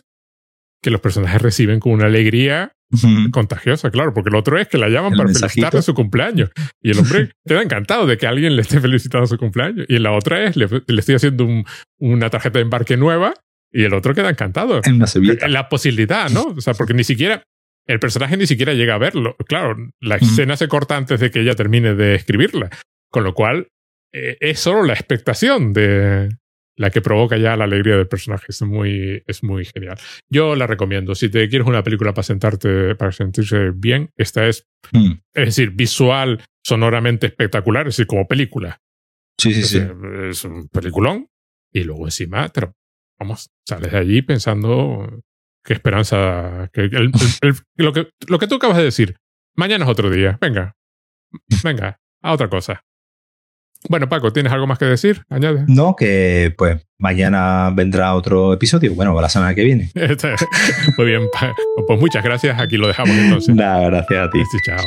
que 0.85 0.91
los 0.91 1.01
personajes 1.01 1.41
reciben 1.41 1.81
con 1.81 1.93
una 1.93 2.05
alegría 2.05 2.73
contagiosa, 3.33 3.91
claro, 3.91 4.13
porque 4.13 4.29
lo 4.29 4.39
otro 4.39 4.59
es 4.59 4.69
que 4.69 4.77
la 4.77 4.91
llaman 4.91 5.15
para 5.17 5.33
felicitarle 5.33 5.81
su 5.81 5.95
cumpleaños. 5.95 6.51
Y 6.83 6.91
el 6.91 6.99
hombre 6.99 7.31
queda 7.49 7.63
encantado 7.63 8.07
de 8.07 8.19
que 8.19 8.27
alguien 8.27 8.55
le 8.55 8.61
esté 8.61 8.81
felicitando 8.81 9.27
su 9.27 9.39
cumpleaños. 9.39 9.87
Y 9.89 9.99
la 9.99 10.13
otra 10.13 10.45
es, 10.45 10.57
le, 10.57 10.67
estoy 10.67 11.15
haciendo 11.15 11.49
una 11.99 12.29
tarjeta 12.29 12.59
de 12.59 12.65
embarque 12.65 12.99
nueva 12.99 13.33
y 13.73 13.85
el 13.85 13.95
otro 13.95 14.15
queda 14.15 14.29
encantado. 14.29 14.83
En 14.85 15.03
La 15.53 15.71
posibilidad, 15.71 16.29
¿no? 16.29 16.43
O 16.55 16.61
sea, 16.61 16.75
porque 16.75 16.93
ni 16.93 17.03
siquiera, 17.03 17.43
el 17.87 17.99
personaje 17.99 18.37
ni 18.37 18.47
siquiera 18.47 18.75
llega 18.75 18.95
a 18.95 18.99
verlo. 18.99 19.37
Claro, 19.49 19.77
la 20.01 20.17
escena 20.17 20.59
se 20.59 20.69
corta 20.69 20.99
antes 20.99 21.19
de 21.19 21.31
que 21.31 21.41
ella 21.41 21.55
termine 21.55 21.95
de 21.95 22.15
escribirla. 22.15 22.69
Con 23.11 23.25
lo 23.25 23.33
cual, 23.33 23.69
eh, 24.13 24.37
es 24.39 24.61
solo 24.61 24.85
la 24.85 24.93
expectación 24.93 25.73
de, 25.73 26.29
la 26.77 26.91
que 26.91 27.01
provoca 27.01 27.37
ya 27.37 27.57
la 27.57 27.65
alegría 27.65 27.97
del 27.97 28.09
personaje. 28.09 28.47
Es 28.49 28.63
muy, 28.63 29.23
es 29.27 29.43
muy 29.43 29.65
genial. 29.65 29.99
Yo 30.29 30.57
la 30.57 30.67
recomiendo. 30.67 31.15
Si 31.15 31.29
te 31.29 31.49
quieres 31.49 31.67
una 31.67 31.83
película 31.83 32.13
para 32.13 32.25
sentarte, 32.25 32.95
para 32.95 33.13
sentirse 33.13 33.71
bien, 33.75 34.11
esta 34.17 34.47
es, 34.47 34.67
mm. 34.93 35.13
es 35.35 35.45
decir, 35.47 35.71
visual, 35.71 36.43
sonoramente 36.65 37.27
espectacular, 37.27 37.87
es 37.87 37.97
decir, 37.97 38.07
como 38.07 38.27
película. 38.27 38.81
Sí, 39.39 39.53
sí, 39.55 39.63
sí. 39.63 39.83
Es 40.31 40.45
un 40.45 40.69
peliculón. 40.69 41.29
Y 41.73 41.83
luego 41.83 42.07
encima, 42.07 42.51
vamos, 43.19 43.51
sales 43.67 43.91
de 43.91 43.99
allí 43.99 44.23
pensando 44.23 45.23
qué 45.65 45.73
esperanza, 45.73 46.71
que 46.73 46.89
lo, 47.77 47.93
que, 47.93 48.11
lo 48.29 48.39
que 48.39 48.47
tú 48.47 48.57
acabas 48.57 48.77
de 48.77 48.85
decir. 48.85 49.17
Mañana 49.57 49.85
es 49.85 49.91
otro 49.91 50.11
día. 50.11 50.39
Venga, 50.41 50.77
venga, 51.65 51.99
a 52.23 52.33
otra 52.33 52.49
cosa. 52.49 52.85
Bueno, 53.89 54.09
Paco, 54.09 54.33
¿tienes 54.33 54.53
algo 54.53 54.67
más 54.67 54.79
que 54.79 54.87
decir? 54.87 55.23
Añade. 55.29 55.65
No, 55.69 55.95
que 55.97 56.55
pues 56.57 56.87
mañana 56.99 57.71
vendrá 57.75 58.15
otro 58.15 58.53
episodio. 58.55 58.95
Bueno, 58.95 59.19
la 59.21 59.29
semana 59.29 59.55
que 59.55 59.65
viene. 59.65 59.91
Muy 60.99 61.07
bien. 61.07 61.23
Pues 61.87 62.01
muchas 62.01 62.25
gracias. 62.25 62.59
Aquí 62.61 62.77
lo 62.77 62.87
dejamos 62.87 63.17
entonces. 63.17 63.55
Nada, 63.55 63.87
gracias 63.91 64.27
a 64.27 64.31
ti. 64.31 64.43
chao. 64.65 64.85